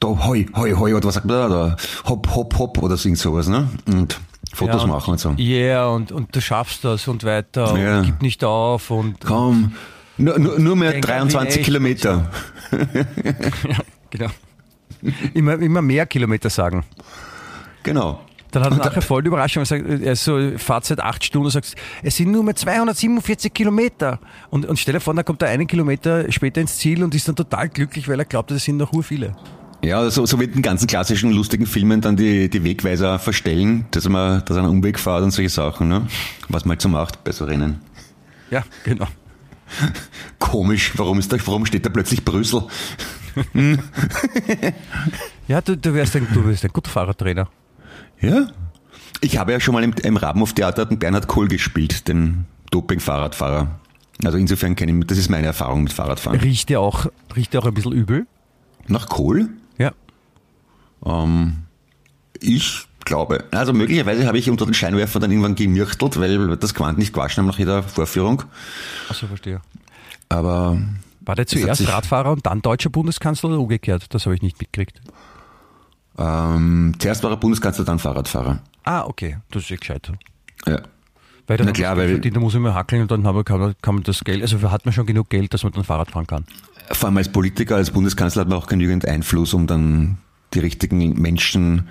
da 0.00 0.08
hoi, 0.08 0.46
hoi, 0.56 0.72
hoi, 0.72 0.94
oder 0.94 1.06
was 1.08 1.14
sagt 1.14 1.26
man 1.26 1.36
da, 1.36 1.48
da 1.48 1.76
hopp, 2.08 2.28
hopp, 2.34 2.58
hopp 2.58 2.78
oder 2.82 2.96
so 2.96 3.08
irgend 3.08 3.18
sowas, 3.20 3.46
ne? 3.48 3.68
Und 3.86 4.20
Fotos 4.52 4.76
Ja, 4.76 4.82
und- 4.82 4.90
machen 4.90 5.10
und 5.12 5.18
so. 5.20 5.30
Ja, 5.38 5.86
und, 5.86 6.10
und 6.12 6.34
du 6.34 6.40
schaffst 6.40 6.84
das 6.84 7.06
und 7.08 7.22
weiter 7.24 7.76
Ja. 7.78 7.98
und 8.00 8.06
gib 8.06 8.22
nicht 8.22 8.42
auf 8.44 8.90
und 8.90 9.20
Komm, 9.24 9.72
nur, 10.18 10.38
nur, 10.38 10.58
nur 10.58 10.76
mehr 10.76 10.92
Denk 10.92 11.04
an 11.08 11.28
23 11.28 11.54
ihn 11.54 11.58
echt 11.60 11.64
Kilometer. 11.64 12.30
ja, 13.68 13.76
genau. 14.10 14.26
Immer, 15.34 15.54
immer 15.54 15.82
mehr 15.82 16.06
Kilometer 16.06 16.50
sagen. 16.50 16.84
Genau. 17.82 18.20
Dann 18.52 18.64
hat 18.64 18.72
er 18.72 18.78
nachher 18.78 19.02
voll 19.02 19.22
die 19.22 19.28
Überraschung, 19.28 19.62
er 19.62 19.66
sagt, 19.66 19.86
er 19.88 20.12
ist 20.12 20.24
so, 20.24 20.38
fahrt 20.58 20.84
seit 20.84 21.00
acht 21.00 21.24
Stunden 21.24 21.46
und 21.46 21.50
sagt, 21.50 21.74
es 22.02 22.16
sind 22.16 22.30
nur 22.30 22.44
mehr 22.44 22.54
247 22.54 23.52
Kilometer. 23.52 24.20
Und, 24.50 24.66
und 24.66 24.78
stell 24.78 24.92
dir 24.94 25.00
vor, 25.00 25.14
dann 25.14 25.24
kommt 25.24 25.40
er 25.42 25.48
einen 25.48 25.66
Kilometer 25.66 26.30
später 26.30 26.60
ins 26.60 26.76
Ziel 26.76 27.02
und 27.02 27.14
ist 27.14 27.26
dann 27.26 27.34
total 27.34 27.70
glücklich, 27.70 28.08
weil 28.08 28.18
er 28.18 28.26
glaubt, 28.26 28.50
es 28.50 28.64
sind 28.64 28.76
noch 28.76 28.92
ur 28.92 29.02
viele. 29.02 29.34
Ja, 29.82 30.08
so, 30.10 30.26
so 30.26 30.38
wie 30.38 30.44
in 30.44 30.52
den 30.52 30.62
ganzen 30.62 30.86
klassischen 30.86 31.32
lustigen 31.32 31.66
Filmen 31.66 32.00
dann 32.02 32.16
die, 32.16 32.48
die 32.48 32.62
Wegweiser 32.62 33.18
verstellen, 33.18 33.86
dass 33.90 34.08
man, 34.08 34.44
dass 34.44 34.56
man 34.56 34.66
einen 34.66 34.76
Umweg 34.76 34.98
fährt 35.00 35.22
und 35.22 35.32
solche 35.32 35.50
Sachen, 35.50 35.88
ne? 35.88 36.06
Was 36.48 36.64
man 36.64 36.72
halt 36.72 36.82
so 36.82 36.88
macht 36.88 37.24
bei 37.24 37.32
so 37.32 37.46
Rennen. 37.46 37.80
Ja, 38.50 38.62
genau. 38.84 39.08
Komisch, 40.38 40.92
warum, 40.96 41.18
ist 41.18 41.32
da, 41.32 41.38
warum 41.46 41.66
steht 41.66 41.86
da 41.86 41.90
plötzlich 41.90 42.24
Brüssel? 42.24 42.64
Ja, 45.48 45.60
du, 45.60 45.76
du, 45.76 45.92
wärst 45.92 46.14
ein, 46.16 46.26
du 46.32 46.46
wärst 46.46 46.64
ein 46.64 46.70
guter 46.72 46.90
Fahrradtrainer. 46.90 47.48
Ja. 48.20 48.46
Ich 49.20 49.36
habe 49.38 49.52
ja 49.52 49.60
schon 49.60 49.74
mal 49.74 49.84
im, 49.84 49.92
im 50.02 50.16
Rabenhof-Theater 50.16 50.86
den 50.86 50.98
Bernhard 50.98 51.28
Kohl 51.28 51.48
gespielt, 51.48 52.08
den 52.08 52.46
Doping-Fahrradfahrer. 52.70 53.78
Also 54.24 54.38
insofern 54.38 54.76
kenne 54.76 54.98
ich, 54.98 55.06
das 55.06 55.18
ist 55.18 55.30
meine 55.30 55.46
Erfahrung 55.46 55.84
mit 55.84 55.92
Fahrradfahren. 55.92 56.38
Riecht 56.40 56.68
dir 56.68 56.80
auch, 56.80 57.06
riecht 57.36 57.56
auch 57.56 57.66
ein 57.66 57.74
bisschen 57.74 57.92
übel? 57.92 58.26
Nach 58.88 59.08
Kohl? 59.08 59.48
Ja. 59.78 59.92
Ähm, 61.04 61.64
ich 62.40 62.86
glaube. 63.04 63.44
Also 63.50 63.72
möglicherweise 63.72 64.26
habe 64.26 64.38
ich 64.38 64.50
unter 64.50 64.64
den 64.64 64.74
Scheinwerfer 64.74 65.20
dann 65.20 65.30
irgendwann 65.30 65.54
gemürchtelt, 65.54 66.18
weil 66.18 66.56
das 66.56 66.74
Quant 66.74 66.98
nicht 66.98 67.12
gewaschen 67.12 67.42
haben 67.42 67.48
nach 67.48 67.58
jeder 67.58 67.82
Vorführung. 67.82 68.42
Achso, 69.08 69.26
verstehe. 69.26 69.60
Aber 70.28 70.80
War 71.20 71.34
der 71.34 71.46
zuerst 71.46 71.86
Radfahrer 71.88 72.32
und 72.32 72.46
dann 72.46 72.62
deutscher 72.62 72.90
Bundeskanzler 72.90 73.50
oder 73.50 73.60
umgekehrt? 73.60 74.06
Das 74.14 74.24
habe 74.26 74.34
ich 74.34 74.42
nicht 74.42 74.58
mitgekriegt. 74.58 75.00
Ähm, 76.18 76.94
zuerst 76.98 77.22
war 77.22 77.30
er 77.30 77.36
Bundeskanzler, 77.36 77.84
dann 77.84 77.98
Fahrradfahrer. 77.98 78.60
Ah, 78.84 79.02
okay. 79.04 79.38
Das 79.50 79.62
ist 79.64 79.70
ja 79.70 79.76
gescheit. 79.76 80.10
Ja. 80.66 80.80
Weil 81.46 81.56
dann 81.56 81.66
Na 81.66 81.72
klar, 81.72 81.96
weil- 81.96 82.20
da 82.20 82.40
muss 82.40 82.54
ich 82.54 82.60
mal 82.60 82.74
hackeln 82.74 83.02
und 83.02 83.10
dann 83.10 83.26
haben 83.26 83.36
wir- 83.36 83.44
kann 83.44 83.58
man, 83.60 83.74
kann 83.82 83.94
man 83.96 84.04
das 84.04 84.22
Geld, 84.24 84.42
also 84.42 84.70
hat 84.70 84.84
man 84.84 84.92
schon 84.92 85.06
genug 85.06 85.28
Geld, 85.30 85.52
dass 85.54 85.64
man 85.64 85.72
dann 85.72 85.84
Fahrrad 85.84 86.10
fahren 86.10 86.26
kann. 86.26 86.44
Vor 86.92 87.08
allem 87.08 87.16
als 87.16 87.30
Politiker, 87.30 87.76
als 87.76 87.90
Bundeskanzler 87.90 88.42
hat 88.42 88.48
man 88.48 88.58
auch 88.58 88.66
genügend 88.66 89.06
Einfluss, 89.06 89.54
um 89.54 89.66
dann 89.66 90.18
die 90.54 90.58
richtigen 90.60 91.20
Menschen 91.20 91.88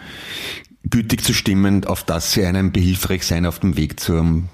gütig 0.89 1.23
zu 1.23 1.33
stimmen, 1.33 1.85
auf 1.85 2.03
dass 2.03 2.33
sie 2.33 2.45
einem 2.45 2.71
behilfreich 2.71 3.25
sein 3.25 3.45
auf 3.45 3.59
dem 3.59 3.77
Weg 3.77 3.99
zum 3.99 4.49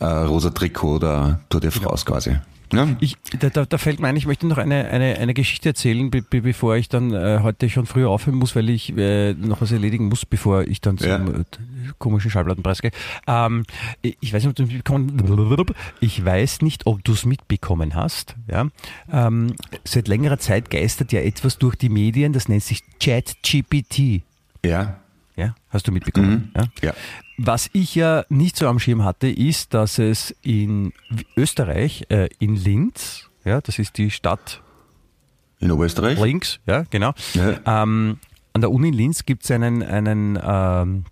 äh, 0.00 0.04
rosa 0.04 0.50
Trikot 0.50 0.96
oder 0.96 1.40
Tour 1.48 1.60
de 1.60 1.70
France 1.70 2.04
quasi. 2.04 2.36
Ja? 2.72 2.88
Ich, 3.00 3.16
da, 3.38 3.50
da, 3.50 3.64
da 3.64 3.78
fällt 3.78 4.00
mir 4.00 4.08
ein, 4.08 4.16
ich 4.16 4.26
möchte 4.26 4.46
noch 4.46 4.58
eine, 4.58 4.88
eine, 4.88 5.18
eine 5.18 5.34
Geschichte 5.34 5.70
erzählen, 5.70 6.10
be, 6.10 6.22
be, 6.22 6.42
bevor 6.42 6.76
ich 6.76 6.88
dann 6.88 7.12
äh, 7.12 7.40
heute 7.42 7.68
schon 7.70 7.86
früher 7.86 8.10
aufhören 8.10 8.36
muss, 8.36 8.54
weil 8.56 8.68
ich 8.70 8.96
äh, 8.96 9.34
noch 9.34 9.60
was 9.60 9.72
erledigen 9.72 10.08
muss, 10.08 10.26
bevor 10.26 10.62
ich 10.62 10.80
dann 10.80 10.98
zum 10.98 11.10
äh, 11.10 11.44
komischen 11.98 12.30
Schallplattenpreis 12.30 12.82
gehe. 12.82 12.90
Ähm, 13.26 13.64
ich 14.02 14.32
weiß 14.32 14.44
nicht, 14.44 14.50
ob 14.50 14.56
du 14.56 14.62
es 14.64 14.68
mitbekommen 14.68 15.74
Ich 16.00 16.24
weiß 16.24 16.62
nicht, 16.62 16.86
ob 16.86 17.04
du 17.04 17.12
es 17.12 17.24
mitbekommen 17.24 17.94
hast. 17.94 18.36
Ja? 18.50 18.68
Ähm, 19.12 19.54
seit 19.84 20.08
längerer 20.08 20.38
Zeit 20.38 20.70
geistert 20.70 21.12
ja 21.12 21.20
etwas 21.20 21.58
durch 21.58 21.76
die 21.76 21.88
Medien, 21.88 22.32
das 22.32 22.48
nennt 22.48 22.62
sich 22.62 22.82
ChatGPT. 23.00 24.22
ja. 24.64 24.98
Ja, 25.38 25.54
hast 25.68 25.86
du 25.86 25.92
mitbekommen? 25.92 26.50
Ja? 26.56 26.64
Ja. 26.82 26.92
Was 27.36 27.70
ich 27.72 27.94
ja 27.94 28.24
nicht 28.28 28.56
so 28.56 28.66
am 28.66 28.80
Schirm 28.80 29.04
hatte, 29.04 29.28
ist, 29.28 29.72
dass 29.72 29.98
es 30.00 30.34
in 30.42 30.92
Österreich, 31.36 32.06
äh, 32.08 32.28
in 32.40 32.56
Linz, 32.56 33.30
ja, 33.44 33.60
das 33.60 33.78
ist 33.78 33.98
die 33.98 34.10
Stadt 34.10 34.60
In 35.60 35.70
Oberösterreich? 35.70 36.18
links, 36.18 36.58
ja, 36.66 36.82
genau, 36.90 37.14
Ja. 37.34 37.82
ähm, 37.82 38.18
an 38.52 38.60
der 38.60 38.72
Uni 38.72 38.88
in 38.88 38.94
Linz 38.94 39.24
gibt 39.26 39.44
es 39.44 39.50
einen, 39.52 39.84
einen, 39.84 40.36
ähm, 40.42 41.04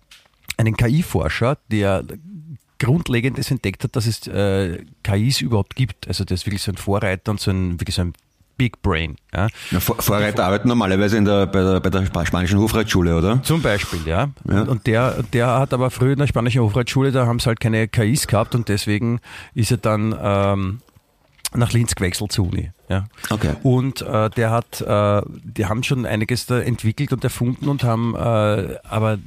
einen 0.57 0.75
KI-Forscher, 0.75 1.57
der 1.71 2.03
Grundlegendes 2.79 3.49
entdeckt 3.49 3.85
hat, 3.85 3.95
dass 3.95 4.05
es 4.07 4.27
äh, 4.27 4.83
KIs 5.03 5.39
überhaupt 5.41 5.75
gibt. 5.77 6.07
Also 6.09 6.25
der 6.25 6.35
ist 6.35 6.45
wirklich 6.45 6.61
so 6.61 6.71
ein 6.71 6.77
Vorreiter 6.77 7.31
und 7.31 7.39
so 7.39 7.49
ein, 7.51 7.79
wirklich 7.79 7.95
so 7.95 8.01
ein 8.01 8.13
Big 8.57 8.81
Brain. 8.81 9.15
Ja. 9.33 9.47
Ja, 9.71 9.79
Vor- 9.79 10.01
Vorreiter 10.01 10.45
arbeiten 10.45 10.67
normalerweise 10.67 11.17
in 11.17 11.25
der, 11.25 11.45
bei, 11.47 11.61
der, 11.61 11.79
bei 11.79 11.89
der 11.89 12.05
Spa- 12.05 12.25
spanischen 12.25 12.59
Hofreitschule, 12.59 13.15
oder? 13.15 13.41
Zum 13.43 13.61
Beispiel, 13.61 13.99
ja. 14.05 14.29
Ja. 14.49 14.61
Und, 14.61 14.69
und 14.69 14.87
der, 14.87 15.23
der 15.33 15.47
hat 15.59 15.73
aber 15.73 15.89
früher 15.91 16.13
in 16.13 16.19
der 16.19 16.27
spanischen 16.27 16.61
Hofreitschule, 16.61 17.11
da 17.11 17.25
haben 17.25 17.39
sie 17.39 17.45
halt 17.47 17.59
keine 17.59 17.87
KIs 17.87 18.27
gehabt 18.27 18.55
und 18.55 18.67
deswegen 18.69 19.19
ist 19.53 19.71
er 19.71 19.77
dann 19.77 20.15
ähm, 20.19 20.79
nach 21.53 21.71
Linz 21.71 21.95
gewechselt 21.95 22.31
zur 22.31 22.47
Uni. 22.47 22.71
Ja. 22.89 23.05
Okay. 23.29 23.53
Und 23.63 24.01
äh, 24.01 24.29
der 24.31 24.51
hat, 24.51 24.81
äh, 24.81 25.21
die 25.43 25.65
haben 25.65 25.83
schon 25.83 26.05
einiges 26.05 26.45
da 26.45 26.59
entwickelt 26.59 27.13
und 27.13 27.23
erfunden 27.23 27.67
und 27.69 27.83
haben 27.83 28.15
äh, 28.15 28.75
aber 28.89 29.17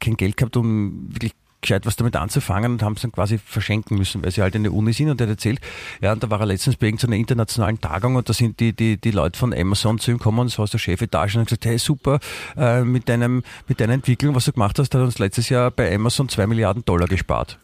kein 0.00 0.16
Geld 0.16 0.36
gehabt, 0.36 0.56
um 0.56 1.08
wirklich 1.10 1.32
gescheit 1.62 1.86
was 1.86 1.96
damit 1.96 2.16
anzufangen 2.16 2.72
und 2.72 2.82
haben 2.82 2.94
es 2.94 3.02
dann 3.02 3.12
quasi 3.12 3.38
verschenken 3.38 3.96
müssen, 3.96 4.22
weil 4.22 4.30
sie 4.30 4.42
halt 4.42 4.54
in 4.54 4.64
der 4.64 4.74
Uni 4.74 4.92
sind 4.92 5.08
und 5.08 5.20
er 5.20 5.26
hat 5.26 5.30
erzählt, 5.30 5.60
ja, 6.02 6.12
und 6.12 6.22
da 6.22 6.28
war 6.28 6.40
er 6.40 6.46
letztens 6.46 6.76
bei 6.76 6.86
irgendeiner 6.86 7.16
internationalen 7.16 7.80
Tagung 7.80 8.16
und 8.16 8.28
da 8.28 8.32
sind 8.32 8.60
die, 8.60 8.74
die, 8.74 8.98
die 8.98 9.10
Leute 9.10 9.38
von 9.38 9.54
Amazon 9.54 9.98
zu 9.98 10.10
ihm 10.10 10.18
gekommen 10.18 10.40
und 10.40 10.48
so 10.48 10.62
aus 10.62 10.70
der 10.70 10.78
Chefetage 10.78 11.34
und 11.34 11.40
haben 11.40 11.46
gesagt, 11.46 11.64
hey 11.64 11.78
super, 11.78 12.20
äh, 12.56 12.82
mit 12.82 13.08
deinem, 13.08 13.42
mit 13.68 13.80
deiner 13.80 13.94
Entwicklung, 13.94 14.34
was 14.34 14.44
du 14.44 14.52
gemacht 14.52 14.78
hast, 14.78 14.94
hat 14.94 15.00
uns 15.00 15.18
letztes 15.18 15.48
Jahr 15.48 15.70
bei 15.70 15.94
Amazon 15.94 16.28
zwei 16.28 16.46
Milliarden 16.46 16.84
Dollar 16.84 17.06
gespart. 17.06 17.58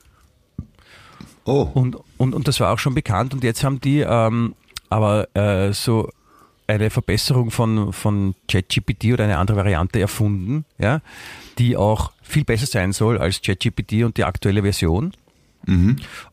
Oh. 1.45 1.69
Und, 1.75 1.97
und, 2.19 2.35
und 2.35 2.47
das 2.47 2.61
war 2.61 2.73
auch 2.73 2.79
schon 2.79 2.95
bekannt. 2.95 3.33
Und 3.33 3.43
jetzt 3.43 3.65
haben 3.65 3.81
die 3.81 4.01
ähm, 4.01 4.55
aber 4.91 5.35
äh, 5.35 5.73
so 5.73 6.09
eine 6.68 6.90
Verbesserung 6.90 7.50
von, 7.50 7.92
von 7.92 8.35
ChatGPT 8.46 9.12
oder 9.14 9.24
eine 9.24 9.38
andere 9.38 9.57
Variante 9.57 9.98
erfunden, 10.00 10.64
ja, 10.78 11.00
die 11.59 11.76
auch 11.76 12.12
viel 12.22 12.44
besser 12.44 12.66
sein 12.66 12.92
soll 12.92 13.18
als 13.18 13.40
ChatGPT 13.42 14.04
und 14.04 14.16
die 14.16 14.24
aktuelle 14.24 14.62
Version. 14.62 15.12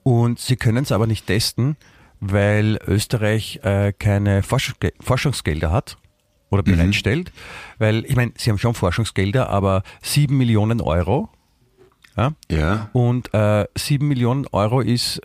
Und 0.03 0.39
sie 0.39 0.55
können 0.55 0.83
es 0.83 0.91
aber 0.91 1.07
nicht 1.07 1.25
testen, 1.27 1.75
weil 2.19 2.79
Österreich 2.87 3.59
äh, 3.63 3.91
keine 3.97 4.43
Forschungsge 4.43 4.93
Forschungsgelder 5.01 5.71
hat 5.71 5.97
oder 6.49 6.63
bereitstellt. 6.63 7.31
Weil, 7.77 8.05
ich 8.05 8.15
meine, 8.15 8.31
sie 8.37 8.49
haben 8.49 8.57
schon 8.59 8.75
Forschungsgelder, 8.75 9.49
aber 9.49 9.83
sieben 10.01 10.37
Millionen 10.37 10.79
Euro. 10.79 11.29
Ja, 12.17 12.33
Ja. 12.49 12.89
und 12.93 13.33
äh, 13.33 13.65
7 13.75 14.07
Millionen 14.07 14.47
Euro 14.53 14.79
ist, 14.79 15.19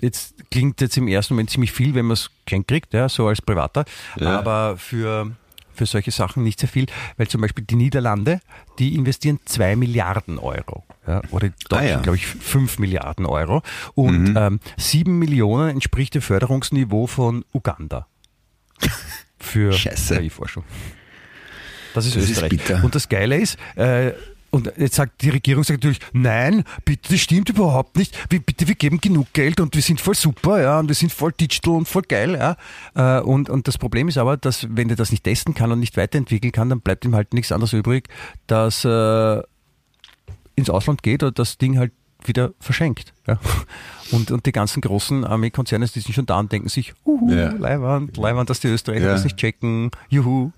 jetzt 0.00 0.34
klingt 0.50 0.80
jetzt 0.80 0.96
im 0.96 1.08
ersten 1.08 1.34
Moment 1.34 1.50
ziemlich 1.50 1.72
viel, 1.72 1.94
wenn 1.94 2.06
man 2.06 2.14
es 2.14 2.30
geschenkt 2.46 2.68
kriegt, 2.68 2.94
ja, 2.94 3.08
so 3.08 3.26
als 3.28 3.42
Privater, 3.42 3.84
Ja. 4.16 4.38
aber 4.38 4.76
für, 4.76 5.32
für 5.74 5.86
solche 5.86 6.10
Sachen 6.10 6.42
nicht 6.42 6.60
sehr 6.60 6.68
viel, 6.68 6.86
weil 7.16 7.28
zum 7.28 7.40
Beispiel 7.40 7.64
die 7.64 7.76
Niederlande, 7.76 8.40
die 8.78 8.94
investieren 8.94 9.40
2 9.44 9.76
Milliarden 9.76 10.38
Euro. 10.38 10.84
Ja, 11.06 11.22
oder 11.30 11.48
Deutschland, 11.68 11.72
Ah, 11.72 11.84
ja. 11.84 11.98
Mhm. 11.98 12.02
glaube 12.02 12.16
ich, 12.16 12.26
5 12.26 12.78
Milliarden 12.78 13.26
Euro. 13.26 13.62
Und 13.94 14.34
ähm, 14.36 14.60
7 14.76 15.18
Millionen 15.18 15.70
entspricht 15.70 16.14
dem 16.14 16.22
Förderungsniveau 16.22 17.06
von 17.06 17.44
Uganda. 17.52 18.06
Für. 19.40 19.70
KI-Forschung. 19.70 20.64
Das 21.94 22.04
ist 22.06 22.16
Das 22.16 22.24
ist 22.24 22.30
Österreich. 22.30 22.50
bitter. 22.50 22.84
und 22.84 22.94
das 22.94 23.08
Geile 23.08 23.36
ist, 23.38 23.56
äh, 23.76 24.12
und 24.50 24.72
jetzt 24.78 24.94
sagt 24.94 25.20
die 25.22 25.30
Regierung 25.30 25.62
sagt 25.64 25.82
natürlich, 25.84 26.00
nein, 26.12 26.64
bitte, 26.84 27.12
das 27.12 27.20
stimmt 27.20 27.48
überhaupt 27.50 27.96
nicht. 27.96 28.16
Wir, 28.30 28.40
bitte, 28.40 28.66
wir 28.66 28.74
geben 28.74 29.00
genug 29.00 29.32
Geld 29.32 29.60
und 29.60 29.74
wir 29.74 29.82
sind 29.82 30.00
voll 30.00 30.14
super, 30.14 30.60
ja, 30.62 30.78
und 30.78 30.88
wir 30.88 30.94
sind 30.94 31.12
voll 31.12 31.32
digital 31.32 31.74
und 31.74 31.88
voll 31.88 32.02
geil, 32.02 32.34
ja. 32.34 32.56
Äh, 33.18 33.22
Und, 33.22 33.50
und 33.50 33.68
das 33.68 33.76
Problem 33.78 34.08
ist 34.08 34.16
aber, 34.18 34.36
dass 34.36 34.66
wenn 34.74 34.88
er 34.90 34.96
das 34.96 35.10
nicht 35.10 35.24
testen 35.24 35.54
kann 35.54 35.70
und 35.72 35.80
nicht 35.80 35.96
weiterentwickeln 35.96 36.52
kann, 36.52 36.68
dann 36.70 36.80
bleibt 36.80 37.04
ihm 37.04 37.14
halt 37.14 37.34
nichts 37.34 37.52
anderes 37.52 37.72
übrig, 37.74 38.08
dass 38.46 38.84
äh, 38.84 39.42
ins 40.56 40.70
Ausland 40.70 41.02
geht 41.02 41.22
oder 41.22 41.32
das 41.32 41.58
Ding 41.58 41.78
halt 41.78 41.92
wieder 42.24 42.52
verschenkt. 42.58 43.12
Ja. 43.26 43.38
Und, 44.10 44.30
und 44.30 44.44
die 44.46 44.52
ganzen 44.52 44.80
großen 44.80 45.24
Armeekonzerne, 45.24 45.86
die 45.86 46.00
sind 46.00 46.14
schon 46.14 46.26
da 46.26 46.38
und 46.40 46.50
denken 46.50 46.68
sich, 46.68 46.94
uhu, 47.04 47.30
Ja. 47.32 47.50
Leiwand, 47.52 48.16
Leiwand, 48.16 48.50
dass 48.50 48.58
die 48.60 48.68
Österreicher 48.68 49.04
Ja. 49.06 49.12
das 49.12 49.24
nicht 49.24 49.36
checken, 49.36 49.90
juhu. 50.08 50.50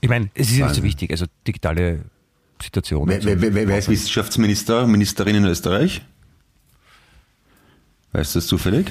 Ich 0.00 0.08
meine, 0.08 0.30
es 0.34 0.50
ist 0.50 0.56
ja 0.58 0.66
nicht 0.66 0.76
so 0.76 0.82
wichtig, 0.82 1.10
also 1.10 1.26
digitale 1.46 2.04
Situation. 2.62 3.08
Wer, 3.08 3.24
wer, 3.24 3.54
wer, 3.54 3.68
wer 3.68 3.78
ist 3.78 3.88
Wissenschaftsminister, 3.88 4.86
Ministerin 4.86 5.36
in 5.36 5.44
Österreich? 5.44 6.02
Weißt 8.12 8.34
du 8.34 8.38
das 8.38 8.46
zufällig? 8.46 8.86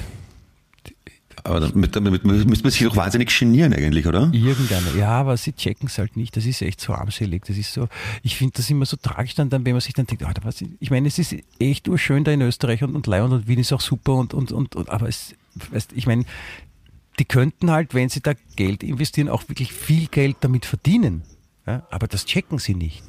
Aber 1.44 1.60
damit, 1.60 1.96
damit 1.96 2.24
müsste 2.24 2.46
man 2.46 2.70
sich 2.70 2.82
doch 2.82 2.96
wahnsinnig 2.96 3.36
genieren 3.38 3.72
eigentlich, 3.72 4.06
oder? 4.06 4.30
Irgendeiner. 4.32 4.94
Ja, 4.94 5.10
aber 5.12 5.36
sie 5.36 5.52
checken 5.52 5.88
es 5.88 5.98
halt 5.98 6.16
nicht. 6.16 6.36
Das 6.36 6.44
ist 6.44 6.60
echt 6.60 6.80
so 6.80 6.92
armselig. 6.92 7.44
Das 7.46 7.56
ist 7.56 7.72
so, 7.72 7.88
ich 8.22 8.36
finde 8.36 8.54
das 8.56 8.68
immer 8.68 8.84
so 8.84 8.96
tragisch 8.96 9.34
dann, 9.34 9.50
wenn 9.50 9.62
man 9.62 9.80
sich 9.80 9.94
dann 9.94 10.06
denkt, 10.06 10.22
Alter, 10.22 10.44
was, 10.44 10.62
ich 10.62 10.90
meine, 10.90 11.08
es 11.08 11.18
ist 11.18 11.34
echt 11.58 11.88
urschön 11.88 12.24
da 12.24 12.32
in 12.32 12.42
Österreich 12.42 12.82
und, 12.82 12.94
und 12.94 13.06
Leon 13.06 13.32
und 13.32 13.48
Wien 13.48 13.58
ist 13.58 13.72
auch 13.72 13.80
super 13.80 14.14
und, 14.14 14.34
und, 14.34 14.52
und, 14.52 14.76
und 14.76 14.90
aber 14.90 15.08
es, 15.08 15.34
weißt, 15.70 15.92
ich 15.94 16.06
meine, 16.06 16.24
die 17.18 17.24
könnten 17.24 17.70
halt, 17.70 17.94
wenn 17.94 18.08
sie 18.08 18.20
da 18.20 18.34
Geld 18.56 18.82
investieren, 18.82 19.28
auch 19.28 19.48
wirklich 19.48 19.72
viel 19.72 20.08
Geld 20.08 20.36
damit 20.40 20.66
verdienen. 20.66 21.22
Ja, 21.66 21.86
aber 21.90 22.06
das 22.06 22.24
checken 22.24 22.58
sie 22.58 22.74
nicht. 22.74 23.02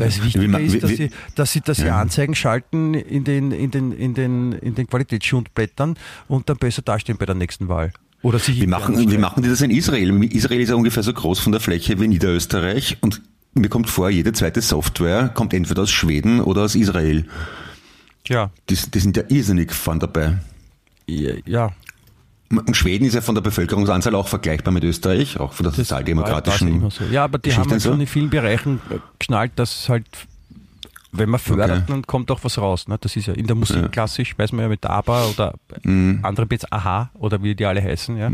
Weil 0.00 0.08
es 0.08 0.36
ma- 0.48 0.58
ist, 0.58 0.82
dass 0.82 0.90
sie, 0.90 1.10
dass 1.34 1.52
sie, 1.52 1.60
dass 1.60 1.76
sie 1.78 1.86
Ja. 1.86 2.00
Anzeigen 2.00 2.34
schalten 2.34 2.94
in 2.94 3.24
den, 3.24 3.52
in 3.52 3.70
den, 3.70 3.92
in 3.92 4.14
den, 4.14 4.52
in 4.52 4.74
den 4.74 4.86
Qualitätsschundblättern 4.86 5.96
und 6.28 6.48
dann 6.48 6.56
besser 6.56 6.82
dastehen 6.82 7.18
bei 7.18 7.26
der 7.26 7.34
nächsten 7.34 7.68
Wahl. 7.68 7.92
Oder 8.22 8.38
sich 8.38 8.60
Wie 8.60 8.66
machen, 8.66 8.98
wie 9.10 9.18
machen 9.18 9.42
die 9.42 9.48
das 9.48 9.60
in 9.62 9.70
Israel? 9.70 10.22
Israel 10.24 10.60
ist 10.60 10.68
ja 10.68 10.74
ungefähr 10.74 11.02
so 11.02 11.12
groß 11.12 11.38
von 11.40 11.52
der 11.52 11.60
Fläche 11.60 11.98
wie 12.00 12.08
Niederösterreich 12.08 12.98
und 13.00 13.22
mir 13.54 13.68
kommt 13.68 13.88
vor, 13.88 14.10
jede 14.10 14.32
zweite 14.32 14.60
Software 14.60 15.28
kommt 15.30 15.54
entweder 15.54 15.82
aus 15.82 15.90
Schweden 15.90 16.40
oder 16.40 16.62
aus 16.62 16.74
Israel. 16.74 17.26
Ja, 18.26 18.50
Die, 18.68 18.76
die 18.76 18.98
sind 18.98 19.16
ja 19.16 19.22
irrsinnig 19.28 19.72
vorn 19.72 19.98
dabei. 20.00 20.38
Ja, 21.06 21.32
ja. 21.46 21.72
Und 22.52 22.76
Schweden 22.76 23.04
ist 23.04 23.14
ja 23.14 23.20
von 23.20 23.36
der 23.36 23.42
Bevölkerungsanzahl 23.42 24.14
auch 24.16 24.26
vergleichbar 24.26 24.72
mit 24.74 24.82
Österreich, 24.82 25.38
auch 25.38 25.52
von 25.52 25.64
der 25.64 25.72
sozialdemokratischen. 25.72 26.82
War 26.82 26.90
so. 26.90 27.04
Ja, 27.04 27.24
aber 27.24 27.38
die 27.38 27.54
haben 27.54 27.70
halt 27.70 27.80
so. 27.80 27.90
schon 27.90 28.00
in 28.00 28.06
vielen 28.08 28.28
Bereichen 28.28 28.80
äh, 28.90 28.96
geschnallt, 29.20 29.52
dass 29.54 29.88
halt, 29.88 30.06
wenn 31.12 31.28
man 31.28 31.38
fördert, 31.38 31.70
Okay. 31.70 31.82
dann 31.86 32.06
kommt 32.06 32.28
auch 32.32 32.40
was 32.42 32.58
raus. 32.58 32.88
Ne? 32.88 32.98
Das 33.00 33.14
ist 33.14 33.26
ja 33.26 33.34
in 33.34 33.46
der 33.46 33.54
Musik 33.54 33.76
Ja. 33.76 33.88
klassisch, 33.88 34.36
weiß 34.36 34.50
man 34.52 34.62
ja 34.62 34.68
mit 34.68 34.84
ABBA 34.84 35.26
oder 35.26 35.54
Mhm. 35.84 36.20
andere 36.22 36.46
Bits 36.46 36.70
Aha 36.72 37.10
oder 37.14 37.40
wie 37.42 37.54
die 37.54 37.64
alle 37.66 37.82
heißen. 37.82 38.16
Ja? 38.16 38.30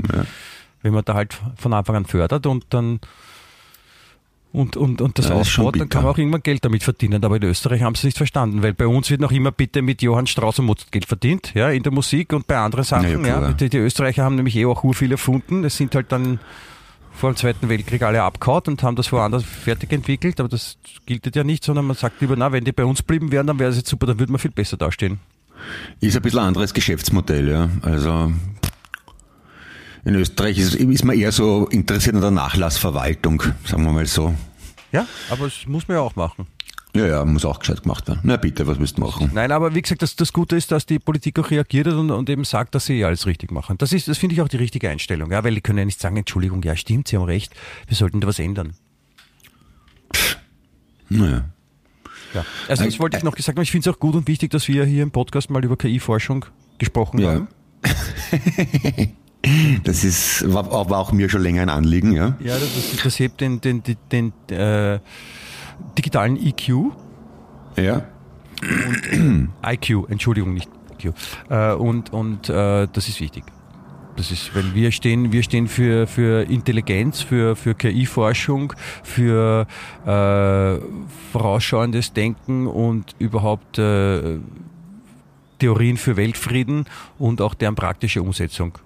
Wenn 0.82 0.94
man 0.94 1.04
da 1.04 1.12
halt 1.14 1.36
von 1.56 1.74
Anfang 1.74 1.96
an 1.96 2.04
fördert 2.06 2.46
und 2.46 2.64
dann 2.70 3.00
und, 4.56 4.74
und, 4.78 5.02
und 5.02 5.18
das 5.18 5.26
das 5.28 5.34
ausbaut, 5.34 5.78
dann 5.78 5.90
kann 5.90 6.02
man 6.02 6.12
auch 6.12 6.18
irgendwann 6.18 6.42
Geld 6.42 6.64
damit 6.64 6.82
verdienen. 6.82 7.22
Aber 7.22 7.36
in 7.36 7.42
Österreich 7.42 7.82
haben 7.82 7.94
sie 7.94 8.00
es 8.00 8.04
nicht 8.04 8.16
verstanden, 8.16 8.62
weil 8.62 8.72
bei 8.72 8.86
uns 8.86 9.10
wird 9.10 9.20
noch 9.20 9.30
immer 9.30 9.52
bitte 9.52 9.82
mit 9.82 10.00
Johann 10.00 10.26
Strauss 10.26 10.58
und 10.58 10.64
Mozart 10.64 10.90
Geld 10.92 11.04
verdient, 11.04 11.52
ja, 11.54 11.68
in 11.68 11.82
der 11.82 11.92
Musik 11.92 12.32
und 12.32 12.46
bei 12.46 12.56
anderen 12.56 12.84
Sachen. 12.84 13.22
Ja, 13.24 13.42
Ja, 13.42 13.52
die, 13.52 13.68
die 13.68 13.76
Österreicher 13.76 14.24
haben 14.24 14.36
nämlich 14.36 14.56
eh 14.56 14.64
auch 14.64 14.82
ur 14.82 14.94
viel 14.94 15.12
erfunden. 15.12 15.62
Das 15.62 15.76
sind 15.76 15.94
halt 15.94 16.10
dann 16.10 16.40
vor 17.12 17.32
dem 17.32 17.36
Zweiten 17.36 17.68
Weltkrieg 17.68 18.02
alle 18.02 18.22
abgehauen 18.22 18.62
und 18.68 18.82
haben 18.82 18.96
das 18.96 19.12
woanders 19.12 19.44
fertig 19.44 19.92
entwickelt, 19.92 20.40
aber 20.40 20.48
das 20.48 20.78
gilt 21.04 21.34
ja 21.36 21.44
nicht, 21.44 21.62
sondern 21.62 21.86
man 21.86 21.96
sagt 21.96 22.22
lieber, 22.22 22.34
na, 22.36 22.50
wenn 22.50 22.64
die 22.64 22.72
bei 22.72 22.84
uns 22.84 23.02
blieben 23.02 23.32
wären, 23.32 23.46
dann 23.46 23.58
wäre 23.58 23.70
es 23.70 23.76
jetzt 23.76 23.90
super, 23.90 24.06
dann 24.06 24.18
würde 24.18 24.32
man 24.32 24.38
viel 24.38 24.50
besser 24.50 24.78
dastehen. 24.78 25.20
Ist 26.00 26.16
ein 26.16 26.22
bisschen 26.22 26.40
ein 26.40 26.46
anderes 26.46 26.72
Geschäftsmodell, 26.72 27.48
ja. 27.48 27.68
Also 27.82 28.32
in 30.06 30.14
Österreich 30.14 30.56
ist, 30.56 30.76
ist 30.76 31.04
man 31.04 31.18
eher 31.18 31.32
so 31.32 31.66
interessiert 31.66 32.14
an 32.14 32.20
der 32.20 32.30
Nachlassverwaltung, 32.30 33.42
sagen 33.64 33.84
wir 33.84 33.92
mal 33.92 34.06
so. 34.06 34.34
Ja, 34.92 35.06
aber 35.30 35.44
das 35.46 35.66
muss 35.66 35.88
man 35.88 35.96
ja 35.96 36.00
auch 36.02 36.16
machen. 36.16 36.46
Ja, 36.94 37.06
ja, 37.06 37.24
muss 37.26 37.44
auch 37.44 37.58
gescheit 37.58 37.82
gemacht 37.82 38.08
werden. 38.08 38.20
Na 38.22 38.38
bitte, 38.38 38.66
was 38.66 38.78
willst 38.78 38.96
du 38.96 39.02
machen? 39.02 39.30
Nein, 39.34 39.52
aber 39.52 39.74
wie 39.74 39.82
gesagt, 39.82 40.00
das, 40.00 40.16
das 40.16 40.32
Gute 40.32 40.56
ist, 40.56 40.72
dass 40.72 40.86
die 40.86 40.98
Politik 40.98 41.38
auch 41.38 41.50
reagiert 41.50 41.88
hat 41.88 41.94
und, 41.94 42.10
und 42.10 42.30
eben 42.30 42.44
sagt, 42.44 42.74
dass 42.74 42.86
sie 42.86 43.00
eh 43.00 43.04
alles 43.04 43.26
richtig 43.26 43.52
machen. 43.52 43.76
Das 43.76 43.92
ist, 43.92 44.08
das 44.08 44.16
finde 44.16 44.34
ich 44.34 44.40
auch 44.40 44.48
die 44.48 44.56
richtige 44.56 44.88
Einstellung, 44.88 45.30
ja, 45.30 45.44
weil 45.44 45.54
die 45.54 45.60
können 45.60 45.78
ja 45.78 45.84
nicht 45.84 46.00
sagen, 46.00 46.16
Entschuldigung, 46.16 46.62
ja, 46.62 46.74
stimmt, 46.74 47.08
Sie 47.08 47.16
haben 47.16 47.24
recht, 47.24 47.52
wir 47.86 47.96
sollten 47.96 48.20
da 48.22 48.26
was 48.28 48.38
ändern. 48.38 48.72
Naja. 51.10 51.44
Ja. 52.34 52.44
Also 52.68 52.84
das 52.84 52.98
wollte 52.98 53.18
ich 53.18 53.22
noch 53.24 53.34
gesagt 53.34 53.56
haben. 53.58 53.62
Ich 53.62 53.70
finde 53.70 53.88
es 53.90 53.94
auch 53.94 54.00
gut 54.00 54.14
und 54.14 54.26
wichtig, 54.28 54.50
dass 54.50 54.66
wir 54.68 54.84
hier 54.84 55.02
im 55.02 55.10
Podcast 55.10 55.50
mal 55.50 55.64
über 55.64 55.76
KI-Forschung 55.76 56.46
gesprochen 56.78 57.18
Ja. 57.20 57.30
haben. 57.34 57.48
Das 59.84 60.02
ist, 60.02 60.52
war, 60.52 60.70
war 60.90 60.98
auch 60.98 61.12
mir 61.12 61.28
schon 61.28 61.42
länger 61.42 61.62
ein 61.62 61.68
Anliegen, 61.68 62.12
ja. 62.12 62.36
Ja, 62.40 62.54
das, 62.58 62.96
das 63.02 63.18
hebt 63.18 63.40
den, 63.40 63.60
den, 63.60 63.82
den, 63.82 63.96
den 64.10 64.56
äh, 64.56 64.98
digitalen 65.96 66.36
EQ, 66.36 66.92
Ja. 67.76 68.02
IQ, 69.64 70.08
Entschuldigung, 70.08 70.54
nicht 70.54 70.68
IQ. 70.98 71.12
Äh, 71.50 71.72
und 71.74 72.12
und 72.12 72.48
äh, 72.48 72.88
das 72.92 73.08
ist 73.08 73.20
wichtig. 73.20 73.44
Das 74.16 74.30
ist, 74.30 74.54
weil 74.54 74.74
wir 74.74 74.92
stehen, 74.92 75.30
wir 75.30 75.42
stehen 75.42 75.68
für, 75.68 76.06
für 76.06 76.48
Intelligenz, 76.48 77.20
für, 77.20 77.54
für 77.54 77.74
KI-Forschung, 77.74 78.72
für 79.02 79.66
äh, 80.06 80.80
vorausschauendes 81.32 82.14
Denken 82.14 82.66
und 82.66 83.14
überhaupt 83.18 83.78
äh, 83.78 84.38
Theorien 85.58 85.98
für 85.98 86.16
Weltfrieden 86.16 86.86
und 87.18 87.42
auch 87.42 87.52
deren 87.52 87.74
praktische 87.74 88.22
Umsetzung. 88.22 88.78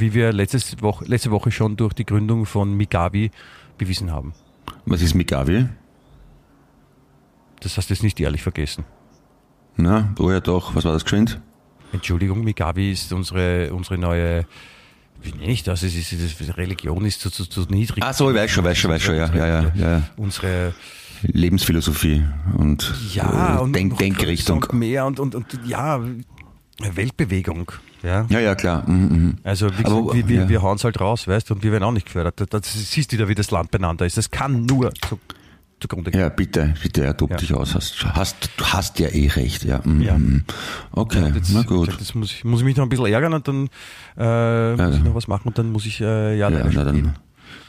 Wie 0.00 0.14
wir 0.14 0.32
letztes 0.32 0.80
Woche, 0.82 1.04
letzte 1.04 1.30
Woche 1.30 1.50
schon 1.50 1.76
durch 1.76 1.92
die 1.92 2.04
Gründung 2.04 2.46
von 2.46 2.76
Migavi 2.76 3.30
bewiesen 3.78 4.10
haben. 4.10 4.32
Was 4.86 5.02
ist 5.02 5.14
Migavi? 5.14 5.66
Das 7.60 7.76
hast 7.76 7.90
du 7.90 7.94
jetzt 7.94 8.02
nicht 8.02 8.18
ehrlich 8.20 8.42
vergessen. 8.42 8.84
Na, 9.76 10.14
oh 10.18 10.30
ja 10.30 10.40
doch, 10.40 10.74
was 10.74 10.84
war 10.84 10.92
das 10.92 11.04
geschwind? 11.04 11.40
Entschuldigung, 11.92 12.42
Migavi 12.42 12.92
ist 12.92 13.12
unsere, 13.12 13.72
unsere 13.72 13.98
neue, 13.98 14.46
wie 15.20 15.32
nenne 15.32 15.52
ich 15.52 15.62
das? 15.62 15.82
Es 15.82 15.94
ist, 15.94 16.12
es 16.12 16.40
ist, 16.40 16.56
Religion 16.56 17.04
ist 17.04 17.20
zu, 17.20 17.30
zu, 17.30 17.44
zu 17.44 17.62
niedrig. 17.62 18.02
Ah 18.02 18.12
so, 18.12 18.30
ich 18.30 18.36
weiß 18.36 18.50
schon, 18.50 18.64
weiß 18.64 18.78
schon, 18.78 18.90
weiß 18.90 19.02
schon, 19.02 19.16
ja, 19.16 19.34
ja, 19.34 19.46
ja, 19.46 19.72
ja. 19.74 20.02
Unsere, 20.16 20.72
Lebensphilosophie 21.22 22.24
und 22.56 22.94
ja, 23.12 23.62
äh, 23.62 23.72
Denk 23.72 23.98
Denkrichtung. 23.98 24.62
und 24.62 24.72
mehr 24.72 25.06
und, 25.06 25.20
und, 25.20 25.34
und, 25.34 25.46
ja, 25.66 26.00
Weltbewegung. 26.78 27.72
Ja. 28.02 28.26
Ja, 28.30 28.40
ja, 28.40 28.54
klar. 28.54 28.88
Mhm, 28.88 28.94
mhm. 29.08 29.36
Also 29.44 29.66
wie 29.78 29.84
Aber, 29.84 30.00
gesagt, 30.02 30.14
wir, 30.16 30.28
wir, 30.28 30.40
ja. 30.42 30.48
wir 30.48 30.62
hauen 30.62 30.76
es 30.76 30.84
halt 30.84 31.00
raus, 31.00 31.28
weißt 31.28 31.50
du, 31.50 31.54
und 31.54 31.62
wir 31.62 31.72
werden 31.72 31.84
auch 31.84 31.92
nicht 31.92 32.06
gefördert. 32.06 32.42
Das, 32.52 32.62
siehst 32.90 33.12
du 33.12 33.16
wieder, 33.16 33.28
wie 33.28 33.34
das 33.34 33.50
Land 33.50 33.70
beieinander 33.70 34.06
ist. 34.06 34.16
Das 34.16 34.30
kann 34.30 34.64
nur 34.64 34.92
zu, 34.94 35.18
zugrunde 35.80 36.10
gehen. 36.10 36.20
Ja, 36.20 36.28
bitte, 36.30 36.74
bitte, 36.82 37.04
ja, 37.04 37.12
tob 37.12 37.30
Ja. 37.30 37.36
dich 37.36 37.52
aus. 37.52 37.74
Hast, 37.74 38.02
hast, 38.04 38.50
du 38.56 38.64
hast 38.64 38.98
ja 38.98 39.08
eh 39.08 39.28
recht, 39.28 39.64
ja. 39.64 39.80
Mhm, 39.84 40.00
Ja. 40.02 40.16
mhm. 40.16 40.44
Okay, 40.92 41.30
Jetzt, 41.34 41.52
na 41.52 41.62
gut. 41.62 41.86
gesagt, 41.86 42.00
Jetzt 42.00 42.14
muss 42.14 42.32
ich, 42.32 42.44
muss 42.44 42.60
ich 42.60 42.64
mich 42.64 42.76
noch 42.76 42.84
ein 42.84 42.88
bisschen 42.88 43.06
ärgern 43.06 43.34
und 43.34 43.46
dann 43.48 43.68
äh, 44.16 44.76
muss 44.76 44.96
ich 44.96 45.02
noch 45.04 45.14
was 45.14 45.28
machen 45.28 45.48
und 45.48 45.58
dann 45.58 45.70
muss 45.72 45.84
ich 45.86 46.00
äh, 46.00 46.36
ja, 46.38 46.48
leider 46.48 46.70
na 46.72 46.84
dann, 46.84 47.16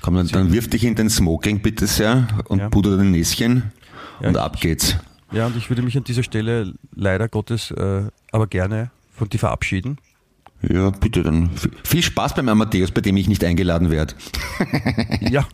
komm, 0.02 0.16
dann, 0.16 0.28
dann 0.28 0.54
wirf 0.54 0.70
dich 0.70 0.84
in 0.86 0.96
den 0.96 1.10
Smoking 1.10 1.62
bitte 1.62 1.88
sehr 1.88 2.28
und 2.48 2.70
puder 2.72 2.96
dein 2.98 3.12
Näschen 3.12 3.72
und 4.22 4.38
ab 4.38 4.60
geht's. 4.62 4.96
Ja, 5.32 5.46
und 5.48 5.56
ich 5.58 5.70
würde 5.70 5.82
mich 5.82 5.98
an 5.98 6.04
dieser 6.04 6.24
Stelle 6.24 6.74
leider 6.96 7.28
Gottes 7.30 7.72
äh, 7.72 8.04
aber 8.32 8.48
gerne 8.48 8.92
von 9.16 9.30
dir 9.30 9.40
verabschieden. 9.40 9.98
Ja, 10.70 10.91
bitte 10.91 11.24
dann. 11.24 11.49
Viel 11.84 12.03
Spaß 12.03 12.36
beim 12.36 12.47
Amadeus, 12.49 12.91
bei 12.91 13.01
dem 13.01 13.18
ich 13.18 13.28
nicht 13.28 13.43
eingeladen 13.43 13.89
werde. 13.89 14.14
Ja, 15.22 15.47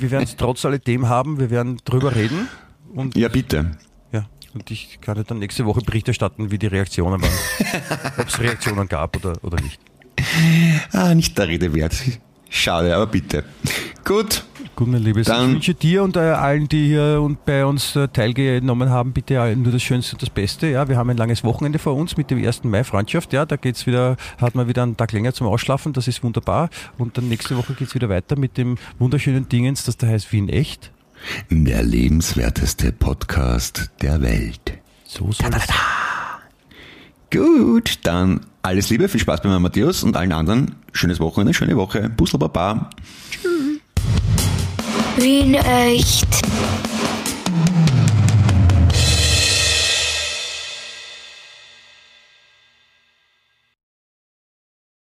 wir 0.00 0.10
werden 0.10 0.24
es 0.24 0.36
trotz 0.36 0.64
alledem 0.64 1.08
haben, 1.08 1.38
wir 1.38 1.50
werden 1.50 1.78
drüber 1.84 2.14
reden 2.14 2.48
und 2.94 3.16
Ja, 3.16 3.28
bitte. 3.28 3.72
ja, 4.12 4.26
und 4.54 4.70
ich 4.70 4.98
kann 5.00 5.16
dir 5.16 5.24
dann 5.24 5.38
nächste 5.38 5.64
Woche 5.66 5.80
Bericht 5.82 6.08
erstatten, 6.08 6.50
wie 6.50 6.58
die 6.58 6.66
Reaktionen 6.66 7.20
waren. 7.20 7.30
Ob 8.18 8.28
es 8.28 8.40
Reaktionen 8.40 8.88
gab 8.88 9.16
oder, 9.16 9.34
oder 9.44 9.60
nicht. 9.62 9.78
Ah, 10.92 11.14
nicht 11.14 11.36
der 11.38 11.48
Rede 11.48 11.74
wert. 11.74 11.94
Schade, 12.50 12.94
aber 12.96 13.06
bitte. 13.06 13.44
Gut. 14.04 14.44
Gut, 14.78 14.86
mein 14.86 15.02
Liebes. 15.02 15.26
Dann- 15.26 15.48
ich 15.48 15.54
wünsche 15.54 15.74
dir 15.74 16.04
und 16.04 16.16
äh, 16.16 16.20
allen, 16.20 16.68
die 16.68 16.86
hier 16.86 17.20
und 17.20 17.44
bei 17.44 17.66
uns 17.66 17.96
äh, 17.96 18.06
teilgenommen 18.06 18.90
haben, 18.90 19.12
bitte 19.12 19.40
allen 19.40 19.62
nur 19.62 19.72
das 19.72 19.82
Schönste 19.82 20.14
und 20.14 20.22
das 20.22 20.30
Beste. 20.30 20.68
Ja, 20.68 20.88
wir 20.88 20.96
haben 20.96 21.10
ein 21.10 21.16
langes 21.16 21.42
Wochenende 21.42 21.80
vor 21.80 21.96
uns 21.96 22.16
mit 22.16 22.30
dem 22.30 22.38
1. 22.38 22.62
Mai 22.62 22.84
Freundschaft. 22.84 23.32
Ja, 23.32 23.44
da 23.44 23.56
geht's 23.56 23.88
wieder, 23.88 24.16
hat 24.40 24.54
man 24.54 24.68
wieder 24.68 24.84
einen 24.84 24.96
Tag 24.96 25.10
länger 25.10 25.32
zum 25.32 25.48
Ausschlafen. 25.48 25.94
Das 25.94 26.06
ist 26.06 26.22
wunderbar. 26.22 26.70
Und 26.96 27.18
dann 27.18 27.28
nächste 27.28 27.56
Woche 27.56 27.74
geht's 27.74 27.96
wieder 27.96 28.08
weiter 28.08 28.38
mit 28.38 28.56
dem 28.56 28.78
wunderschönen 29.00 29.48
Dingens, 29.48 29.82
das 29.82 29.96
da 29.96 30.06
heißt 30.06 30.30
Wien 30.30 30.48
echt. 30.48 30.92
Der 31.50 31.82
lebenswerteste 31.82 32.92
Podcast 32.92 33.90
der 34.00 34.22
Welt. 34.22 34.74
So 35.02 35.32
soll 35.32 35.50
es 35.56 35.66
Gut, 37.32 37.98
dann 38.04 38.42
alles 38.62 38.90
Liebe, 38.90 39.08
viel 39.08 39.20
Spaß 39.20 39.42
beim 39.42 39.50
Amadeus 39.50 40.04
und 40.04 40.16
allen 40.16 40.30
anderen. 40.30 40.76
Schönes 40.92 41.18
Wochenende, 41.18 41.52
schöne 41.52 41.76
Woche. 41.76 42.08
Busel 42.08 42.38
Baba. 42.38 42.90
Wien 45.18 45.54
echt. 45.54 46.40